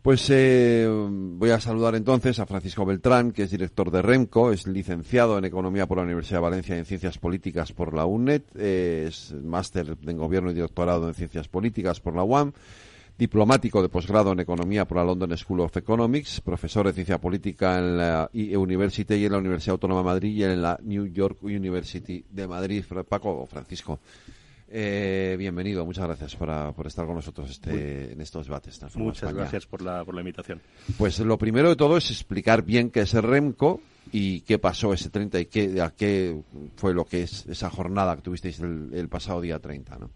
[0.04, 4.66] Pues eh, voy a saludar entonces a Francisco Beltrán, que es director de REMCO, es
[4.66, 8.42] licenciado en Economía por la Universidad de Valencia y en Ciencias Políticas por la UNED,
[8.54, 12.52] es máster en Gobierno y doctorado en Ciencias Políticas por la UAM,
[13.16, 17.78] diplomático de posgrado en Economía por la London School of Economics, profesor de Ciencia Política
[17.78, 21.06] en la IE University y en la Universidad Autónoma de Madrid y en la New
[21.06, 22.84] York University de Madrid.
[23.08, 24.00] Paco Francisco,
[24.76, 28.80] eh, bienvenido, muchas gracias por estar con nosotros este, en estos debates.
[28.96, 30.60] Muchas gracias por la, por la invitación.
[30.98, 33.80] Pues lo primero de todo es explicar bien qué es el REMCO,
[34.16, 36.40] y qué pasó ese 30 y qué, a qué
[36.76, 40.10] fue lo que es esa jornada que tuvisteis el, pasado día 30, ¿no?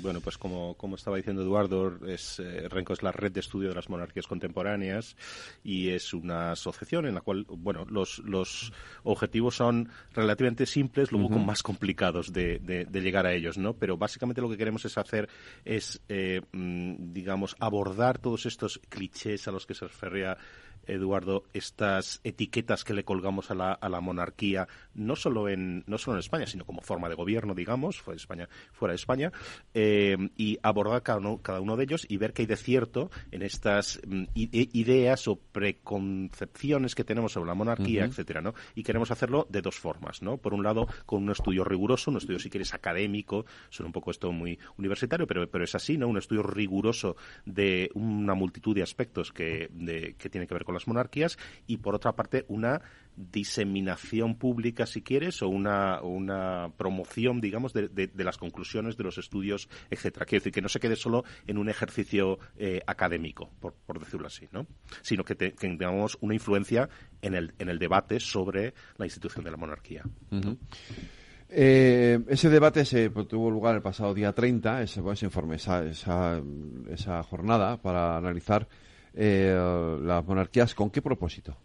[0.00, 3.68] Bueno, pues como, como estaba diciendo Eduardo, es, eh, Renco es la red de estudio
[3.68, 5.18] de las monarquías contemporáneas
[5.62, 8.72] y es una asociación en la cual, bueno, los, los
[9.02, 13.74] objetivos son relativamente simples, luego más complicados de, de, llegar a ellos, ¿no?
[13.74, 15.28] Pero básicamente lo que queremos es hacer
[15.66, 20.38] es, eh, mm, digamos, abordar todos estos clichés a los que se refería
[20.86, 25.98] Eduardo, estas etiquetas que le colgamos a la, a la monarquía, no solo, en, no
[25.98, 29.32] solo en España, sino como forma de gobierno, digamos, fuera de España, fuera de España
[29.74, 33.10] eh, y abordar cada uno, cada uno de ellos y ver qué hay de cierto
[33.30, 38.54] en estas mm, ideas o preconcepciones que tenemos sobre la monarquía, etcétera, ¿no?
[38.74, 40.36] Y queremos hacerlo de dos formas, ¿no?
[40.36, 44.10] Por un lado, con un estudio riguroso, un estudio, si quieres, académico, suena un poco
[44.10, 46.08] esto muy universitario, pero, pero es así, ¿no?
[46.08, 50.71] Un estudio riguroso de una multitud de aspectos que, de, que tienen que ver con
[50.72, 52.82] las monarquías y por otra parte una
[53.16, 59.18] diseminación pública, si quieres, o una, una promoción, digamos, de, de, las conclusiones de los
[59.18, 60.26] estudios, etcétera.
[60.26, 64.26] Quiero decir, que no se quede solo en un ejercicio eh, académico, por, por, decirlo
[64.26, 64.66] así, ¿no?
[65.02, 66.88] Sino que, tengamos una influencia
[67.20, 70.04] en el, en el debate sobre la institución de la monarquía.
[71.48, 76.40] Eh, ese debate se tuvo lugar el pasado día 30, ese, ese informe, esa, esa,
[76.88, 78.68] esa jornada para analizar
[79.14, 80.74] eh, las monarquías.
[80.74, 81.56] ¿Con qué propósito?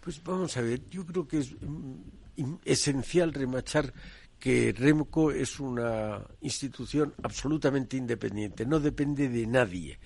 [0.00, 3.92] Pues vamos a ver, yo creo que es mm, esencial remachar
[4.38, 9.98] que REMCO es una institución absolutamente independiente, no depende de nadie.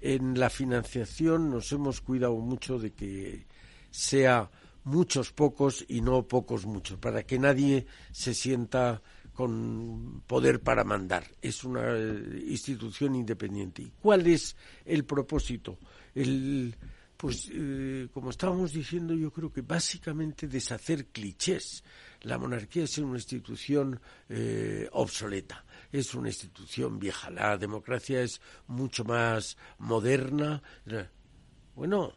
[0.00, 3.46] En la financiación nos hemos cuidado mucho de que
[3.90, 4.50] sea
[4.82, 9.00] muchos pocos y no pocos muchos, para que nadie se sienta
[9.34, 11.24] con poder para mandar.
[11.42, 13.82] Es una eh, institución independiente.
[13.82, 15.78] ¿Y cuál es el propósito?
[16.14, 16.74] El,
[17.16, 21.82] pues, eh, como estábamos diciendo, yo creo que básicamente deshacer clichés.
[22.22, 27.28] La monarquía es una institución eh, obsoleta, es una institución vieja.
[27.30, 30.62] La democracia es mucho más moderna.
[31.74, 32.16] Bueno,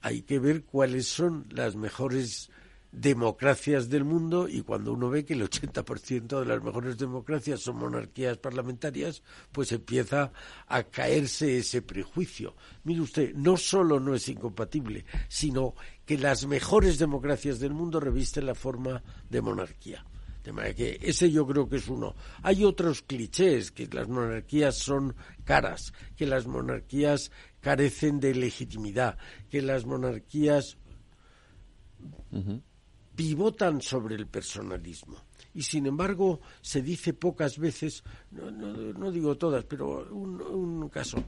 [0.00, 2.50] hay que ver cuáles son las mejores
[2.94, 7.76] democracias del mundo y cuando uno ve que el 80% de las mejores democracias son
[7.76, 10.32] monarquías parlamentarias, pues empieza
[10.68, 12.54] a caerse ese prejuicio.
[12.84, 15.74] Mire usted, no solo no es incompatible, sino
[16.06, 20.04] que las mejores democracias del mundo revisten la forma de monarquía.
[20.44, 22.14] De manera que ese yo creo que es uno.
[22.42, 29.16] Hay otros clichés, que las monarquías son caras, que las monarquías carecen de legitimidad,
[29.50, 30.76] que las monarquías
[33.14, 35.16] pivotan sobre el personalismo.
[35.54, 41.22] Y sin embargo, se dice pocas veces, no, digo todas, pero un, un, caso,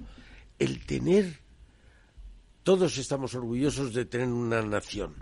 [0.58, 1.40] el tener,
[2.62, 5.14] todos estamos orgullosos de tener una nación,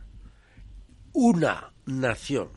[1.12, 2.48] una nación,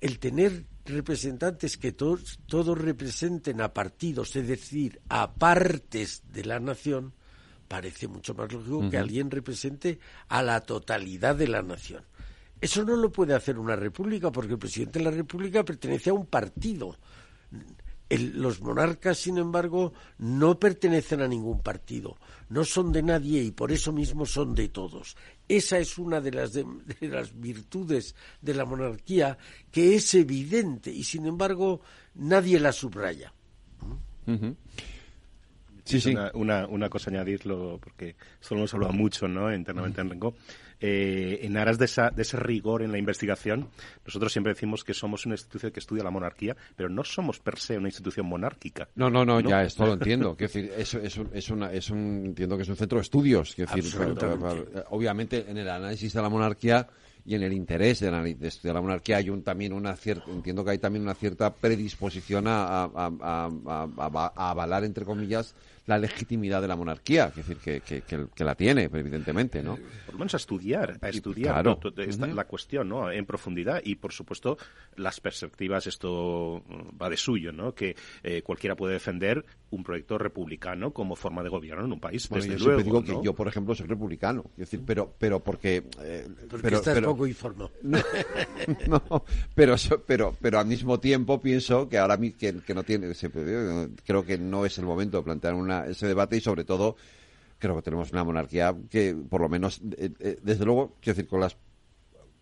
[0.00, 6.58] el tener representantes que todos, todos representen a partidos, es decir, a partes de la
[6.58, 7.14] nación,
[7.68, 9.98] parece mucho más lógico que alguien represente
[10.28, 12.04] a la totalidad de la nación.
[12.64, 16.14] Eso no lo puede hacer una república porque el presidente de la república pertenece a
[16.14, 16.96] un partido.
[18.08, 22.16] los monarcas, sin embargo, no pertenecen a ningún partido,
[22.48, 25.14] no son de nadie y por eso mismo son de todos.
[25.46, 26.64] Esa es una de las, de,
[27.02, 29.36] las virtudes de la monarquía
[29.70, 31.82] que es evidente y, sin embargo,
[32.14, 33.30] nadie la subraya.
[35.84, 36.14] Sí, sí.
[36.32, 39.54] Una, una, cosa añadirlo, porque esto lo hemos hablado mucho ¿no?
[39.54, 40.34] internamente en Rengo.
[40.86, 43.70] Eh, en aras de, esa, de, ese rigor en la investigación,
[44.04, 47.58] nosotros siempre decimos que somos una institución que estudia la monarquía, pero no somos per
[47.58, 48.86] se una institución monárquica.
[48.94, 50.34] No, no, no, ya esto lo entiendo.
[50.34, 53.56] decir, es, es, es, una, es un, entiendo que es un centro de estudios.
[53.56, 53.82] decir,
[54.90, 56.86] obviamente en el análisis de la monarquía
[57.24, 60.72] y en el interés de, estudiar la monarquía hay un, también una cierta, entiendo que
[60.72, 65.54] hay también una cierta predisposición a, a avalar, entre comillas,
[65.86, 69.76] la legitimidad de la monarquía, es decir, que, que, que, la tiene, evidentemente, ¿no?
[70.06, 73.10] Por lo menos a estudiar, a estudiar la cuestión, ¿no?
[73.10, 74.56] En profundidad y, por supuesto,
[74.96, 76.62] las perspectivas, esto
[77.00, 77.74] va de suyo, ¿no?
[77.74, 79.44] Que eh, cualquiera puede defender
[79.74, 83.24] un proyecto republicano como forma de gobierno en un país, desde yo luego, digo que
[83.24, 85.84] yo, por ejemplo, soy republicano, es decir, pero, pero porque...
[86.00, 86.26] Eh,
[86.62, 87.70] pero, estás poco informado.
[88.88, 89.24] No,
[89.54, 89.76] pero,
[90.06, 93.12] pero, pero al mismo tiempo pienso que ahora que, que no tiene,
[94.04, 96.96] creo que no es el momento de plantear una ese debate y sobre todo
[97.58, 101.28] creo que tenemos una monarquía que por lo menos eh, eh, desde luego quiero decir
[101.28, 101.56] con las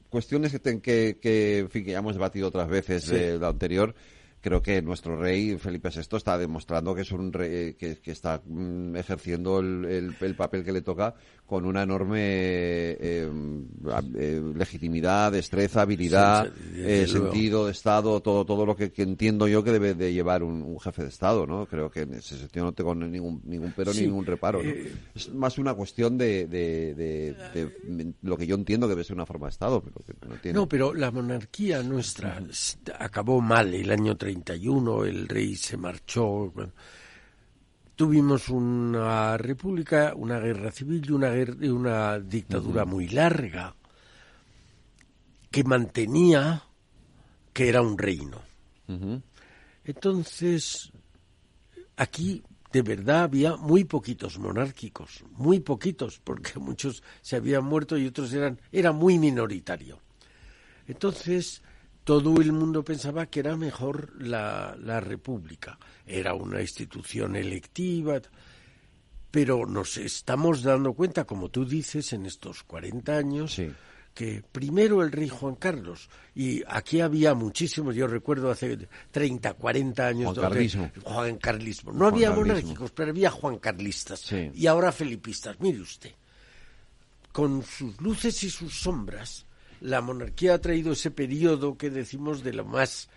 [0.08, 3.94] cuestiones que, que, que, en fin, que ya hemos debatido otras veces de lo anterior
[4.42, 8.96] creo que nuestro rey Felipe VI está demostrando que es un rey que, está mm,
[8.96, 11.14] ejerciendo el, el, papel que le toca
[11.46, 13.30] con una enorme eh,
[14.16, 19.70] eh, legitimidad, destreza, habilidad, eh, sentido de Estado, todo todo lo que, entiendo yo que
[19.70, 21.66] debe de llevar un, jefe de Estado, ¿no?
[21.66, 24.60] Creo que en ese sentido no tengo ningún ningún pero ni ningún reparo.
[25.14, 29.46] Es más una cuestión de, de, lo que yo entiendo que debe ser una forma
[29.46, 29.94] de Estado, pero
[30.28, 30.58] no tiene.
[30.58, 32.42] No, pero la monarquía nuestra
[32.98, 34.31] acabó mal el año 30
[35.04, 36.52] el rey se marchó.
[37.94, 43.74] tuvimos una república, una guerra civil y una, guerra, una dictadura muy larga
[45.50, 46.62] que mantenía
[47.52, 48.40] que era un reino.
[49.84, 50.92] Entonces,
[51.96, 52.42] aquí
[52.72, 58.32] de verdad había muy poquitos monárquicos, muy poquitos, porque muchos se habían muerto y otros
[58.32, 60.00] eran, era muy minoritario.
[60.86, 61.62] Entonces,
[62.04, 65.78] todo el mundo pensaba que era mejor la, la República.
[66.06, 68.20] Era una institución electiva,
[69.30, 73.60] pero nos estamos dando cuenta, como tú dices, en estos 40 años,
[74.14, 80.06] que primero el rey Juan Carlos, y aquí había muchísimos, yo recuerdo hace 30, 40
[80.06, 80.90] años, Juan Carlismo.
[81.04, 81.92] Juan Carlismo.
[81.92, 84.30] No había monárquicos, pero había Juan Carlistas.
[84.54, 85.58] Y ahora felipistas.
[85.60, 86.12] Mire usted,
[87.32, 89.46] con sus luces y sus sombras,
[89.82, 93.08] la monarquía ha traído ese periodo que decimos de lo más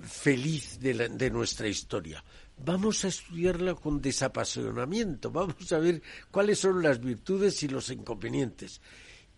[0.00, 2.22] feliz de, de nuestra historia.
[2.58, 8.80] Vamos a estudiarla con desapasionamiento, vamos a ver cuáles son las virtudes y los inconvenientes.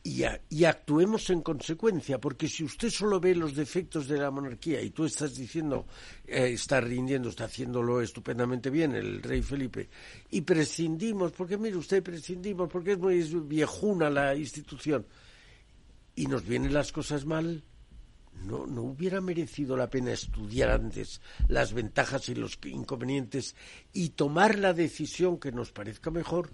[0.03, 4.83] Y, y, actuemos en consecuencia, porque si usted solo ve los defectos de la monarquía
[4.83, 5.87] y tú estás diciendo,
[6.27, 9.89] eh, está rindiendo, está haciéndolo estupendamente bien el rey Felipe,
[10.31, 15.07] y prescindimos, porque mire usted, prescindimos, porque es muy viejuna la institución,
[16.15, 17.65] y nos vienen las cosas mal,
[18.45, 23.55] no, no hubiera merecido la pena estudiar antes las ventajas y los inconvenientes
[23.93, 26.51] y tomar la decisión que nos parezca mejor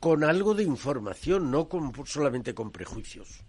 [0.00, 3.44] con algo de información, no con, solamente con prejuicios.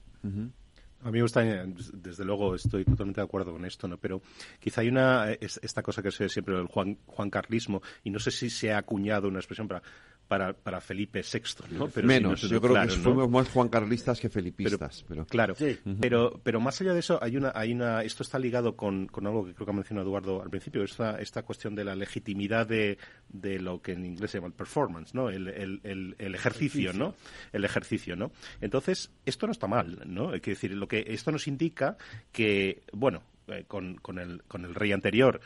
[1.03, 3.97] A mí me gusta, desde luego estoy totalmente de acuerdo con esto, ¿no?
[3.97, 4.21] Pero
[4.59, 8.19] quizá hay una, esta cosa que se ve siempre el Juan, Juan Carlismo, y no
[8.19, 9.83] sé si se ha acuñado una expresión para
[10.27, 11.87] para, para Felipe VI, ¿no?
[11.87, 13.03] Pero Menos, si no, yo creo claro, que ¿no?
[13.03, 15.05] fuimos más juancarlistas que felipistas.
[15.07, 15.55] Pero, Claro,
[15.99, 19.25] pero, pero más allá de eso, hay una, hay una, esto está ligado con, con
[19.27, 22.67] algo que creo que ha mencionado Eduardo al principio, esta, esta cuestión de la legitimidad
[22.67, 22.97] de,
[23.29, 25.29] de lo que en inglés se llama el performance, ¿no?
[25.29, 27.15] El, el, el, el ejercicio, ¿no?
[27.53, 28.31] El ejercicio, ¿no?
[28.61, 30.31] Entonces, esto no está mal, ¿no?
[30.31, 31.97] Hay que decir, lo que esto nos indica
[32.31, 35.39] que, bueno, eh, con, con, el, con el rey anterior,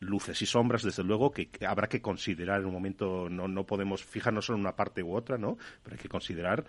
[0.00, 4.04] luces y sombras, desde luego, que, habrá que considerar en un momento, no, no podemos
[4.04, 5.58] fijarnos solo en una parte u otra, ¿no?
[5.82, 6.64] Pero hay que considerar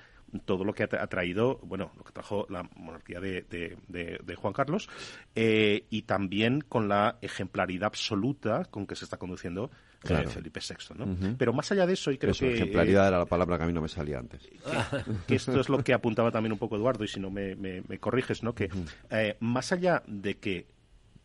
[0.46, 3.78] todo lo que ha, tra- ha traído, bueno, lo que trajo la monarquía de, de-
[3.88, 4.90] de- de Juan Carlos,
[5.36, 10.30] eh, y también con la ejemplaridad absoluta con que se está conduciendo eh, Claro.
[10.30, 11.36] Felipe VI, ¿no?
[11.38, 12.54] Pero más allá de eso, y creo eso, que...
[12.54, 14.42] ejemplaridad eh, era la palabra que a mí no me salía antes.
[14.48, 17.56] que, que esto es lo que apuntaba también un poco Eduardo, y si no me,
[17.56, 18.54] me- me corriges, ¿no?
[18.56, 18.70] Que
[19.10, 20.68] eh, más allá de que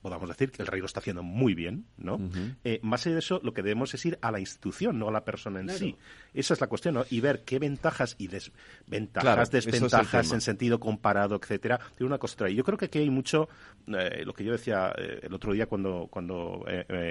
[0.04, 2.20] podamos decir que el rey lo está haciendo muy bien, ¿no?
[2.62, 5.10] Eh, más allá de eso, lo que debemos es ir a la institución, no a
[5.10, 5.78] la persona en Claro.
[5.78, 5.96] sí.
[6.34, 7.06] Esa es la cuestión, ¿no?
[7.08, 12.18] Y ver qué ventajas y desventajas, Claro, es desventajas en sentido comparado, etcétera, de una
[12.18, 12.50] cosa.
[12.50, 13.48] Y yo creo que aquí hay mucho,
[13.86, 16.66] eh, lo que yo decía eh, el otro día cuando, cuando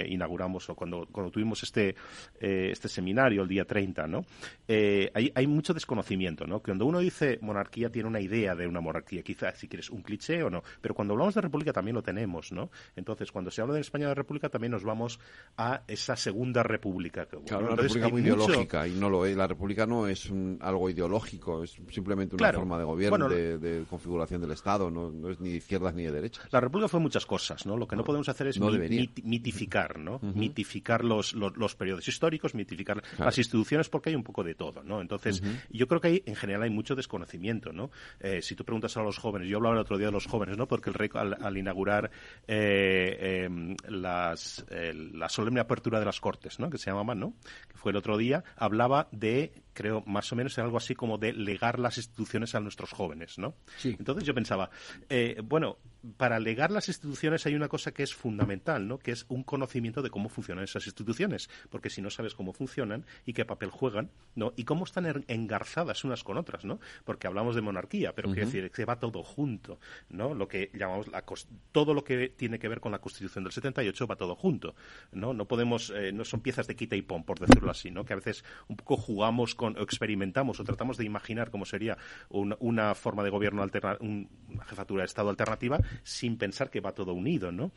[0.08, 1.96] inauguramos o cuando, cuando tuvimos este,
[2.40, 4.24] este seminario el día 30, ¿no?
[4.68, 6.60] Eh, hay, hay mucho desconocimiento, ¿no?
[6.62, 10.02] Que cuando uno dice monarquía tiene una idea de una monarquía, quizás si quieres un
[10.02, 12.70] cliché o no, pero cuando hablamos de república también lo tenemos, ¿no?
[12.96, 15.20] Entonces, cuando se habla de España de república también nos vamos
[15.58, 17.26] a esa segunda república.
[17.26, 19.36] que- Claro, una entonces, república hay muy mucho- ideológica y no lo es.
[19.36, 22.60] La república no es un- algo ideológico, es simplemente una Claro.
[22.60, 25.94] forma de gobierno, Bueno, de, de configuración del Estado, no, no es ni de izquierdas
[25.94, 26.48] ni de derechas.
[26.52, 27.78] La República fue muchas cosas, ¿no?
[27.78, 30.20] Lo que no, podemos hacer es mit- mitificar, ¿no?
[30.22, 33.26] Mitificar los, los, los periodos históricos, mitificar Claro.
[33.26, 35.02] las instituciones, porque hay un poco de todo, ¿no?
[35.02, 37.90] Entonces, yo creo que hay, en general hay mucho desconocimiento, ¿no?
[38.20, 40.58] Eh, si tú preguntas a los jóvenes, yo hablaba el otro día de los jóvenes,
[40.58, 40.68] ¿no?
[40.68, 42.12] Porque el rey, al, al inaugurar
[42.48, 46.70] eh, eh, las, eh, la solemne apertura de las Cortes, ¿no?
[46.70, 47.34] Que se llamaban, ¿no?
[47.68, 51.34] Que fue el otro día, hablaba de, creo, más o menos algo así como de
[51.34, 53.56] legar las instituciones a nuestros jóvenes, ¿no?
[53.84, 54.70] Entonces yo pensaba,
[55.10, 55.78] eh, bueno,
[56.18, 59.00] para legar las instituciones hay una cosa que es fundamental, ¿no?
[59.00, 63.06] Que es un conocimiento de cómo funcionan esas instituciones, porque si no sabes cómo funcionan
[63.26, 64.54] y qué papel juegan, ¿no?
[64.56, 66.80] Y cómo están engarzadas unas con otras, ¿no?
[67.06, 68.58] Porque hablamos de monarquía, pero quiero Ujú.
[68.58, 69.80] decir que va todo junto,
[70.10, 70.34] ¿no?
[70.34, 71.24] Lo que llamamos la
[71.72, 74.76] todo lo que tiene que ver con la Constitución del 78 va todo junto,
[75.12, 75.34] ¿no?
[75.34, 78.04] No podemos eh, no son piezas de quita y pon, por decirlo así, ¿no?
[78.04, 81.98] Que a veces un poco jugamos con o experimentamos o tratamos de imaginar cómo sería
[82.30, 86.92] una, forma de gobierno alterna, un- una jefatura de Estado alternativa sin pensar que va
[86.94, 87.72] todo unido, ¿no?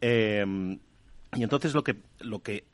[0.00, 0.44] Eh,
[1.34, 2.64] y entonces lo que lo que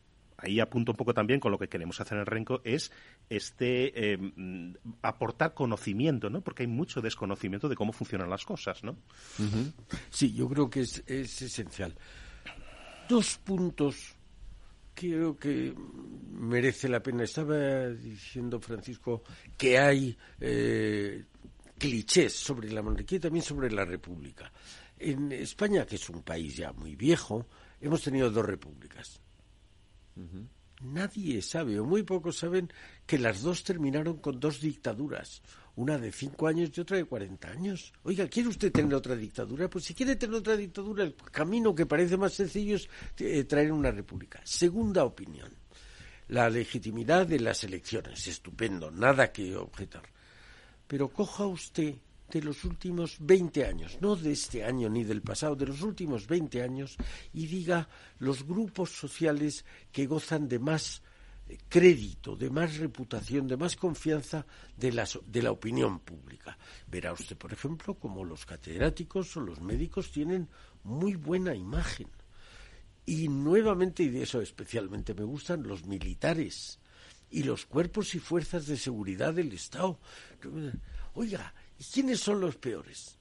[0.41, 2.93] ahí apunto un poco también con lo que queremos hacer en el Renco es
[3.29, 4.73] este mm,
[5.03, 6.41] aportar conocimiento, ¿no?
[6.43, 8.97] Porque hay mucho desconocimiento de cómo funcionan las cosas, ¿no?
[10.11, 11.95] Sí, yo creo que es, es esencial.
[13.09, 14.15] Dos puntos
[14.99, 15.73] creo que
[16.33, 17.23] merece la pena.
[17.23, 19.23] Estaba diciendo Francisco
[19.57, 21.25] que hay eh,
[21.79, 24.53] clichés sobre la monarquía y también sobre la república.
[24.99, 27.47] En España, que es un país ya muy viejo,
[27.81, 29.21] hemos tenido dos repúblicas.
[30.81, 32.69] Nadie sabe, o muy pocos saben,
[33.07, 35.43] que las dos terminaron con dos dictaduras,
[35.79, 37.93] una de cinco años y otra de cuarenta años.
[38.03, 39.71] Oiga, ¿quiere usted tener otra dictadura?
[39.71, 42.89] Pues si quiere tener otra dictadura, el camino que parece más sencillo es
[43.19, 44.41] eh, traer una república.
[44.45, 45.53] Segunda opinión,
[46.27, 50.03] la legitimidad de las elecciones, estupendo, nada que objetar.
[50.89, 51.95] Pero coja usted
[52.29, 56.27] de los últimos 20 años, no de este año ni del pasado, de los últimos
[56.27, 56.97] 20 años,
[57.33, 57.89] y diga
[58.19, 61.03] los grupos sociales que gozan de más
[61.57, 64.45] crédito, de más reputación, de más confianza
[64.77, 66.59] de la, de la opinión pública.
[66.87, 70.49] Verá usted, por ejemplo, como los catedráticos o los médicos tienen
[70.85, 72.09] muy buena imagen.
[73.07, 76.79] Y nuevamente, y de eso especialmente me gustan, los militares
[77.31, 79.99] y los cuerpos y fuerzas de seguridad del Estado.
[81.15, 83.19] Oiga, ¿y quiénes son los peores?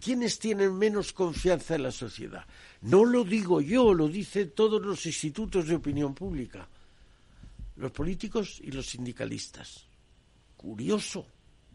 [0.00, 2.46] ¿Quiénes tienen menos confianza en la sociedad?
[2.82, 6.68] No lo digo yo, lo dicen todos los institutos de opinión pública.
[7.76, 9.86] Los políticos y los sindicalistas.
[10.56, 11.26] Curioso.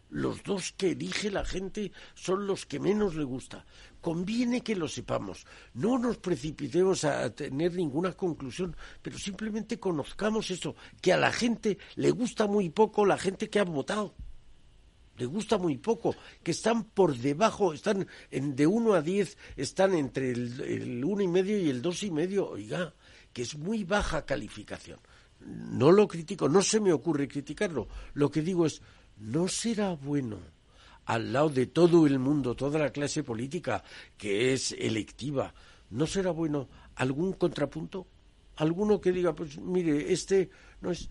[0.10, 3.66] Los dos que elige la gente son los que menos le gusta.
[4.02, 5.46] Conviene que lo sepamos.
[5.74, 11.78] No nos precipitemos a tener ninguna conclusión, pero simplemente conozcamos eso, que a la gente
[11.96, 14.14] le gusta muy poco la gente que ha votado
[15.22, 19.94] le gusta muy poco, que están por debajo, están en, de 1 a 10, están
[19.94, 22.96] entre el, el uno y medio y el dos y medio, oiga,
[23.32, 25.00] que es muy baja calificación.
[25.46, 27.88] No lo critico, no se me ocurre criticarlo.
[28.14, 28.82] Lo que digo es,
[29.18, 30.38] no será bueno
[31.06, 33.84] al lado de todo el mundo, toda la clase política
[34.18, 35.54] que es electiva,
[35.90, 38.08] ¿no será bueno algún contrapunto?
[38.58, 40.50] Alguno que diga, pues mire, este
[40.82, 41.10] no es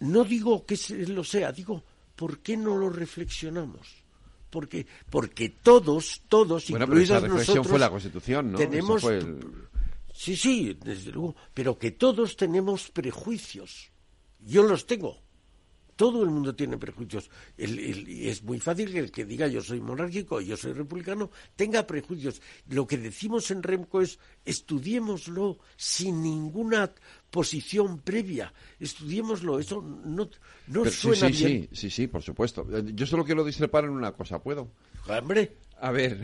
[0.00, 0.76] no digo que
[1.08, 1.82] lo sea, digo,
[2.16, 4.02] ¿por qué no lo reflexionamos?
[4.50, 8.58] Porque, porque todos, todos, bueno, incluidos pero esa reflexión nosotros, fue la Constitución, ¿no?
[8.58, 9.40] tenemos, el-
[10.22, 13.90] sí, sí, desde luego, pero que todos tenemos prejuicios.
[14.40, 15.20] Yo los tengo.
[15.94, 17.30] Todo el mundo tiene prejuicios.
[17.56, 17.78] El-
[18.08, 22.40] es muy fácil que el que diga yo soy monárquico, yo soy republicano, tenga prejuicios.
[22.70, 26.90] Lo que decimos en Remco es estudiémoslo sin ninguna
[27.30, 28.52] posición previa.
[28.80, 29.58] Estudiémoslo.
[29.60, 30.28] Eso no,
[30.68, 31.68] no sí, suena sí, bien.
[31.72, 32.66] sí, sí, sí, por supuesto.
[32.72, 34.70] Eh, Yo solo quiero discrepar en una cosa, ¿puedo?
[35.06, 35.56] Hombre.
[35.78, 36.20] A ver,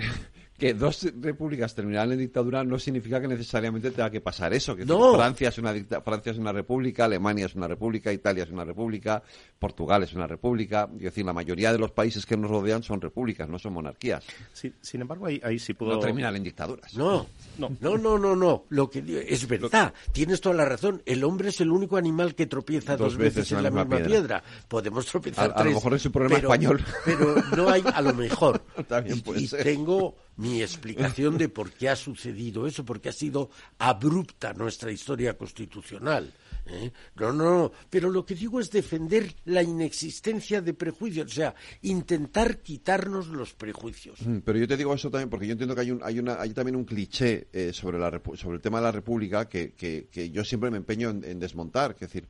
[0.58, 4.74] que dos repúblicas terminaran en dictadura no significa que necesariamente tenga que pasar eso.
[4.74, 5.14] Que No.
[5.14, 8.64] Francia es una dicta- Francia es una república, Alemania es una república, Italia es una
[8.64, 9.22] república,
[9.58, 10.88] Portugal es una república.
[10.96, 14.24] Es decir, la mayoría de los países que nos rodean son repúblicas, no son monarquías.
[14.52, 15.92] Sí, sin embargo, ahí, ahí sí puedo...
[15.92, 16.92] No terminan en dictaduras.
[16.96, 17.26] No,
[17.58, 18.64] no, no, no, no.
[18.70, 19.94] Lo que es verdad.
[20.12, 21.02] Tienes toda la razón.
[21.06, 24.42] El hombre es el único animal que tropieza dos, veces, en la misma piedra.
[24.66, 26.84] Podemos tropezar A- a lo tres, mejor es un problema pero- español.
[27.04, 28.60] Pero no hay, a lo mejor.
[28.88, 29.62] También Y- puede y ser.
[29.62, 35.36] tengo mi explicación de por qué ha sucedido eso, porque ha sido abrupta nuestra historia
[35.36, 36.32] constitucional.
[36.66, 36.92] ¿eh?
[37.16, 37.72] No, no, no.
[37.90, 43.52] Pero lo que digo es defender la inexistencia de prejuicios, o sea, intentar quitarnos los
[43.52, 44.20] prejuicios.
[44.24, 46.40] Mm, Pero yo te digo eso también porque yo entiendo que hay, un, hay, una,
[46.40, 50.08] hay también un cliché eh, sobre, la, sobre el tema de la República que, que,
[50.10, 51.92] que yo siempre me empeño en, en desmontar.
[51.94, 52.28] Es decir,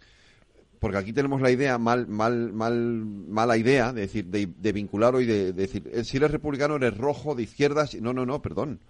[0.79, 5.15] porque aquí tenemos la idea, mal, mal, mal, mala idea, de decir, de, de vincular
[5.15, 7.95] hoy, de, de decir, eh, si eres republicano eres rojo, de izquierdas.
[8.01, 8.81] No, no, no, perdón.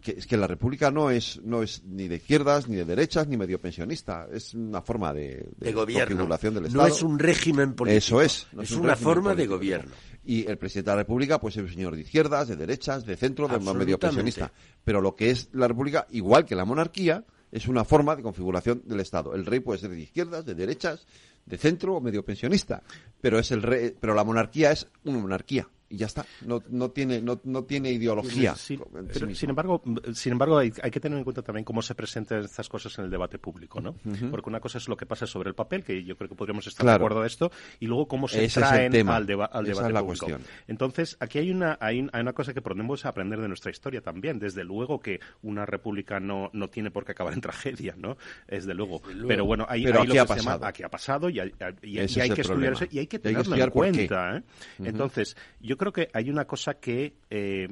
[0.00, 3.26] Que, es que la República no es, no es ni de izquierdas, ni de derechas,
[3.26, 4.28] ni medio pensionista.
[4.32, 6.26] Es una forma de, De gobierno.
[6.26, 6.28] del
[6.62, 6.86] No Estado.
[6.86, 7.98] es un régimen político.
[7.98, 8.46] Eso es.
[8.52, 9.92] no Es un una forma de gobierno.
[10.24, 13.16] Y el presidente de la República, pues es un señor de izquierdas, de derechas, de
[13.16, 14.52] centro, de medio pensionista.
[14.84, 18.82] Pero lo que es la República, igual que la monarquía, es una forma de configuración
[18.84, 19.34] del Estado.
[19.34, 21.06] El rey puede ser de izquierdas, de derechas,
[21.46, 22.82] de centro o medio pensionista.
[23.20, 25.68] Pero es el rey, pero la monarquía es una monarquía.
[25.90, 26.26] Y ya está.
[26.44, 28.54] No, no tiene, no, no tiene ideología.
[28.56, 28.84] Sí, en sí
[29.14, 29.82] pero, sin embargo,
[30.12, 33.06] sin embargo hay, hay que tener en cuenta también cómo se presentan estas cosas en
[33.06, 33.94] el debate público, ¿no?
[34.30, 36.66] Porque una cosa es lo que pasa sobre el papel, que yo creo que podríamos
[36.66, 36.98] estar Claro.
[36.98, 37.50] de acuerdo de esto,
[37.80, 40.26] y luego cómo se Ese traen al, deba- al Esa debate es la público.
[40.26, 40.42] cuestión.
[40.66, 44.38] Entonces, aquí hay una, hay, hay una cosa que podemos aprender de nuestra historia también.
[44.38, 48.18] Desde luego que una república no, no tiene por qué acabar en tragedia, ¿no?
[48.46, 49.00] Desde luego.
[49.06, 49.28] luego.
[49.28, 50.66] Pero bueno, hay, Pero hay aquí lo ha que llama- pasado.
[50.66, 51.52] aquí ha pasado y hay,
[51.82, 52.76] y- y Ese hay es que estudiar problema.
[52.76, 54.36] eso y hay que Y hay que tenerlo en cuenta.
[54.36, 54.42] ¿eh?
[54.84, 57.68] Entonces, yo creo que hay una cosa que, eh,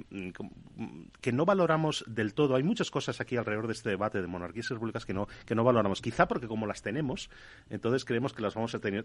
[1.21, 2.55] que no valoramos del todo.
[2.57, 5.55] Hay muchas cosas aquí alrededor de este debate de monarquías y repúblicas que no, que
[5.55, 6.01] no valoramos.
[6.01, 7.29] Quizá porque como las tenemos,
[7.71, 9.05] entonces creemos que las vamos a tener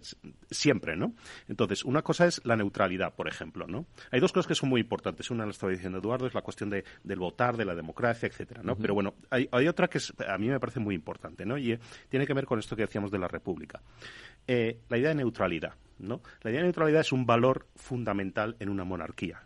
[0.50, 1.14] siempre, ¿no?
[1.48, 3.86] Entonces, una cosa es la neutralidad, por ejemplo, ¿no?
[4.12, 5.30] Hay dos cosas que son muy importantes.
[5.32, 8.62] Una la estaba diciendo Eduardo, es la cuestión de, del votar, de la democracia, etcétera,
[8.64, 8.76] ¿no?
[8.78, 11.58] Pero bueno, hay, hay otra que es- a mí me parece muy importante, ¿no?
[11.58, 11.80] Y eh,
[12.10, 13.82] tiene que ver con esto que decíamos de la república.
[14.48, 16.22] Eh, la idea de neutralidad, ¿no?
[16.42, 19.44] La idea de neutralidad es un valor fundamental en una monarquía.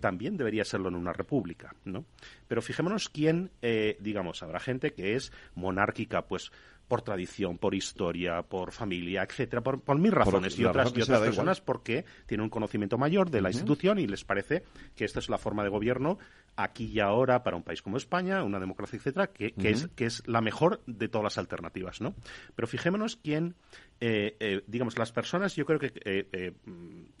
[0.00, 2.04] También debería serlo en una república, ¿no?
[2.46, 6.52] Pero fijémonos quién, eh, digamos, habrá gente que es monárquica, pues
[6.88, 11.02] por tradición, por historia, por familia, etcétera, por, por mil razones y otras, razón y
[11.02, 11.64] otras personas igual.
[11.64, 14.62] porque tienen un conocimiento mayor de la institución y les parece
[14.94, 16.18] que esta es la forma de gobierno
[16.56, 20.04] aquí y ahora para un país como España, una democracia, etcétera, que, que es, que
[20.06, 22.14] es la mejor de todas las alternativas, ¿no?
[22.54, 23.54] Pero fijémonos quién,
[24.00, 26.52] eh, eh, digamos, las personas, yo creo que, eh,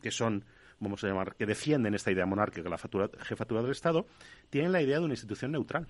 [0.02, 0.44] que son,
[0.80, 4.06] vamos a llamar, que defienden esta idea monárquica, la fatura- jefatura del Estado,
[4.50, 5.86] tienen la idea de una institución neutral.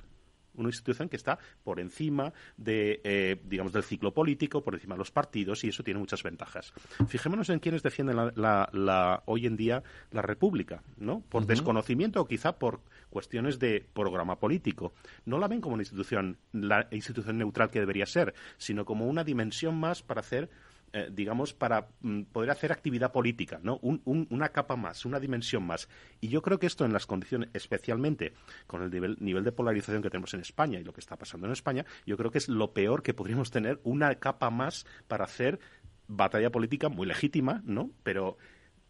[0.54, 4.98] Una institución que está por encima de, eh, digamos, del ciclo político, por encima de
[4.98, 6.74] los partidos, y eso tiene muchas ventajas.
[7.08, 11.20] Fijémonos en quienes defienden la, la- la- hoy en día la República, ¿no?
[11.22, 12.82] Por desconocimiento o quizá por
[13.12, 14.92] cuestiones de programa político.
[15.24, 19.22] No la ven como una institución, la institución neutral que debería ser, sino como una
[19.22, 20.50] dimensión más para hacer
[20.94, 23.78] eh, digamos, para mm, poder hacer actividad política, ¿no?
[23.80, 25.88] Un- un- una capa más, una dimensión más.
[26.20, 28.34] Y yo creo que esto en las condiciones, especialmente
[28.66, 31.46] con el nivel, nivel de polarización que tenemos en España y lo que está pasando
[31.46, 35.24] en España, yo creo que es lo peor que podríamos tener, una capa más para
[35.24, 35.60] hacer
[36.08, 37.90] batalla política muy legítima, ¿no?
[38.02, 38.36] Pero,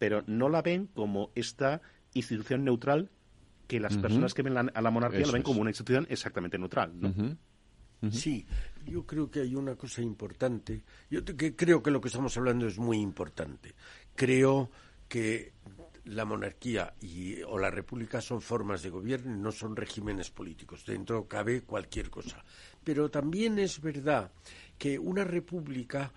[0.01, 1.83] pero no la ven como esta
[2.15, 3.11] institución neutral
[3.67, 5.47] que las personas que ven la- a la monarquía Eso lo ven es.
[5.47, 7.13] como una institución exactamente neutral, ¿no?
[8.11, 8.45] Sí,
[8.85, 10.83] yo creo que hay una cosa importante.
[11.09, 13.75] Yo te- que creo que lo que estamos hablando es muy importante.
[14.17, 14.71] Creo
[15.09, 15.53] que
[16.07, 20.85] la monarquía y, o la república son formas de gobierno y no son regímenes políticos.
[20.85, 22.45] Dentro cabe cualquier cosa.
[22.83, 24.33] Pero también es verdad
[24.77, 26.13] que una república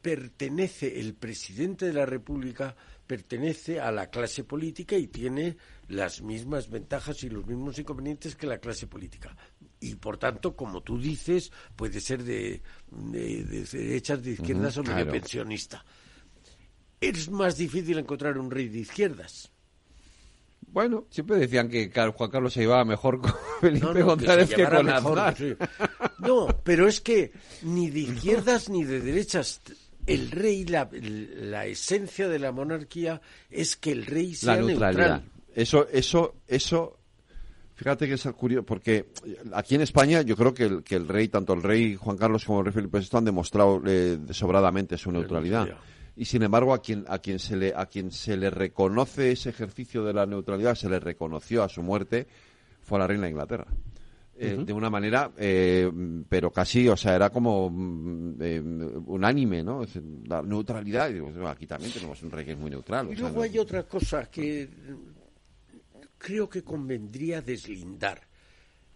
[0.00, 2.76] pertenece, el presidente de la República
[3.06, 5.56] pertenece a la clase política y tiene
[5.88, 9.36] las mismas ventajas y los mismos inconvenientes que la clase política.
[9.80, 14.82] y por tanto, como tú dices, puede ser de, de, de derechas, de izquierdas o
[14.82, 15.12] medio claro.
[15.12, 15.84] pensionista.
[17.00, 19.50] Es más difícil encontrar un rey de izquierdas.
[20.70, 24.64] Bueno, siempre decían que Juan Carlos se llevaba mejor con Felipe No, no, González que,
[24.64, 25.36] con mejor, Aznar.
[25.36, 25.54] sí.
[26.18, 27.32] No, pero es que
[27.62, 29.62] ni de izquierdas ni de derechas.
[30.06, 33.20] El rey, la, la esencia de la monarquía
[33.50, 35.22] es que el rey sea la neutralidad.
[35.22, 35.32] neutral.
[35.58, 36.98] Eso, eso, eso.
[37.74, 39.06] Fíjate que es curioso, porque
[39.52, 42.44] aquí en España yo creo que el, que el rey, tanto el rey Juan Carlos
[42.44, 45.68] como el rey Felipe VI han demostrado eh, sobradamente su neutralidad.
[46.16, 49.50] Y sin embargo, a quien, a quien se le, a quien se le reconoce ese
[49.50, 52.26] ejercicio de la neutralidad, se le reconoció a su muerte,
[52.82, 53.66] fue a la reina de Inglaterra.
[54.40, 54.62] Eh.
[54.64, 55.90] De una manera, eh,
[56.28, 58.60] pero casi, o sea, era como mm, eh,
[59.06, 59.84] unánime, ¿no?
[60.28, 63.08] La neutralidad, y digo, "Bueno, aquí también tenemos un rey que es muy neutral.
[63.08, 64.68] o Y sea, luego no- hay otra cosa que
[66.18, 68.26] creo que convendría deslindar.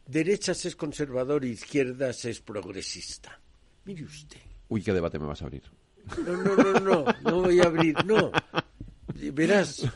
[0.07, 3.41] Derechas es conservador, izquierdas es progresista.
[3.85, 4.41] Mire usted.
[4.69, 5.63] Uy, qué debate me vas a abrir.
[6.27, 8.33] No, no, no, no, no voy a abrir, no.
[9.15, 9.87] Verás,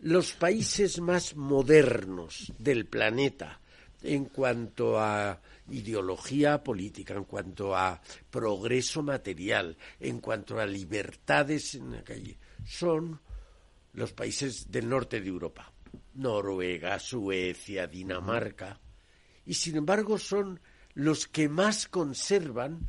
[0.00, 3.60] los países más modernos del planeta
[4.02, 5.40] en cuanto a
[5.70, 8.00] ideología política, en cuanto a
[8.30, 13.20] progreso material, en cuanto a libertades en la calle, son
[13.92, 15.71] los países del norte de Europa.
[16.14, 18.80] Noruega, Suecia, Dinamarca.
[19.44, 20.60] Y sin embargo son
[20.94, 22.86] los que más conservan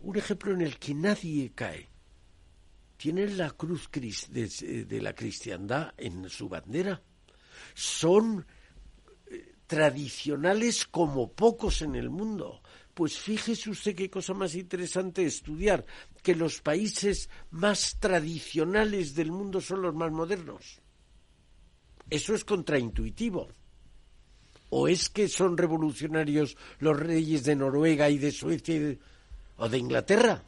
[0.00, 1.88] un ejemplo en el que nadie cae.
[2.96, 7.02] Tienen la cruz de la cristiandad en su bandera.
[7.74, 8.46] Son
[9.26, 12.62] eh, tradicionales como pocos en el mundo.
[12.92, 15.84] Pues fíjese usted qué cosa más interesante estudiar,
[16.22, 20.80] que los países más tradicionales del mundo son los más modernos.
[22.10, 23.48] Eso es contraintuitivo.
[24.70, 28.98] ¿O es que son revolucionarios los reyes de Noruega y de Suecia y de-
[29.58, 30.42] o de Inglaterra?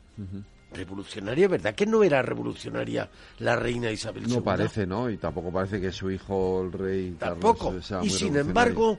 [0.72, 3.08] Revolucionaria, ¿verdad que no era revolucionaria
[3.38, 4.34] la reina Isabel II?
[4.36, 5.08] No parece, ¿no?
[5.08, 7.66] Y tampoco parece que su hijo, el rey Tampoco.
[7.66, 8.98] Carlos, sea Y sin embargo,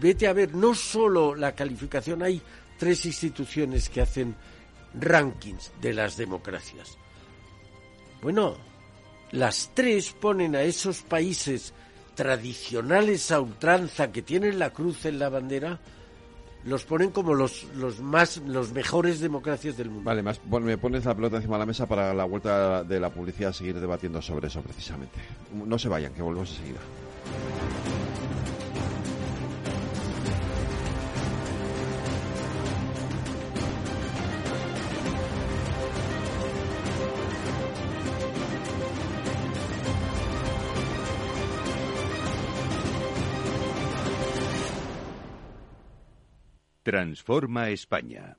[0.00, 2.40] vete a ver, no solo la calificación, hay
[2.78, 4.34] tres instituciones que hacen
[4.98, 6.96] rankings de las democracias.
[8.22, 8.56] Bueno,
[9.32, 11.74] las tres ponen a esos países
[12.14, 15.78] tradicionales a ultranza que tienen la cruz en la bandera,
[16.64, 20.04] los ponen como los, los más los mejores democracias del mundo.
[20.04, 22.98] Vale, más, bueno, me pones la pelota encima de la mesa para la vuelta de
[22.98, 25.18] la publicidad seguir debatiendo sobre eso precisamente.
[25.52, 26.80] No se vayan, que volvemos enseguida.
[46.92, 48.38] Transforma España.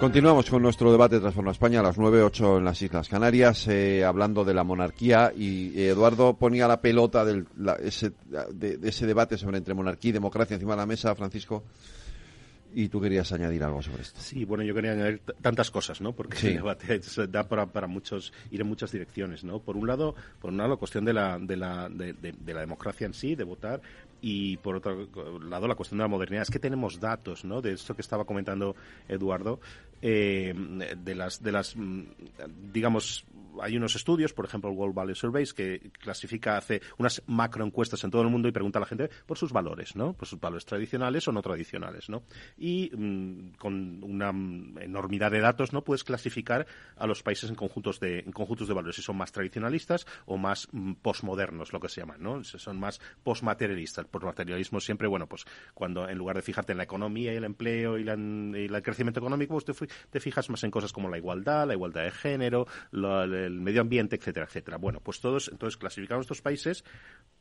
[0.00, 4.04] Continuamos con nuestro debate de Transforma España a las 9.08 en las Islas Canarias, eh,
[4.04, 8.12] hablando de la monarquía y eh, Eduardo ponía la pelota del, la- ese,
[8.52, 11.62] de, de ese debate sobre entre monarquía y democracia encima de la mesa, Francisco,
[12.74, 14.20] y tú querías añadir algo sobre esto.
[14.20, 16.12] Sí, bueno, yo quería añadir tantas cosas, ¿no?
[16.12, 16.48] Porque Sí.
[16.48, 19.60] el debate es- da para, para muchos, ir en muchas direcciones, ¿no?
[19.60, 22.54] Por un lado, por un lado la cuestión de la, de la, de, de- de
[22.54, 23.80] la democracia en sí, de votar,
[24.20, 25.08] y por otro
[25.40, 26.42] lado la cuestión de la modernidad.
[26.42, 27.60] Es que tenemos datos, ¿no?
[27.60, 28.74] De esto que estaba comentando
[29.08, 29.60] Eduardo,
[30.02, 30.54] eh,
[30.96, 32.02] de las, de las, mm,
[32.72, 33.24] digamos,
[33.60, 38.10] hay unos estudios, por ejemplo, el World Value Surveys, que clasifica, hace unas macroencuestas en
[38.10, 40.12] todo el mundo y pregunta a la gente por sus valores, ¿no?
[40.14, 42.22] Por sus valores tradicionales o no tradicionales, ¿no?
[42.56, 44.30] Y mm, con una
[44.82, 45.82] enormidad de datos, ¿no?
[45.84, 46.66] Puedes clasificar
[46.96, 50.36] a los países en conjuntos de, en conjuntos de valores, si son más tradicionalistas o
[50.36, 52.42] más mm, posmodernos, lo que se llaman, ¿no?
[52.44, 54.06] Si son más postmaterialistas.
[54.06, 55.44] Postmaterialismo siempre, bueno, pues
[55.74, 58.82] cuando en lugar de fijarte en la economía y el empleo y, la- y el
[58.82, 62.04] crecimiento económico, pues te, fi- te fijas más en cosas como la igualdad, la igualdad
[62.04, 64.76] de género, la- el medio ambiente, etcétera, etcétera.
[64.78, 66.84] Bueno, pues todos, entonces clasificamos estos países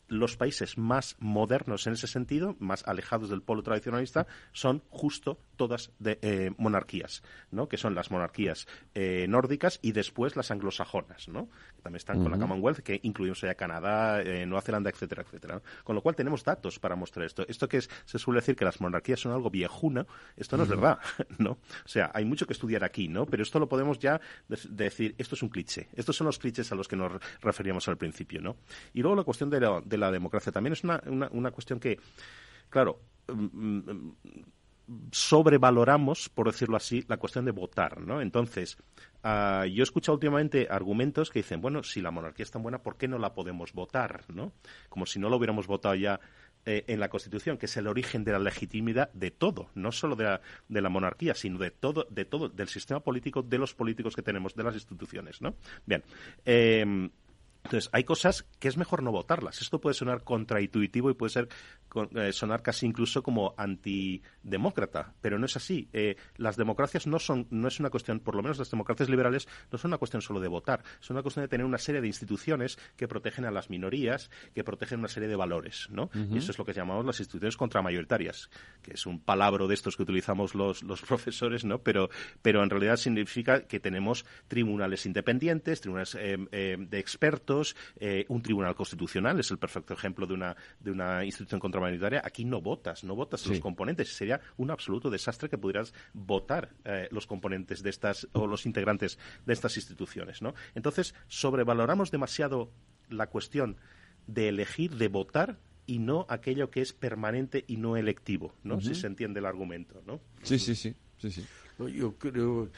[0.08, 5.92] los países más modernos en ese sentido, más alejados del polo tradicionalista, son justo todas
[6.00, 7.68] de eh, monarquías, ¿no?
[7.68, 11.48] Que son las monarquías eh, nórdicas y después las anglosajonas, ¿no?
[11.76, 12.38] Que también están con la.
[12.38, 15.62] Commonwealth, que incluimos allá Canadá, eh, Nueva Zelanda, etcétera, etcétera.
[15.84, 17.46] Con lo cual tenemos datos para mostrar esto.
[17.48, 20.06] Esto que es- se suele decir que las monarquías son algo viejuna,
[20.36, 21.00] esto no es verdad,
[21.40, 21.52] ¿no?
[21.52, 23.26] O sea, hay mucho que estudiar aquí, ¿no?
[23.26, 25.88] Pero esto lo podemos ya de- decir, esto es un cliché.
[25.96, 27.12] Estos son los clichés a los que nos
[27.42, 28.58] referíamos al principio, ¿no?
[28.94, 31.02] Y luego la cuestión de la, de la democracia también es una,
[31.32, 32.00] una, cuestión que,
[32.70, 34.16] claro, mm, mm,
[35.12, 38.22] sobrevaloramos, por decirlo así, la cuestión de votar, ¿no?
[38.22, 38.78] Entonces,
[39.24, 42.80] ah, yo he escuchado últimamente argumentos que dicen, bueno, si la monarquía es tan buena,
[42.80, 44.52] ¿por qué no la podemos votar, no?
[44.90, 46.20] Como si no lo hubiéramos votado ya
[46.66, 50.16] eh, en la Constitución, que es el origen de la legitimidad de todo, no solo
[50.16, 53.74] de la, de la, monarquía, sino de todo, de todo, del sistema político, de los
[53.74, 55.56] políticos que tenemos, de las instituciones, ¿no?
[55.86, 56.04] Bien.
[56.46, 57.10] Eh,
[57.64, 59.62] entonces, hay cosas que es mejor no votarlas.
[59.62, 61.50] Esto puede sonar contraintuitivo y puede ser
[62.16, 65.88] eh, sonar casi incluso como antidemócrata, pero no es así.
[65.94, 69.48] Eh, las democracias no son, no es una cuestión, por lo menos las democracias liberales,
[69.72, 72.08] no son una cuestión solo de votar, es una cuestión de tener una serie de
[72.08, 76.10] instituciones que protegen a las minorías, que protegen una serie de valores, ¿no?
[76.14, 78.50] Y eso es lo que llamamos las instituciones contramayoritarias,
[78.82, 81.80] que es un palabra de estos que utilizamos los, los profesores, ¿no?
[81.80, 82.10] Pero,
[82.42, 87.53] pero en realidad significa que tenemos tribunales independientes, tribunales eh, de expertos,
[88.00, 92.22] eh, un tribunal constitucional es el perfecto ejemplo de una, de una institución contramayoritaria.
[92.24, 94.16] Aquí no votas, no votas los componentes.
[94.16, 99.20] Sería un absoluto desastre que pudieras votar eh, los componentes de estas o los integrantes
[99.46, 100.42] de estas instituciones.
[100.42, 100.54] ¿no?
[100.76, 102.72] Entonces, sobrevaloramos demasiado
[103.10, 103.78] la cuestión
[104.28, 108.80] de elegir, de votar y no aquello que es permanente y no electivo, ¿no?
[108.80, 110.22] Si se entiende el argumento, ¿no?
[110.42, 111.46] Sí, sí, sí, sí, sí.
[111.94, 112.70] yo creo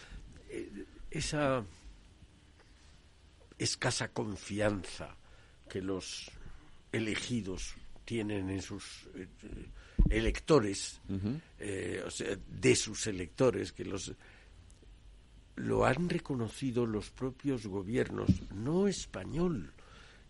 [0.49, 1.63] eh, esa
[3.57, 5.15] escasa confianza
[5.69, 6.29] que los
[6.91, 9.27] elegidos tienen en sus eh,
[10.09, 11.01] electores,
[11.59, 14.13] eh, o sea, de sus electores, que los
[15.55, 19.73] lo han reconocido los propios gobiernos, no español,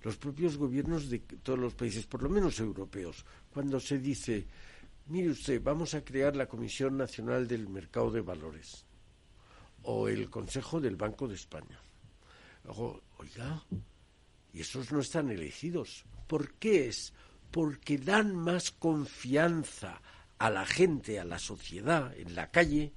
[0.03, 4.45] los propios gobiernos de todos los países, por lo menos europeos, cuando se dice,
[5.07, 8.85] mire usted, vamos a crear la Comisión Nacional del Mercado de Valores
[9.81, 11.79] o el Consejo del Banco de España
[12.67, 13.63] oiga,
[14.53, 16.05] y esos no están elegidos.
[16.27, 17.13] ¿Por qué es?
[17.51, 20.01] Porque dan más confianza
[20.37, 22.91] a la gente, a la sociedad, en la calle,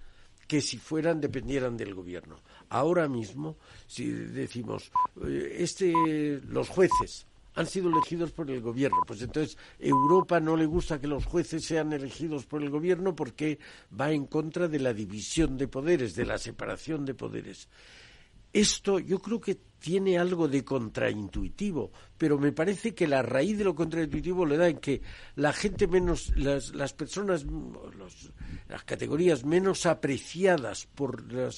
[0.47, 2.40] que si fueran dependieran del gobierno.
[2.70, 4.90] Ahora mismo, si decimos,
[5.24, 10.65] eh, este, los jueces han sido elegidos por el gobierno, pues entonces Europa no le
[10.65, 13.59] gusta que los jueces sean elegidos por el gobierno porque
[13.99, 17.69] va en contra de la división de poderes, de la separación de poderes.
[18.52, 23.64] Esto yo creo que tiene algo de contraintuitivo, pero me parece que la raíz de
[23.64, 25.02] lo contraintuitivo le da en que
[25.36, 27.46] la gente menos, las, las personas,
[28.68, 31.50] las categorías menos apreciadas por la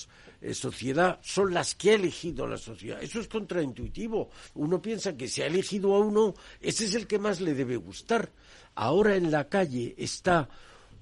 [0.42, 3.02] eh, sociedad son las que ha elegido la sociedad.
[3.02, 4.30] Eso es contraintuitivo.
[4.54, 7.76] Uno piensa que si ha elegido a uno, ese es el que más le debe
[7.76, 8.32] gustar.
[8.74, 10.48] Ahora en la calle está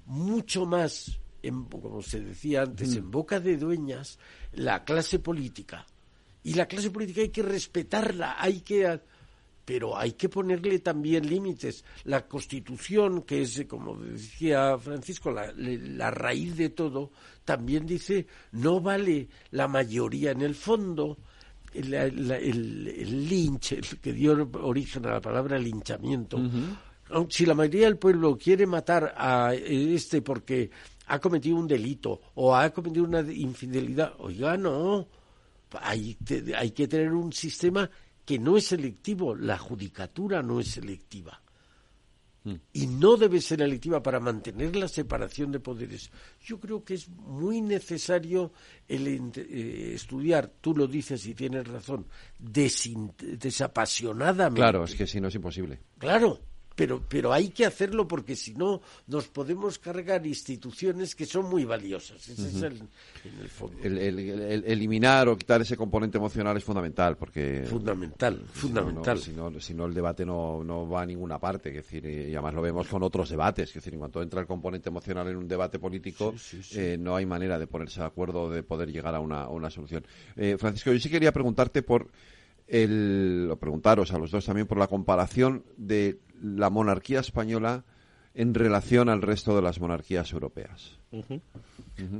[0.05, 1.19] mucho más
[1.69, 4.19] como se decía antes, en boca de dueñas
[4.53, 5.85] la clase política.
[6.43, 8.99] Y la clase política hay que respetarla, hay que
[9.69, 11.85] pero hay que ponerle también límites.
[12.05, 17.11] La Constitución, que es, como decía Francisco, la, la, raíz de todo,
[17.45, 21.19] también dice, no vale la mayoría en el fondo.
[21.71, 26.41] El, el, lynch, el que dio origen a la palabra linchamiento.
[27.29, 30.71] Si la mayoría del pueblo quiere matar a este porque
[31.09, 34.13] ha cometido un delito o ha cometido una infidelidad.
[34.19, 35.07] Oiga, no.
[35.81, 36.15] Hay,
[36.55, 37.89] hay que tener un sistema
[38.23, 39.35] que no es selectivo.
[39.35, 41.41] La judicatura no es selectiva.
[42.43, 42.57] Hmm.
[42.73, 46.11] Y no debe ser electiva para mantener la separación de poderes.
[46.43, 48.53] Yo creo que es muy necesario
[48.87, 52.05] el eh, estudiar, tú lo dices y tienes razón,
[52.37, 54.61] desapasionadamente.
[54.61, 55.79] Claro, es que si no es imposible.
[55.97, 56.39] Claro,
[56.79, 61.65] pero, pero hay que hacerlo porque si no nos podemos cargar instituciones que son muy
[61.65, 62.29] valiosas.
[62.29, 62.81] Ese es el,
[63.83, 69.19] el, eliminar o quitar ese componente emocional es fundamental porque fundamental, fundamental.
[69.19, 71.69] Si no, si no, el debate no, no va a ninguna parte.
[71.69, 73.67] decir, y además lo vemos con otros debates.
[73.67, 76.33] Es decir, en cuanto entra el componente emocional en un debate político,
[76.75, 80.07] eh, no hay manera de ponerse de acuerdo de poder llegar a una, una solución.
[80.37, 82.09] Eh, Francisco, yo sí quería preguntarte por
[82.69, 87.83] el, o preguntaros a los dos también por la comparación de la monarquía española
[88.33, 90.99] en relación al resto de las monarquías europeas.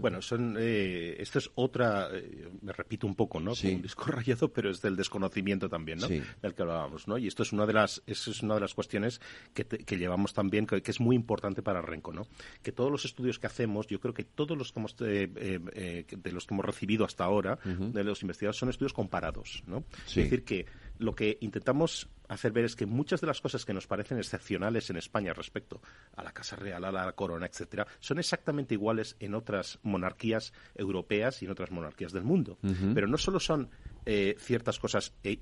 [0.01, 3.51] Bueno, son, eh, esto es otra, eh, me repito un poco, ¿no?
[3.51, 6.07] un disco rayado, pero es del desconocimiento también, ¿no?
[6.07, 7.17] Del que hablábamos, ¿no?
[7.17, 9.21] Y esto es una de las, es una de las cuestiones
[9.53, 12.27] que, llevamos también, que, es muy importante para Renco, ¿no?
[12.63, 16.31] Que todos los estudios que hacemos, yo creo que todos los que hemos, eh, de
[16.31, 19.83] los que hemos recibido hasta ahora, de los investigadores, son estudios comparados, ¿no?
[20.07, 20.65] Es decir, que
[20.99, 24.89] lo que intentamos hacer ver es que muchas de las cosas que nos parecen excepcionales
[24.89, 25.81] en España respecto
[26.15, 31.41] a la Casa Real, a la corona, etcétera, son exactamente iguales en otras monarquías europeas
[31.41, 32.59] y en otras monarquías del mundo.
[32.93, 33.69] Pero no solo son
[34.05, 35.39] eh, ciertas cosas eh,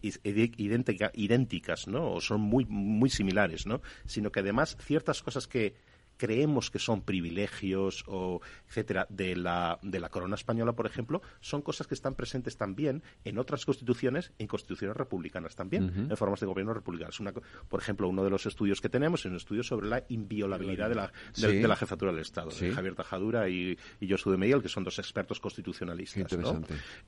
[1.14, 2.14] idénticas, ¿no?
[2.14, 3.82] O son muy, muy similares, ¿no?
[4.06, 5.76] Sino que además ciertas cosas que
[6.18, 11.62] creemos que son privilegios o etcétera de la, de la corona española, por ejemplo, son
[11.62, 16.46] cosas que están presentes también en otras constituciones, en constituciones republicanas también, en formas de
[16.48, 17.20] gobierno republicanas.
[17.20, 20.90] Una, por ejemplo, uno de los estudios que tenemos es un estudio sobre la inviolabilidad
[20.90, 21.58] de la, de, Sí.
[21.60, 22.72] de la jefatura del Estado, de.
[22.72, 26.32] Javier Tajadura y, y Josu de Miguel, que son dos expertos constitucionalistas.
[26.38, 26.62] ¿no?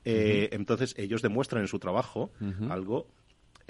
[0.04, 2.32] Eh, Entonces, ellos demuestran en su trabajo
[2.68, 3.08] algo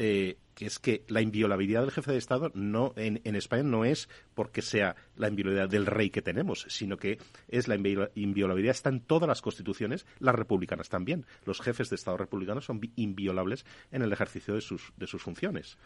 [0.02, 3.84] eh, que es que la inviolabilidad del jefe de Estado no en, en España no
[3.84, 7.18] es porque sea la inviolabilidad del rey que tenemos, sino que
[7.48, 11.26] es la inviola- inviolabilidad está en todas las constituciones, las republicanas también.
[11.44, 15.22] Los jefes de Estado republicanos son vi- inviolables en el ejercicio de sus, de sus
[15.22, 15.76] funciones.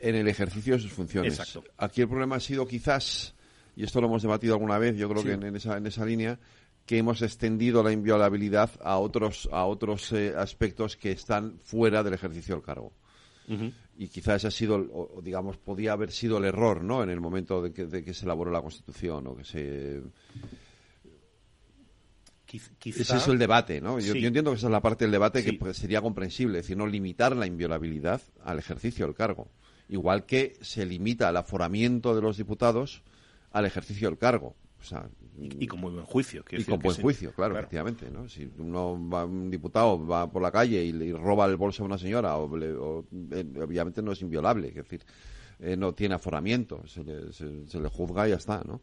[0.00, 1.38] en el ejercicio de sus funciones.
[1.38, 1.64] Exacto.
[1.78, 3.34] Aquí el problema ha sido quizás,
[3.76, 5.28] y esto lo hemos debatido alguna vez, yo creo Sí.
[5.28, 6.38] que en, en esa, en esa línea,
[6.86, 12.14] que hemos extendido la inviolabilidad a otros, a otros eh, aspectos que están fuera del
[12.14, 12.92] ejercicio del cargo.
[13.98, 17.02] Y quizás ha sido, o, digamos, podía haber sido el error, ¿no?
[17.02, 20.00] En el momento de que, de que se elaboró la Constitución o que se...
[22.46, 22.74] Quiz- Ese
[23.04, 23.98] quizá- es el debate, ¿no?
[23.98, 24.20] Yo, Sí.
[24.20, 25.50] yo entiendo que esa es la parte del debate Sí.
[25.52, 29.48] que pues, sería comprensible, es decir, no limitar la inviolabilidad al ejercicio del cargo.
[29.88, 33.02] Igual que se limita el aforamiento de los diputados
[33.52, 34.54] al ejercicio del cargo.
[34.82, 36.44] O sea, Y con muy buen juicio.
[36.50, 37.02] y con buen sí.
[37.02, 38.10] juicio, claro, efectivamente.
[38.10, 38.28] ¿no?
[38.28, 41.86] Si uno va, un diputado va por la calle y, le roba el bolso a
[41.86, 45.00] una señora, o le- o, eh, obviamente no es inviolable, es decir,
[45.60, 48.80] eh, no tiene aforamiento, se le, se- se le juzga y ya está, ¿no?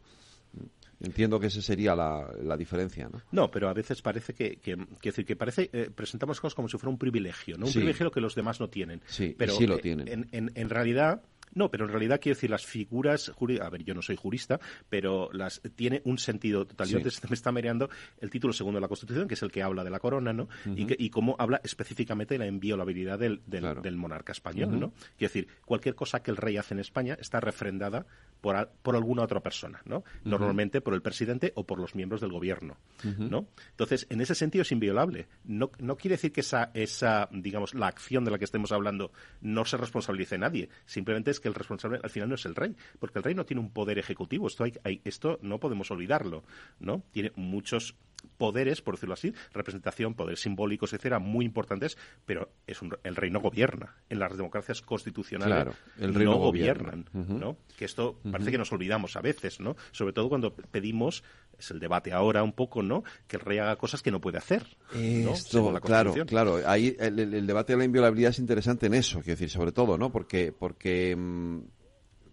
[1.02, 3.22] Entiendo que esa sería la, la diferencia, ¿no?
[3.32, 4.76] No, pero a veces parece que, que,
[5.24, 7.64] que parece, eh, presentamos cosas como si fuera un privilegio, ¿no?
[7.66, 7.78] Un Sí.
[7.78, 9.00] privilegio que los demás no tienen.
[9.06, 10.08] Sí, y pero sí lo tienen.
[10.08, 11.22] En, en, en realidad,
[11.54, 14.60] no, pero en realidad quiero decir, las figuras, juri- a ver, yo no soy jurista,
[14.88, 16.86] pero las tiene un sentido total.
[16.86, 16.92] Sí.
[16.92, 17.90] Yo antes me está mareando
[18.20, 20.48] el título segundo de la Constitución, que es el que habla de la corona, ¿no?
[20.66, 23.82] y, que, y cómo habla específicamente de la inviolabilidad del, del, Claro.
[23.82, 24.78] del monarca español.
[24.78, 24.90] ¿no?
[25.18, 28.06] Quiero decir, cualquier cosa que el rey hace en España está refrendada
[28.40, 30.02] por, a- por alguna otra persona, ¿no?
[30.24, 32.76] Normalmente por el presidente o por los miembros del gobierno.
[33.18, 33.48] ¿no?
[33.70, 35.28] Entonces, en ese sentido es inviolable.
[35.44, 39.12] No, no quiere decir que esa, esa, digamos, la acción de la que estemos hablando
[39.40, 40.68] no se responsabilice nadie.
[40.86, 43.44] Simplemente es que el responsable al final no es el rey, porque el rey no
[43.44, 44.46] tiene un poder ejecutivo.
[44.46, 46.44] Esto, hay, hay- esto no podemos olvidarlo,
[46.78, 47.02] ¿no?
[47.10, 47.96] Tiene muchos
[48.36, 53.30] poderes, por decirlo así, representación, poderes simbólicos, etcétera, muy importantes, pero es un- el rey
[53.30, 53.96] no gobierna.
[54.08, 56.90] En las democracias constitucionales Claro, el rey no no gobierna.
[56.92, 57.38] gobiernan, Ujú.
[57.38, 57.56] ¿no?
[57.78, 59.76] Que esto parece que nos olvidamos a veces, ¿no?
[59.92, 61.22] Sobre todo cuando pedimos,
[61.58, 63.04] es el debate ahora un poco, ¿no?
[63.26, 64.66] Que el rey haga cosas que no puede hacer.
[64.94, 66.60] Esto, claro, claro.
[66.66, 70.10] Ahí el, debate de la inviolabilidad es interesante en eso, quiero decir, sobre todo, ¿no?
[70.10, 71.60] Porque, porque mm,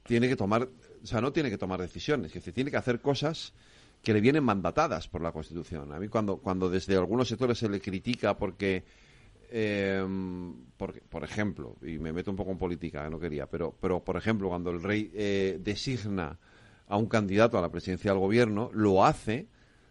[0.03, 3.01] tiene que tomar, o sea, no tiene que tomar decisiones, es decir, tiene que hacer
[3.01, 3.53] cosas
[4.07, 5.91] que le vienen mandatadas por la Constitución.
[5.91, 8.85] A mí cuando, cuando desde algunos sectores se le critica porque,
[9.51, 10.01] eh,
[10.77, 14.15] porque, por ejemplo, y me meto un poco en política, no quería, pero, pero por
[14.15, 16.39] ejemplo, cuando el rey eh, designa
[16.87, 19.47] a un candidato a la presidencia del gobierno, lo hace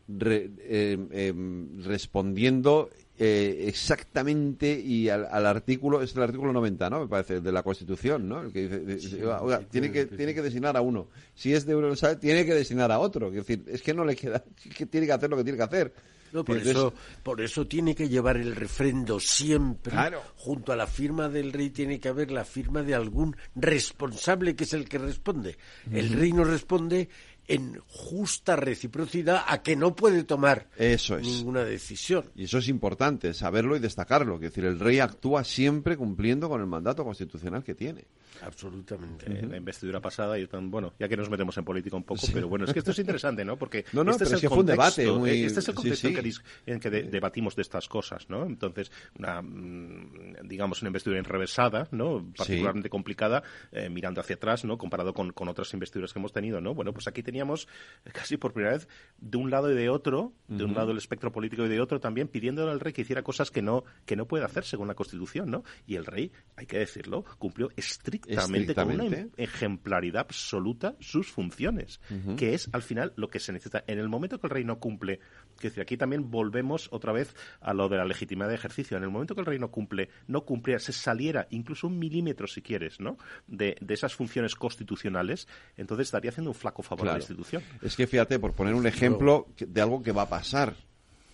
[0.09, 2.89] eh, em, respondiendo
[3.19, 7.01] eh, exactamente y al, al artículo, es el artículo 90, ¿no?
[7.01, 8.43] Me parece, de la Constitución, ¿no?
[8.43, 11.09] El que dice, dice, oiga, tiene que, tiene que designar a uno.
[11.35, 13.29] Si es de Universal, tiene que designar a otro.
[13.29, 15.57] Es decir, es que no le queda, es que tiene que hacer lo que tiene
[15.57, 15.95] que hacer.
[16.33, 19.93] No, por, Entonces, eso, por eso tiene que llevar el refrendo siempre.
[19.93, 20.23] Claro.
[20.37, 24.65] Junto a la firma del rey tiene que haber la firma de algún responsable que
[24.65, 25.57] es el que responde.
[25.91, 27.09] El rey no responde
[27.49, 31.27] en justa reciprocidad a que no puede tomar Eso es.
[31.27, 32.25] ninguna decisión.
[32.35, 34.35] Y eso es importante, saberlo y destacarlo.
[34.37, 38.05] Es decir, el rey actúa siempre cumpliendo con el mandato constitucional que tiene.
[38.43, 39.27] Absolutamente.
[39.27, 42.23] En la investidura pasada, yo tan, bueno, ya que nos metemos en política un poco,
[42.33, 43.57] pero bueno, es que esto es interesante, ¿no?
[43.57, 45.75] Porque No, no, este es el fue un contexto, debate muy- eh, este es el
[45.75, 46.15] contexto sí.
[46.15, 48.45] En, que en que de- debatimos de estas cosas, ¿no?
[48.45, 52.33] Entonces, una, mm, digamos, una investidura enrevesada, ¿no?
[52.37, 53.43] Particularmente complicada,
[53.73, 54.79] eh, mirando hacia atrás, ¿no?
[54.79, 56.75] Comparado con, con otras investiduras que hemos tenido, ¿no?
[56.75, 57.69] Bueno, pues aquí teníamos
[58.05, 58.89] eh, casi por primera vez
[59.19, 62.01] de un lado y de otro, de un lado el espectro político y de otro
[62.01, 64.95] también, pidiéndole al rey que hiciera cosas que no, que no puede hacer según la
[64.95, 65.65] Constitución, ¿no?
[65.87, 69.29] Y el rey, hay que decirlo, cumplió estrictamente, con una Estrictamente.
[69.37, 72.01] ejemplaridad absoluta sus funciones,
[72.37, 73.85] que es al final lo que se necesita.
[73.87, 75.21] En el momento que el rey no cumple,
[75.61, 78.97] que decir, aquí también volvemos otra vez a lo de la legitimidad de ejercicio.
[78.97, 82.47] En el momento que el rey no cumple, no cumpliera, se saliera incluso un milímetro,
[82.47, 83.19] si quieres, ¿no?
[83.47, 87.63] De, de esas funciones constitucionales, entonces estaría haciendo un flaco favor a la institución.
[87.83, 90.75] Es que fíjate, por poner un ejemplo de algo que va a pasar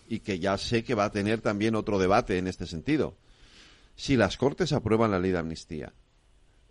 [0.09, 3.17] y que ya sé que va a tener también otro debate en este sentido.
[3.95, 5.93] Si las Cortes aprueban la ley de amnistía,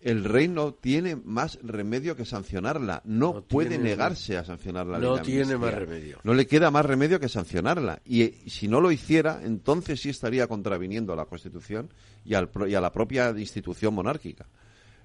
[0.01, 3.01] el rey no tiene más remedio que sancionarla.
[3.05, 6.19] No, puede tiene- negarse a sancionar la ley no tiene más remedio.
[6.23, 8.01] No le queda más remedio que sancionarla.
[8.05, 11.89] Y eh, si no lo hiciera, entonces sí estaría contraviniendo a la Constitución
[12.25, 14.47] y, al y a la propia institución monárquica.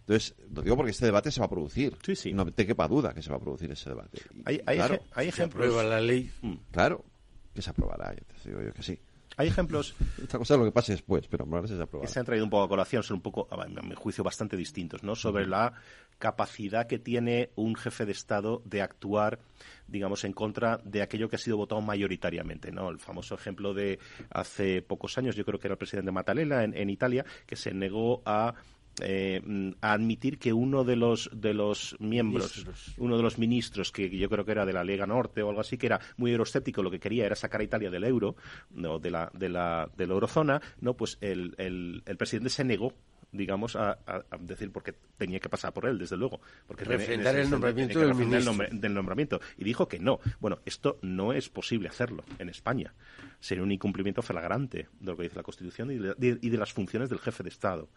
[0.01, 1.97] Entonces, lo digo porque este debate se va a producir.
[2.05, 2.33] Sí, sí.
[2.33, 4.19] No te quepa duda que se va a producir ese debate.
[4.35, 5.67] Y, Hay, hay, claro, eje- hay Se ejemplos.
[5.67, 6.31] aprueba la ley.
[6.43, 6.55] Mm.
[6.71, 7.05] claro,
[7.53, 8.99] que se aprobará, ya te digo yo que sí.
[9.39, 12.25] Hay ejemplos Esta cosa es lo que pase después, pero ahora se que se han
[12.25, 15.15] traído un poco a colación, son un poco, a mi juicio, bastante distintos, ¿no?
[15.15, 15.75] Sobre la
[16.19, 19.39] capacidad que tiene un jefe de Estado de actuar,
[19.87, 22.89] digamos, en contra de aquello que ha sido votado mayoritariamente, ¿no?
[22.89, 23.99] El famoso ejemplo de
[24.31, 27.75] hace pocos años, yo creo que era el presidente Mattarella en, en Italia, que se
[27.75, 28.55] negó a
[29.03, 32.95] eh, mm, a admitir que uno de los de los miembros, Ministros.
[32.99, 35.61] uno de los ministros que yo creo que era de la Lega Norte o algo
[35.61, 38.37] así, que era muy euroscéptico, lo que quería era sacar a Italia del euro,
[38.71, 42.65] no, de la de la de la eurozona, no, pues el, el, el presidente se
[42.65, 42.95] negó
[43.37, 46.41] digamos, a, a- a decir porque tenía que pasar por él, desde luego.
[46.67, 48.53] Porque Refrendar el nombramiento del refrendar el ministro.
[48.53, 49.41] nombre- del nombramiento.
[49.59, 50.19] Y dijo que no.
[50.41, 52.95] Bueno, esto no es posible hacerlo en España.
[53.41, 56.57] Sería un incumplimiento flagrante de lo que dice la Constitución y de, de- y de
[56.59, 57.89] las funciones del jefe de Estado.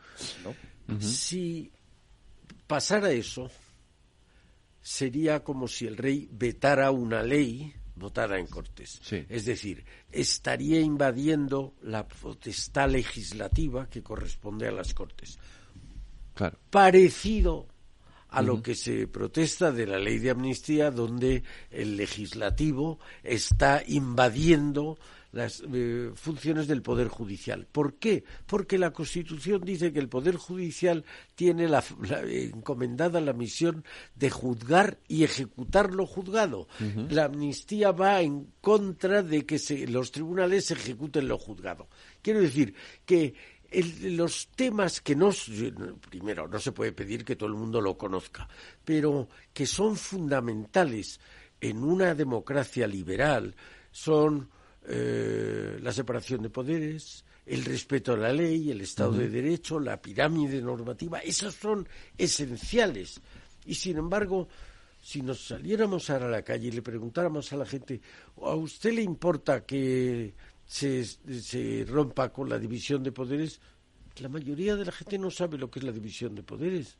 [0.44, 0.99] ¿no?
[0.99, 1.72] Si
[2.68, 3.49] pasara eso,
[4.82, 9.01] sería como si el rey vetara una ley votada en Cortes.
[9.11, 15.38] Es decir, estaría invadiendo la potestad legislativa que corresponde a las Cortes.
[16.34, 16.57] Claro.
[16.69, 17.67] Parecido
[18.30, 24.99] a lo que se protesta de la ley de amnistía, donde el legislativo está invadiendo
[25.31, 27.68] las eh, funciones del Poder Judicial.
[27.72, 28.23] ¿Por qué?
[28.47, 33.84] Porque la Constitución dice que el Poder Judicial tiene la, la- encomendada la misión
[34.15, 36.68] de juzgar y ejecutar lo juzgado.
[37.10, 41.88] La amnistía va en contra de que se- los tribunales ejecuten lo juzgado.
[42.22, 42.73] Quiero decir
[43.06, 43.34] que
[43.69, 45.30] el- los temas que no,
[46.10, 48.49] primero, no se puede pedir que todo el mundo lo conozca,
[48.84, 51.19] pero que son fundamentales
[51.61, 53.56] en una democracia liberal
[53.91, 54.49] son
[54.91, 60.02] eh, la separación de poderes, el respeto a la ley, el Estado de Derecho, la
[60.02, 61.88] pirámide normativa, esas son
[62.18, 63.22] esenciales.
[63.68, 64.48] Y sin embargo,
[64.99, 68.02] si nos saliéramos ahora a la calle y le preguntáramos a la gente,
[68.41, 70.34] ¿a usted le importa que
[70.66, 73.61] se, se rompa con la división de poderes?
[74.20, 76.98] La mayoría de la gente no sabe lo que es la división de poderes.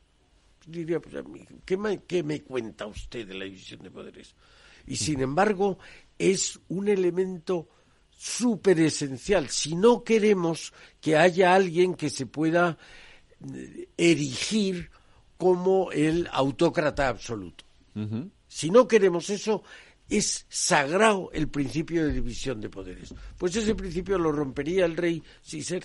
[0.64, 4.36] Diría, pues, a mí, ¿qué, me, qué me cuenta usted de la división de poderes?
[4.86, 5.78] Y sin embargo,
[6.18, 7.68] es un elemento
[8.20, 9.48] súper esencial.
[9.48, 12.76] Si no queremos que haya alguien que se pueda
[13.54, 14.90] eh, erigir
[15.38, 17.64] como el autócrata absoluto.
[18.46, 19.62] Si no queremos eso,
[20.08, 23.14] es sagrado el principio de división de poderes.
[23.38, 25.82] Pues ese principio lo rompería el rey si se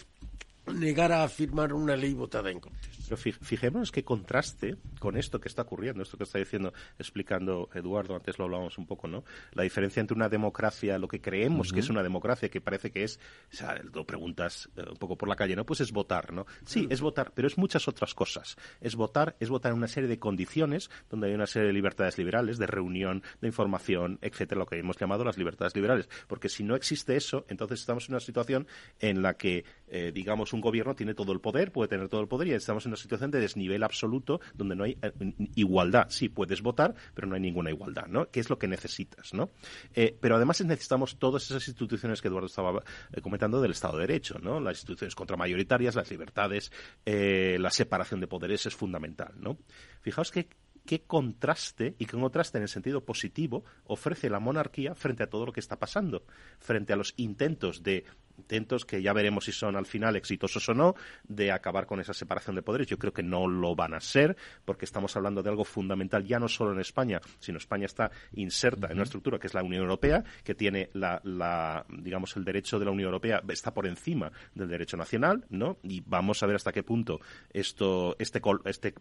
[0.74, 2.95] negara a firmar una ley votada en Cortes.
[3.06, 7.70] Pero fi- fijémonos qué contraste con esto que está ocurriendo, esto que está diciendo, explicando
[7.74, 9.24] Eduardo, antes lo hablábamos un poco, ¿no?
[9.54, 13.04] La diferencia entre una democracia, lo que creemos que es una democracia, que parece que
[13.04, 13.20] es,
[13.52, 15.66] o sea, lo preguntas eh, un poco por la calle, ¿no?
[15.66, 16.46] Pues es votar, ¿no?
[16.66, 18.56] Sí, es votar, pero es muchas otras cosas.
[18.82, 22.18] Es votar, es votar en una serie de condiciones donde hay una serie de libertades
[22.18, 26.10] liberales, de reunión, de información, etcétera, lo que hemos llamado las libertades liberales.
[26.28, 28.68] Porque si no existe eso, entonces estamos en una situación
[29.00, 32.28] en la que, eh, digamos, un gobierno tiene todo el poder, puede tener todo el
[32.28, 35.12] poder y estamos en una situación de desnivel absoluto donde no hay eh,
[35.56, 36.08] igualdad.
[36.10, 38.30] Sí, puedes votar, pero no hay ninguna igualdad, ¿no?
[38.30, 39.52] ¿Qué es lo que necesitas, no?
[39.94, 44.08] Eh, pero además necesitamos todas esas instituciones que Eduardo estaba eh, comentando del Estado de
[44.08, 44.60] Derecho, ¿no?
[44.60, 46.72] Las instituciones contramayoritarias, las libertades,
[47.06, 49.58] la separación de poderes es fundamental, ¿no?
[50.02, 50.48] Fijaos que
[50.86, 55.46] qué contraste y qué contraste en el sentido positivo ofrece la monarquía frente a todo
[55.46, 56.24] lo que está pasando,
[56.60, 58.06] frente a los intentos de
[58.38, 60.96] intentos que ya veremos si son al final exitosos o no
[61.28, 62.88] de acabar con esa separación de poderes.
[62.88, 64.36] Yo creo que no lo van a ser
[64.66, 68.88] porque estamos hablando de algo fundamental ya no solo en España, sino España está inserta
[68.88, 72.80] en una estructura que es la Unión Europea, que tiene la, la digamos el derecho
[72.80, 75.78] de la Unión Europea está por encima del derecho nacional, ¿no?
[75.84, 77.20] Y vamos a ver hasta qué punto
[77.54, 78.94] esto este este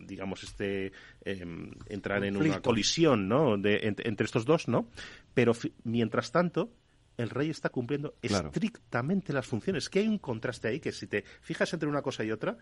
[0.00, 0.92] digamos este
[1.24, 3.56] em, entrar en una colisión, ¿no?
[3.58, 4.88] De, ent- entre estos dos, ¿no?
[5.34, 5.52] Pero
[5.84, 6.70] mientras tanto
[7.20, 8.48] el rey está cumpliendo Claro.
[8.48, 9.88] estrictamente las funciones.
[9.88, 12.56] Que hay un contraste ahí que si te fijas entre una cosa y otra,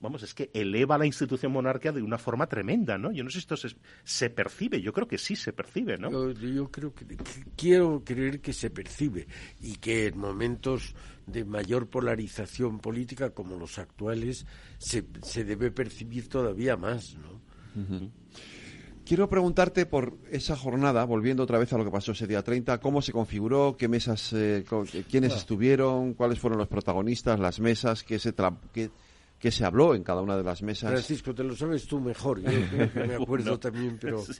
[0.00, 3.10] vamos, es que eleva la institución monárquica de una forma tremenda, ¿no?
[3.12, 3.74] Yo no sé si esto se,
[4.04, 6.10] se percibe, yo creo que sí se percibe, ¿no?
[6.10, 7.16] Yo, yo creo que, que-
[7.56, 9.26] quiero creer que se percibe
[9.60, 10.94] y que en momentos
[11.26, 14.46] de mayor polarización política como los actuales
[14.78, 17.38] se, se debe percibir todavía más, ¿no?
[19.08, 22.78] Quiero preguntarte por esa jornada, volviendo otra vez a lo que pasó ese día 30,
[22.78, 28.02] cómo se configuró, qué mesas, eh, co- quiénes estuvieron, cuáles fueron los protagonistas, las mesas,
[28.02, 28.90] qué se, tra- qué,
[29.38, 30.90] qué se habló en cada una de las mesas.
[30.90, 34.22] Francisco, te lo sabes tú mejor, yo me acuerdo Bueno, también, pero...
[34.22, 34.34] sí.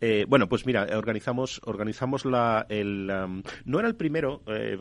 [0.00, 4.78] Eh, bueno, pues mira, organizamos, organizamos la, el, um, no era el primero, eh,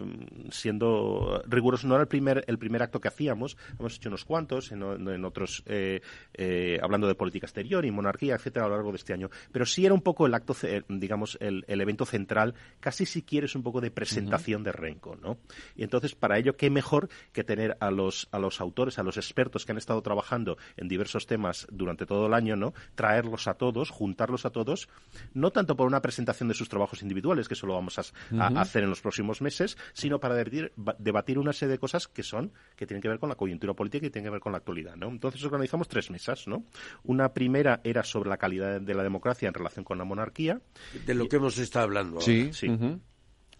[0.51, 4.71] siendo riguroso, no era el primer, el primer acto que hacíamos, hemos hecho unos cuantos
[4.71, 6.01] en, en otros, eh,
[6.33, 9.65] eh, hablando de política exterior y monarquía, etcétera, a lo largo de este año, pero
[9.65, 10.55] sí era un poco el acto,
[10.89, 15.37] digamos, el, el evento central, casi si quieres un poco de presentación de Renko, ¿no?
[15.75, 19.17] Y entonces, para ello, qué mejor que tener a los, a los autores, a los
[19.17, 22.73] expertos que han estado trabajando en diversos temas durante todo el año, ¿no?
[22.95, 24.89] Traerlos a todos, juntarlos a todos,
[25.33, 28.03] no tanto por una presentación de sus trabajos individuales, que eso lo vamos a,
[28.59, 32.23] hacer en los próximos meses, sino para debatir, ba- debatir una serie de cosas que
[32.23, 34.59] son, que tienen que ver con la coyuntura política y tienen que ver con la
[34.59, 35.07] actualidad, ¿no?
[35.09, 36.65] Entonces organizamos tres mesas, ¿no?
[37.03, 40.61] Una primera era sobre la calidad de la democracia en relación con la monarquía.
[41.05, 42.25] De lo que hemos estado hablando ahora.
[42.25, 42.67] Sí, sí.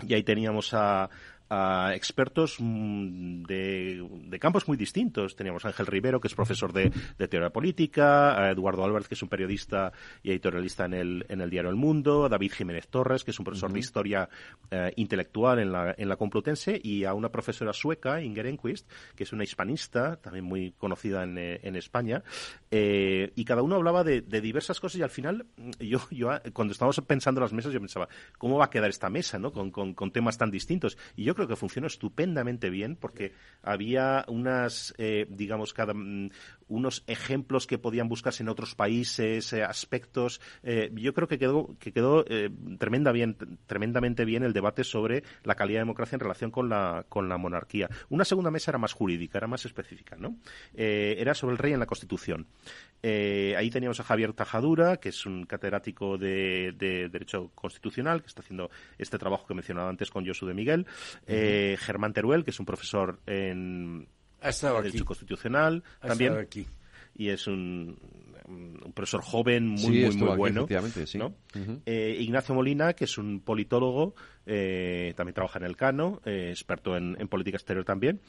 [0.06, 1.10] Y ahí teníamos a,
[1.50, 5.36] a expertos mm, de, de campos muy distintos.
[5.36, 9.16] Teníamos a Ángel Rivero, que es profesor de, de teoría política, a Eduardo Álvarez, que
[9.16, 9.92] es un periodista
[10.24, 13.40] y editorialista en el, en el diario El Mundo, a David Jiménez Torres, que es
[13.40, 14.30] un profesor de historia
[14.72, 19.24] eh, intelectual en la, en la Complutense, y a una profesora sueca, Inger Enquist, que
[19.24, 22.24] es una hispanista, también muy conocida en, eh, en España,
[22.72, 26.30] eh, y cada uno hablaba de, de diversas cosas y al final mm, yo, yo
[26.54, 28.08] cuando estábamos pensando las mesas yo pensaba,
[28.38, 29.52] ¿cómo va a quedar esta mesa no?
[29.52, 30.98] con, con- con temas tan distintos?
[31.16, 36.30] Y yo creo que funcionó estupendamente bien porque había unas, eh, digamos, cada, mm,
[36.68, 40.41] unos ejemplos que podían buscarse en otros países, eh, aspectos.
[40.64, 42.26] eh, yo creo que quedó, que quedó
[42.80, 43.36] tremenda bien,
[43.68, 47.38] tremendamente bien el debate sobre la calidad de democracia en relación con la, con la
[47.38, 47.90] monarquía.
[48.10, 50.38] Una segunda mesa era más jurídica, era más específica, ¿no?
[50.74, 52.48] Era sobre el rey en la Constitución.
[53.07, 58.27] Eh, ahí teníamos a Javier Tajadura, que es un catedrático de, de Derecho Constitucional, que
[58.27, 60.88] está haciendo este trabajo que mencionaba antes con Josu de Miguel.
[61.27, 64.07] Eh, Germán Teruel, que es un profesor en
[64.41, 65.06] Derecho aquí.
[65.06, 66.32] Constitucional Ha también.
[66.32, 66.68] estado aquí.
[67.14, 67.95] Y es un,
[68.48, 70.65] un profesor joven, muy, Sí, muy, muy aquí, bueno.
[71.86, 74.15] Eh, Ignacio Molina, que es un politólogo,
[74.46, 78.22] eh, también trabaja en el Cano, eh, experto en, en política exterior también,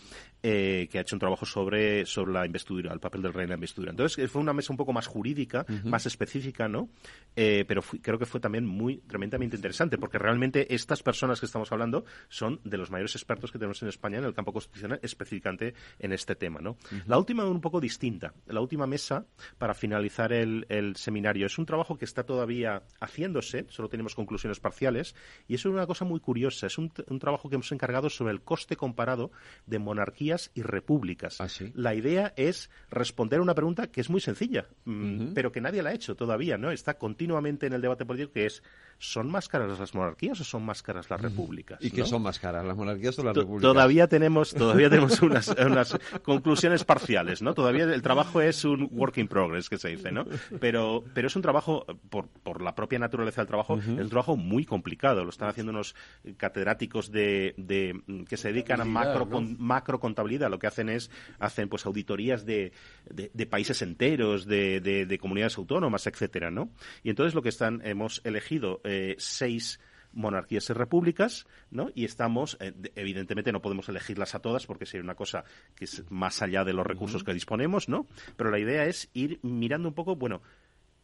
[0.42, 3.50] eh, que ha hecho un trabajo sobre, sobre la investidura, el papel del rey en
[3.50, 3.90] la investidura.
[3.90, 5.88] Entonces, eh, fue una mesa un poco más jurídica, Ujú.
[5.88, 6.88] más específica, ¿no?
[7.34, 11.46] Eh, pero fui- creo que fue también muy tremendamente interesante, porque realmente estas personas que
[11.46, 15.00] estamos hablando son de los mayores expertos que tenemos en España en el campo constitucional,
[15.02, 16.76] específicamente en este tema, ¿no?
[17.06, 18.32] La última un poco distinta.
[18.46, 19.26] La última mesa,
[19.58, 24.60] para finalizar el, el seminario, es un trabajo que está todavía haciéndose, solo tenemos conclusiones
[24.60, 25.14] parciales,
[25.48, 26.66] y es una cosa muy curiosa.
[26.66, 29.30] Es un, un trabajo que hemos encargado sobre el coste comparado
[29.66, 31.40] de monarquías y repúblicas.
[31.74, 35.82] La idea es responder a una pregunta que es muy sencilla, mm, pero que nadie
[35.82, 36.70] la ha hecho todavía, ¿no?
[36.70, 38.62] Está continuamente en el debate político que es
[38.98, 41.78] ¿son más caras las monarquías o son más caras las repúblicas?
[41.82, 42.06] ¿Y qué ¿no?
[42.06, 43.62] son más caras, las monarquías o las repúblicas?
[43.72, 47.54] Todavía tenemos, todavía tenemos unas, unas conclusiones parciales, ¿no?
[47.54, 50.24] Todavía el trabajo es un work in progress, que se dice, ¿no?
[50.60, 54.36] Pero, pero es un trabajo, por, por la propia naturaleza del trabajo, es un trabajo
[54.36, 55.24] muy complicado.
[55.24, 55.94] Lo están haciendo unos
[56.36, 59.30] catedráticos de, de- que se dedican a macro, ¿no?
[59.30, 60.50] con- macrocontabilidad.
[60.50, 62.72] Lo que hacen es, hacen pues auditorías de,
[63.10, 66.70] de, de países enteros, de, de- de comunidades autónomas, etcétera, ¿no?
[67.02, 69.78] Y entonces lo que están, hemos elegido eh, seis
[70.12, 71.90] monarquías y repúblicas, ¿no?
[71.94, 75.44] Y estamos, eh, de- evidentemente no podemos elegirlas a todas porque sería una cosa
[75.74, 78.06] que es más allá de los recursos que disponemos, ¿no?
[78.36, 80.40] Pero la idea es ir mirando un poco, bueno,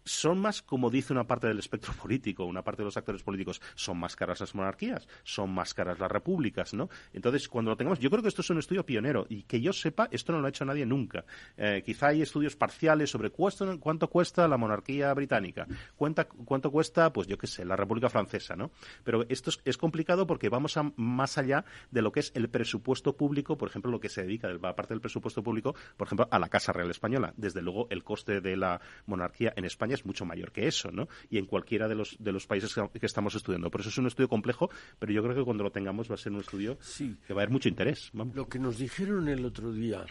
[0.04, 3.60] son más, como dice una parte del espectro político, una parte de los actores políticos,
[3.74, 6.88] son más caras las monarquías, son más caras las repúblicas, ¿no?
[7.12, 9.72] Entonces, cuando lo tengamos, yo creo que esto es un estudio pionero y que yo
[9.72, 11.24] sepa, esto no lo ha hecho nadie nunca.
[11.56, 15.66] Eh, quizá hay estudios parciales sobre cuánto, cuánto cuesta la monarquía británica,
[15.96, 18.70] cuánta- cuánto cuesta, pues yo qué sé, la República Francesa, ¿no?
[19.04, 22.48] Pero esto es, es complicado porque vamos a, más allá de lo que es el
[22.48, 26.28] presupuesto público, por ejemplo, lo que se dedica, la parte del presupuesto público, por ejemplo,
[26.30, 27.32] a la Casa Real Española.
[27.36, 31.08] Desde luego, el coste de la monarquía en España es mucho mayor que eso, ¿no?
[31.30, 33.70] Y en cualquiera de los, de los países que, que estamos estudiando.
[33.70, 36.18] Por eso es un estudio complejo, pero yo creo que cuando lo tengamos va a
[36.18, 36.78] ser un estudio
[37.26, 38.10] que va a haber mucho interés.
[38.12, 38.34] Vamos.
[38.34, 40.04] Lo que nos dijeron el otro día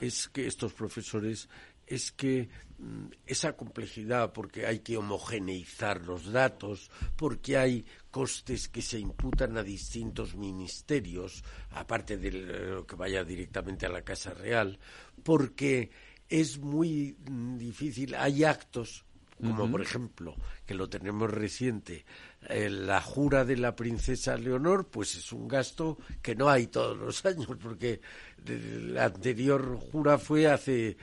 [0.00, 1.48] es que estos profesores
[1.86, 2.48] es que
[2.78, 9.56] mm, esa complejidad, porque hay que homogeneizar los datos, porque hay costes que se imputan
[9.56, 14.78] a distintos ministerios, aparte de lo que vaya directamente a la Casa Real,
[15.22, 15.90] porque
[16.28, 19.03] es muy mm, difícil, hay actos
[19.42, 20.34] como por ejemplo,
[20.66, 22.04] que lo tenemos reciente,
[22.48, 26.96] eh, la jura de la princesa Leonor, pues es un gasto que no hay todos
[26.96, 28.00] los años, porque
[28.46, 30.96] eh, la anterior jura fue hace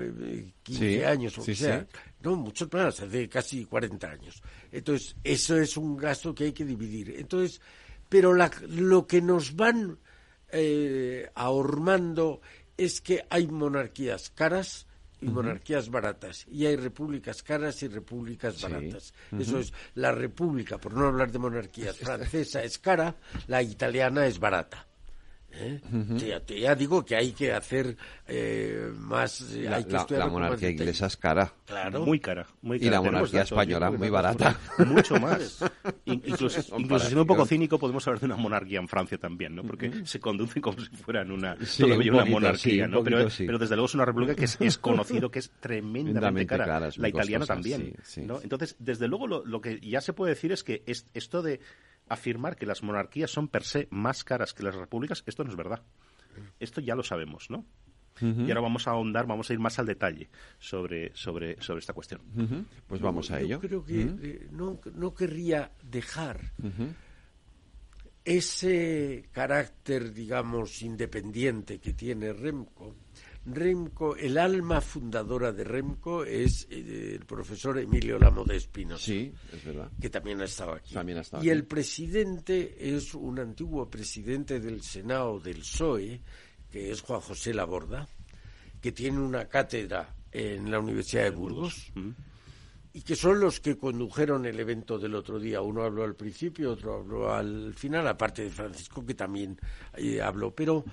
[0.00, 1.80] eh, 15 Sí, años o sí, sea.
[1.80, 1.86] sí.
[2.22, 4.42] No, muchos más, hace casi 40 años.
[4.72, 7.14] Entonces, eso es un gasto que hay que dividir.
[7.16, 7.60] Entonces,
[8.08, 9.98] pero la- lo que nos van
[10.50, 12.40] eh, ahormando
[12.76, 14.86] es que hay monarquías caras
[15.20, 16.46] y monarquías baratas.
[16.48, 19.14] Y hay repúblicas caras y repúblicas baratas.
[19.38, 23.16] Eso es, la república, por no hablar de monarquías, francesa es cara,
[23.46, 24.87] la italiana es barata.
[25.50, 25.80] ¿Eh?
[26.16, 27.96] ya, ya, digo que hay que hacer
[28.26, 29.40] eh, más.
[29.54, 31.52] Eh, la, hay que la, la monarquía inglesa es cara.
[31.66, 32.04] Claro.
[32.04, 32.46] Muy cara.
[32.62, 32.86] Muy cara.
[32.86, 34.58] Y la monarquía española muy barata.
[34.86, 35.64] Mucho más.
[36.04, 39.16] In- incluso Son incluso siendo un poco cínico, podemos hablar de una monarquía en Francia
[39.18, 39.62] también, ¿no?
[39.64, 43.02] Porque se conducen como si fueran una, Sí, todavía un una monarquía, sí, un ¿no?
[43.02, 43.44] Pero, sí.
[43.46, 46.64] pero desde luego es una república que es, es conocido que es tremendamente cara.
[46.66, 48.22] cara, es La italiana costosa, también, sí, sí.
[48.26, 48.40] ¿no?
[48.42, 51.60] Entonces, desde luego lo, lo que ya se puede decir es que es- esto de
[52.08, 55.56] afirmar que las monarquías son per se más caras que las repúblicas, esto no es
[55.56, 55.82] verdad.
[56.60, 57.64] Esto ya lo sabemos, ¿no?
[58.20, 60.28] Y ahora vamos a ahondar, vamos a ir más al detalle
[60.58, 62.20] sobre, sobre, sobre esta cuestión.
[62.88, 63.60] Pues vamos a Yo ello.
[63.60, 66.40] creo que eh, no, no querría dejar
[68.24, 72.94] ese carácter, digamos, independiente que tiene Remco.
[73.54, 79.04] Remco, el alma fundadora de Remco es eh, el profesor Emilio Lamo de Espinosa.
[79.04, 79.90] Sí, es verdad.
[80.00, 80.94] Que también ha estado aquí.
[80.94, 81.56] También ha estado y aquí.
[81.56, 86.20] el presidente es un antiguo presidente del Senado del PSOE,
[86.70, 88.08] que es Juan José Laborda,
[88.80, 91.92] que tiene una cátedra en la Universidad de Burgos
[92.98, 95.62] y que son los que condujeron el evento del otro día.
[95.62, 99.56] Uno habló al principio, otro habló al final, aparte de Francisco, que también
[99.96, 100.52] eh, habló.
[100.52, 100.84] Pero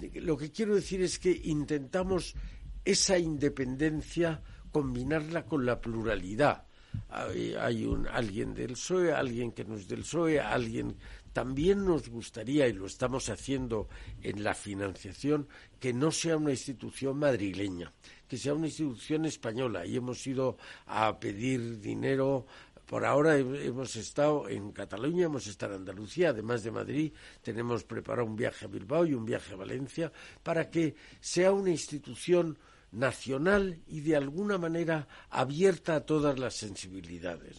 [0.00, 2.34] eh, lo que quiero decir es que intentamos
[2.82, 4.40] esa independencia
[4.72, 6.64] combinarla con la pluralidad.
[7.10, 10.96] Hay, un, alguien del PSOE, alguien que no es del PSOE, alguien...
[11.32, 13.88] También nos gustaría, y lo estamos haciendo
[14.20, 15.46] en la financiación,
[15.78, 17.92] que no sea una institución madrileña,
[18.30, 19.84] que sea una institución española.
[19.84, 22.46] Y hemos ido a pedir dinero.
[22.86, 27.12] Por ahora he- hemos estado en Cataluña, hemos estado en Andalucía, además de Madrid.
[27.42, 30.12] Tenemos preparado un viaje a Bilbao y un viaje a Valencia
[30.44, 32.56] para que sea una institución
[32.92, 37.58] nacional y de alguna manera abierta a todas las sensibilidades.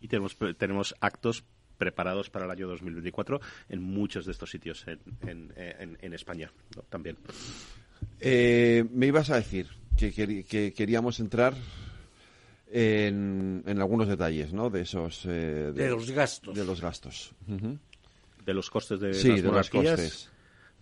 [0.00, 1.44] Y tenemos, tenemos actos
[1.78, 6.50] preparados para el año 2024 en muchos de estos sitios en, en, en- en España
[6.90, 7.16] también.
[8.20, 11.54] Eh, me ibas a decir que, queríamos entrar
[12.70, 14.70] en, en algunos detalles, ¿no?
[14.70, 15.24] De esos...
[15.26, 16.54] eh, De los gastos.
[16.54, 17.32] De los gastos.
[18.44, 20.30] De los costes de Sí, las de los costes.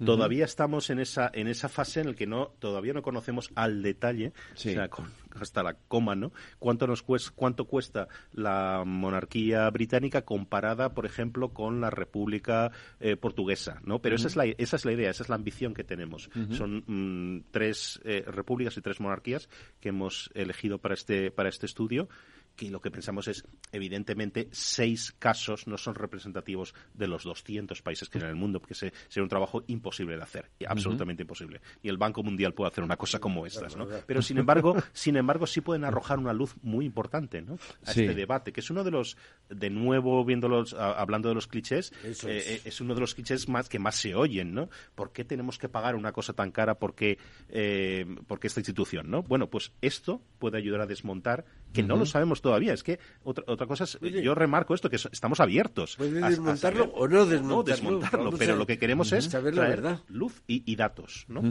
[0.04, 3.82] Todavía estamos en esa en esa fase en la que no todavía no conocemos al
[3.82, 4.70] detalle, Sí.
[4.70, 5.10] o sea, con-
[5.40, 6.32] hasta la coma, ¿no?
[6.58, 13.16] Cuánto nos cuesta cuánto cuesta la monarquía británica comparada, por ejemplo, con la República eh,
[13.16, 14.00] portuguesa, ¿no?
[14.00, 16.28] Pero esa es la esa es la idea, esa es la ambición que tenemos.
[16.50, 19.48] Son mm, tres eh, repúblicas y tres monarquías
[19.80, 22.08] que hemos elegido para este para este estudio
[22.56, 28.08] que lo que pensamos es, evidentemente, seis casos no son representativos de los 200 países
[28.08, 31.60] que hay en el mundo, porque se- sería un trabajo imposible de hacer, absolutamente imposible.
[31.82, 33.86] Y el Banco Mundial puede hacer una cosa como estas, ¿no?
[34.06, 37.54] Pero, sin embargo, sin embargo, sí pueden arrojar una luz muy importante, ¿no?
[37.84, 38.00] A Sí.
[38.02, 39.16] este debate, que es uno de los,
[39.48, 42.24] de nuevo, viéndolos, a- hablando de los clichés, eh, es.
[42.24, 44.68] eh, es uno de los clichés más que más se oyen, ¿no?
[44.94, 46.78] ¿Por qué tenemos que pagar una cosa tan cara?
[46.78, 47.18] ¿Por qué,
[47.48, 49.22] eh, por qué esta institución, no?
[49.22, 51.44] Bueno, pues esto puede ayudar a desmontar
[51.74, 52.72] que no lo sabemos todavía.
[52.72, 55.96] Es que otra, otra cosa es, yo remarco esto, que so- estamos abiertos.
[55.96, 57.62] Puede a- a desmontarlo saber- o no desmontarlo.
[57.64, 60.00] desmontarlo, Vamos pero lo que queremos es Saber la traer verdad.
[60.08, 61.42] luz y, y datos, ¿no?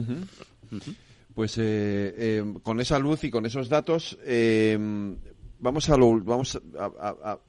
[1.34, 4.78] Pues eh, eh, con esa luz y con esos datos eh,
[5.60, 7.40] vamos a lo, vamos a, a- a-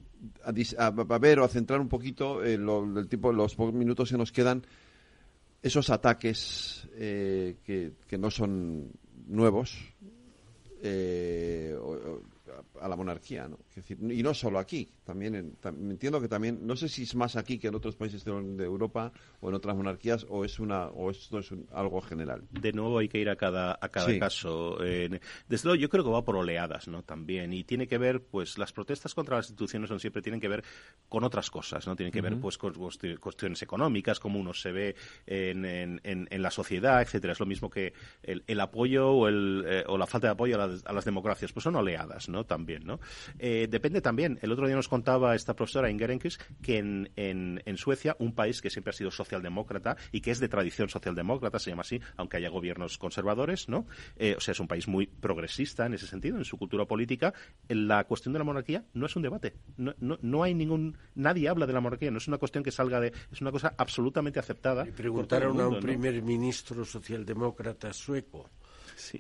[0.44, 3.54] a dis- a- a ver o a centrar un poquito eh, lo- el tipo los
[3.56, 4.66] pocos minutos que nos quedan
[5.62, 8.90] esos ataques eh, que, que no son
[9.28, 9.78] nuevos
[10.82, 12.22] eh, o-
[12.80, 13.65] a la monarquía, ¿no?
[13.76, 17.04] Es decir, y no solo aquí, también en- tam- entiendo que también, no sé si
[17.04, 19.12] es más aquí que en otros países de, de Europa
[19.42, 22.44] o en otras monarquías o es una o esto es un- algo general.
[22.52, 24.18] de nuevo hay que ir a cada a cada Sí.
[24.18, 25.20] caso Eh,
[25.50, 28.58] desde luego yo creo que va por oleadas no también y tiene que ver pues
[28.58, 30.64] las protestas contra las instituciones son siempre tienen que ver
[31.10, 34.72] con otras cosas no tienen que ver pues con cuesti- cuestiones económicas como uno se
[34.72, 34.96] ve
[35.28, 37.34] en, en, en- la sociedad etcétera.
[37.34, 37.94] Es lo mismo que
[38.24, 41.04] el, el apoyo o el eh, o la falta de apoyo a las, a las
[41.04, 43.00] democracias pues son oleadas no también no
[43.40, 44.40] Eh, depende también.
[44.42, 48.34] El otro día nos contaba esta profesora Inger Enkvist que en, en, en Suecia un
[48.34, 52.00] país que siempre ha sido socialdemócrata y que es de tradición socialdemócrata se llama así
[52.18, 53.86] aunque haya gobiernos conservadores no
[54.18, 57.34] Eh, o sea es un país muy progresista en ese sentido en su cultura política.
[57.68, 59.56] La cuestión de la monarquía no es un debate.
[59.78, 62.12] No, no, no hay ningún nadie habla de la monarquía.
[62.12, 65.68] No es una cuestión que salga de es una cosa absolutamente aceptada el Preguntaron a
[65.68, 65.80] un ¿no?
[65.80, 68.50] primer ministro socialdemócrata sueco.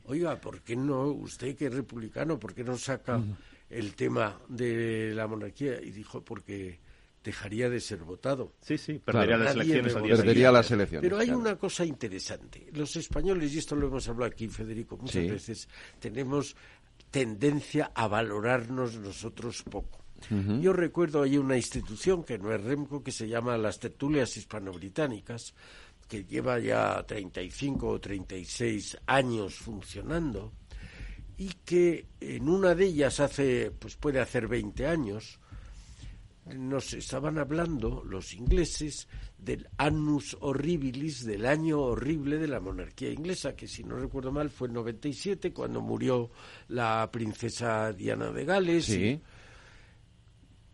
[0.05, 3.22] Oiga, ¿por qué no, usted que es republicano, por qué no saca
[3.69, 5.81] el tema de la monarquía?
[5.81, 6.79] Y dijo, porque
[7.23, 8.53] dejaría de ser votado.
[8.61, 9.93] Sí, sí, perdería las elecciones.
[9.93, 11.09] perdería las elecciones.
[11.09, 12.69] Pero hay una cosa interesante.
[12.73, 15.67] Los españoles, y esto lo hemos hablado aquí, Federico, muchas veces,
[15.99, 16.55] tenemos
[17.09, 20.05] tendencia a valorarnos nosotros poco.
[20.29, 25.53] Yo recuerdo hay una institución que no es REMCO que se llama las tertulias hispano-británicas
[26.07, 30.53] que lleva ya 35 o 36 años funcionando
[31.37, 35.39] y que en una de ellas hace pues puede hacer 20 años
[36.53, 39.07] nos estaban hablando los ingleses
[39.37, 44.49] del annus horribilis, del año horrible de la monarquía inglesa, que si no recuerdo mal
[44.49, 46.29] fue en 97 cuando murió
[46.67, 48.85] la princesa Diana de Gales.
[48.85, 49.19] Sí.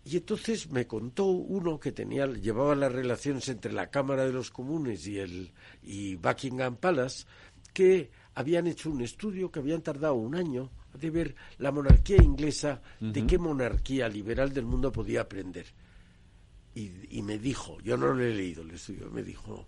[0.03, 4.51] Y, entonces me contó uno que tenía llevaba las relaciones entre la Cámara de los
[4.51, 7.25] Comunes y el y Buckingham Palace
[7.73, 12.82] que habían hecho un estudio que habían tardado un año de ver la monarquía inglesa,
[12.99, 15.66] de qué monarquía liberal del mundo podía aprender.
[16.74, 19.68] Y, y, me dijo, yo no lo he leído el estudio, me dijo,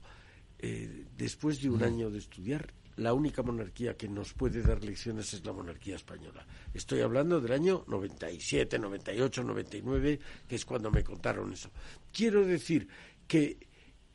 [0.59, 5.33] eh, después de un año de estudiar, la única monarquía que nos puede dar lecciones
[5.33, 6.45] es la monarquía española.
[6.73, 11.69] Estoy hablando del año 97, 98, 99, que es cuando me contaron eso.
[12.13, 12.87] Quiero decir
[13.27, 13.57] que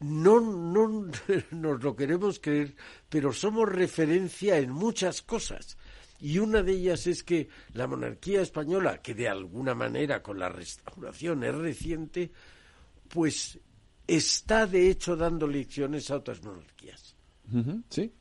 [0.01, 1.11] no, no
[1.51, 2.75] nos lo queremos creer,
[3.09, 5.77] pero somos referencia en muchas cosas.
[6.21, 10.49] Y una de ellas es que la monarquía española, que de alguna manera con la
[10.49, 12.33] restauración es reciente,
[13.09, 13.59] pues
[14.07, 17.15] está de hecho dando lecciones a otras monarquías.
[17.89, 18.13] Sí,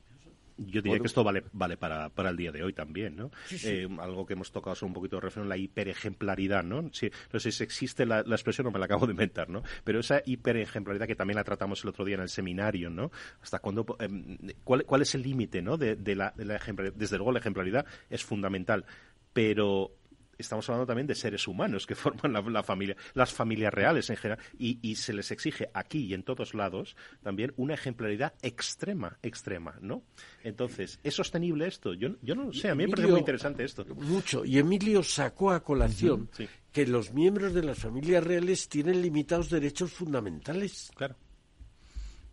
[0.58, 3.32] yo diría que esto vale, vale para, para el día de hoy también, ¿no?
[3.64, 6.82] Eh, algo que hemos tocado un poquito de referencia, la hiperejemplaridad, ¿no?
[6.82, 9.64] No sé si existe la, expresión, no me la acabo de inventar, ¿no?
[9.84, 13.12] Pero esa hiperejemplaridad que también la tratamos el otro día en el seminario, ¿no?
[13.42, 15.78] Hasta cuándo, em, ¿cuál, ¿cuál, es el límite, ¿no?
[15.78, 16.96] De, de, la, de la ejemplaridad.
[16.96, 18.86] Desde luego la ejemplaridad es fundamental,
[19.34, 19.92] pero
[20.38, 24.44] estamos hablando también de seres humanos que forman la, familia, las familias reales en general,
[24.58, 30.04] y, se les exige aquí y en todos lados también una ejemplaridad extrema, extrema, ¿no?
[30.44, 31.94] Entonces, ¿es sostenible esto?
[31.94, 33.86] Yo, yo no sé, a mí me parece muy interesante esto.
[33.96, 36.30] Mucho, y Emilio sacó a colación
[36.72, 40.92] que los miembros de las familias reales tienen limitados derechos fundamentales.
[40.96, 41.16] Claro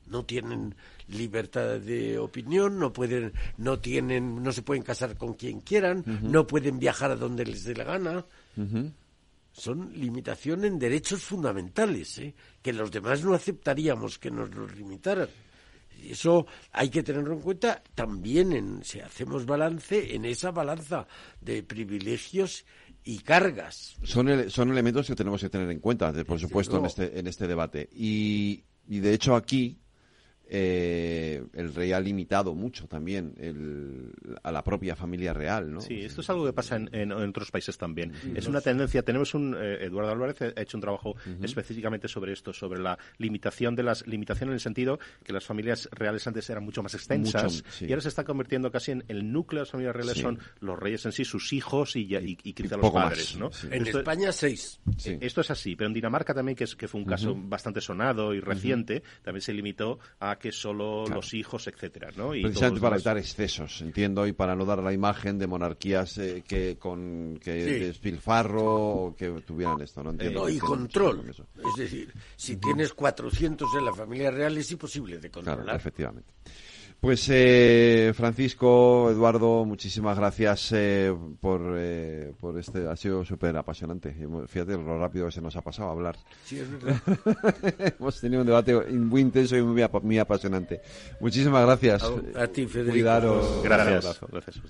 [0.07, 0.75] no tienen
[1.09, 6.47] libertad de opinión, no pueden, no tienen, no se pueden casar con quien quieran, no
[6.47, 8.25] pueden viajar a donde les dé la gana.
[9.53, 12.35] Son limitaciones en derechos fundamentales, ¿eh?
[12.61, 15.29] que los demás no aceptaríamos que nos los limitaran.
[16.03, 21.07] Y eso hay que tenerlo en cuenta también en, si hacemos balance en esa balanza
[21.41, 22.65] de privilegios
[23.05, 23.97] y cargas.
[24.03, 27.47] Son, son elementos que tenemos que tener en cuenta, por supuesto, en este, en este
[27.47, 27.89] debate.
[27.93, 29.79] Y, y de hecho aquí
[30.49, 33.35] eh, el rey ha limitado mucho también
[34.43, 35.81] a la propia familia real, ¿no?
[35.81, 38.13] Sí, esto es algo que pasa en, otros países también.
[38.35, 39.03] Es una tendencia.
[39.03, 43.75] Tenemos un eh, Eduardo Álvarez ha hecho un trabajo específicamente sobre esto, sobre la limitación
[43.75, 47.65] de las limitación en el sentido que las familias reales antes eran mucho más extensas
[47.81, 50.79] y ahora se está convirtiendo casi en el núcleo de las familias reales son los
[50.79, 53.51] reyes en sí, sus hijos y, y, y quizá los padres, ¿no?
[53.71, 54.81] En España seis.
[55.05, 58.35] Esto es así, pero en Dinamarca también que, es, que fue un caso bastante sonado
[58.35, 62.35] y reciente, también se limitó a que solo los hijos, etcétera, ¿no?
[62.35, 66.45] Y Precisamente para evitar excesos, entiendo, y para no dar la imagen de monarquías eh,
[66.47, 70.11] que con que despilfarro o que tuvieran esto, ¿no?
[70.11, 70.49] Entiendo.
[70.49, 71.31] y control.
[71.31, 75.65] Es decir, si tienes 400 en la familia real es imposible de controlar.
[75.65, 76.33] Claro, efectivamente.
[77.05, 84.17] Pues eh, Francisco, Eduardo, muchísimas gracias eh, por, eh, por este, ha sido súper apasionante.
[84.49, 86.17] Fíjate lo rápido que se nos ha pasado a hablar.
[86.47, 86.97] Sí, es verdad.
[87.99, 90.81] Hemos tenido un debate muy intenso y muy, muy apasionante.
[91.21, 92.11] Muchísimas gracias.
[92.37, 92.93] A, ti, Federico.
[92.95, 93.63] Cuidaros.
[93.63, 94.21] Gracias.
[94.33, 94.63] gracias.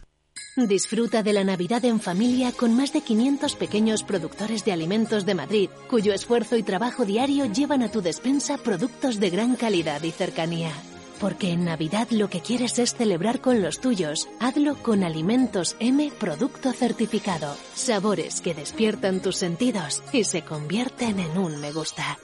[0.57, 5.37] Disfruta de la Navidad en familia con más de 500 pequeños productores de alimentos de
[5.37, 10.11] Madrid, cuyo esfuerzo y trabajo diario llevan a tu despensa productos de gran calidad y
[10.11, 10.73] cercanía.
[11.21, 14.29] Porque en Navidad lo que quieres es celebrar con los tuyos.
[14.41, 17.57] Hazlo con Alimentos M Producto Certificado.
[17.75, 22.19] Sabores que despiertan tus sentidos y se convierten en un me gusta.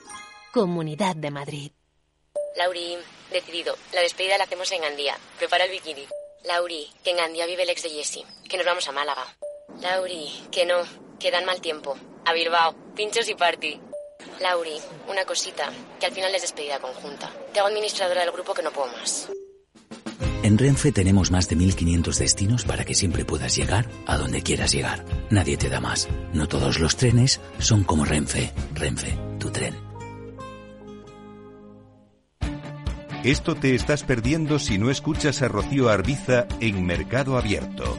[0.53, 1.73] Comunidad de Madrid.
[2.57, 2.97] Lauri,
[3.31, 3.77] decidido.
[3.93, 5.17] La despedida la hacemos en Gandía.
[5.39, 6.05] Prepara el bikini.
[6.45, 8.27] Lauri, que en Gandía vive el ex de Jessie.
[8.49, 9.25] Que nos vamos a Málaga.
[9.81, 10.83] Lauri, que no.
[11.19, 11.97] Que dan mal tiempo.
[12.25, 12.75] A Bilbao.
[12.97, 13.81] Pinchos y party.
[14.41, 14.77] Lauri,
[15.09, 17.31] una cosita, que al final es despedida conjunta.
[17.53, 19.29] Te hago administradora del grupo que no puedo más.
[20.43, 24.73] En Renfe tenemos más de 1500 destinos para que siempre puedas llegar a donde quieras
[24.73, 25.05] llegar.
[25.29, 26.09] Nadie te da más.
[26.33, 28.53] No todos los trenes son como Renfe.
[28.75, 29.77] Renfe, tu tren.
[33.23, 37.99] Esto te estás perdiendo si no escuchas a Rocío Arbiza en Mercado Abierto.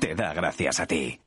[0.00, 1.20] te da gracias a ti.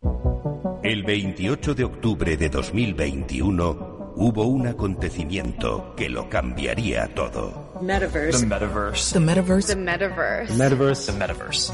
[0.83, 7.79] El 28 de octubre de 2021 hubo un acontecimiento que lo cambiaría todo.
[7.81, 8.39] Metaverse.
[8.39, 9.13] The Metaverse.
[9.13, 9.75] The Metaverse.
[9.75, 10.53] The Metaverse.
[10.53, 11.11] Metaverse.
[11.11, 11.73] The Metaverse.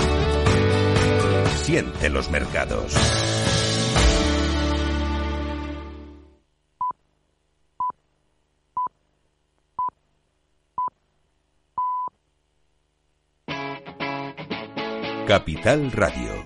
[1.71, 2.93] Siente los mercados.
[15.25, 16.40] Capital Radio.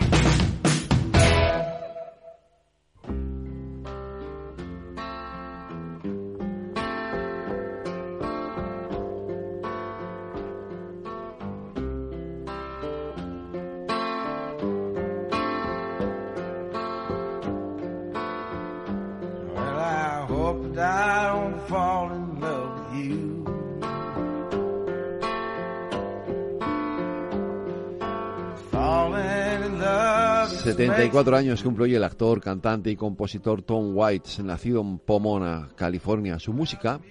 [30.95, 36.39] 74 años cumple hoy el actor, cantante y compositor Tom Waits, nacido en Pomona, California.
[36.39, 37.01] Su música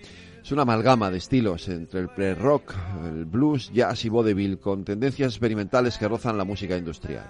[0.43, 2.73] es una amalgama de estilos entre el pre-rock,
[3.05, 7.27] el blues, jazz y vaudeville, con tendencias experimentales que rozan la música industrial.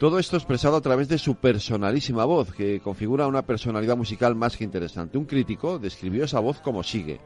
[0.00, 4.56] Todo esto expresado a través de su personalísima voz, que configura una personalidad musical más
[4.56, 5.16] que interesante.
[5.16, 7.20] Un crítico describió esa voz como sigue.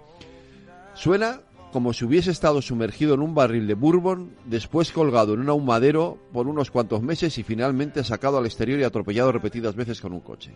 [0.92, 1.40] Suena
[1.72, 6.18] como si hubiese estado sumergido en un barril de bourbon, después colgado en un ahumadero
[6.32, 10.20] por unos cuantos meses y finalmente sacado al exterior y atropellado repetidas veces con un
[10.20, 10.52] coche.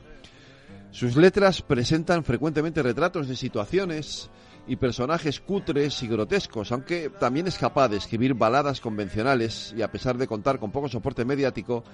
[0.90, 4.30] Sus letras presentan frecuentemente retratos de situaciones
[4.66, 9.90] y personajes cutres y grotescos, aunque también es capaz de escribir baladas convencionales y a
[9.90, 11.84] pesar de contar con poco soporte mediático,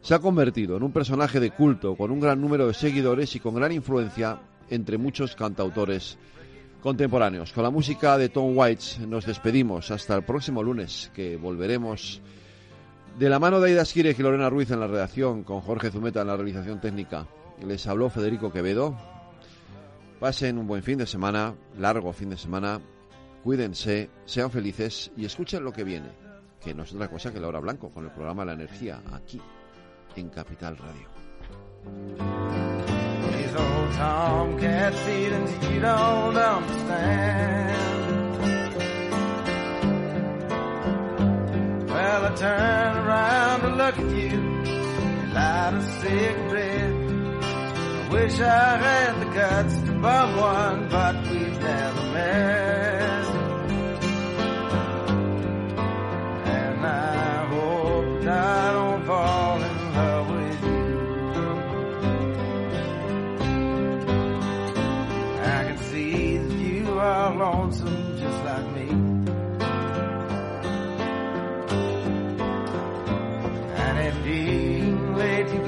[0.00, 3.40] se ha convertido en un personaje de culto con un gran número de seguidores y
[3.40, 6.18] con gran influencia entre muchos cantautores
[6.80, 7.52] contemporáneos.
[7.52, 12.20] Con la música de Tom Waits nos despedimos hasta el próximo lunes, que volveremos
[13.18, 16.22] de la mano de Aida Skirek y Lorena Ruiz en la redacción, con Jorge Zumeta
[16.22, 17.26] en la realización técnica.
[17.64, 18.96] Les habló Federico Quevedo.
[20.18, 22.80] Pasen un buen fin de semana, largo fin de semana.
[23.42, 26.08] Cuídense, sean felices y escuchen lo que viene,
[26.62, 29.40] que no es otra cosa que Laura Blanco con el programa La Energía, aquí,
[30.16, 31.08] en Capital Radio.
[33.50, 37.80] These old tomcat feelings you don't understand.
[41.88, 44.40] Well, I turn around to look at you,
[45.34, 46.94] light a cigarette.
[47.42, 53.26] I wish I had the guts to by one, but we've never met.
[56.46, 58.69] And I hope that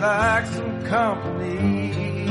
[0.03, 2.27] like some company.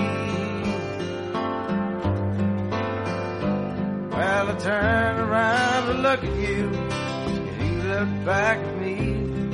[4.11, 8.95] Well, I turned around to look at you, and you looked back at me.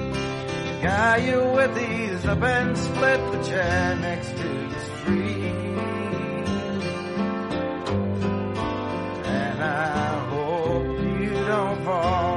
[0.10, 5.50] The guy you're with, he's up and split the chair next to you's free.
[9.26, 12.37] And I hope you don't fall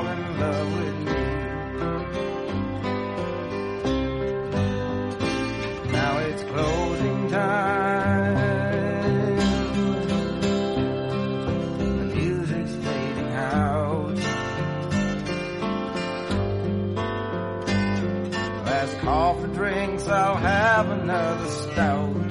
[20.11, 22.31] I'll have another stout.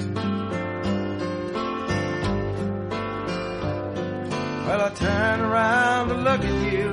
[4.66, 6.90] Well, I turn around to look at you.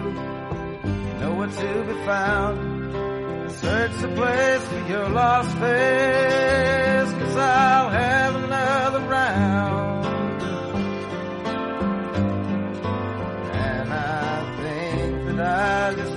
[1.19, 3.51] Nowhere to be found.
[3.51, 10.05] Search the place for your lost face, cause I'll have another round.
[13.53, 16.16] And I think that I just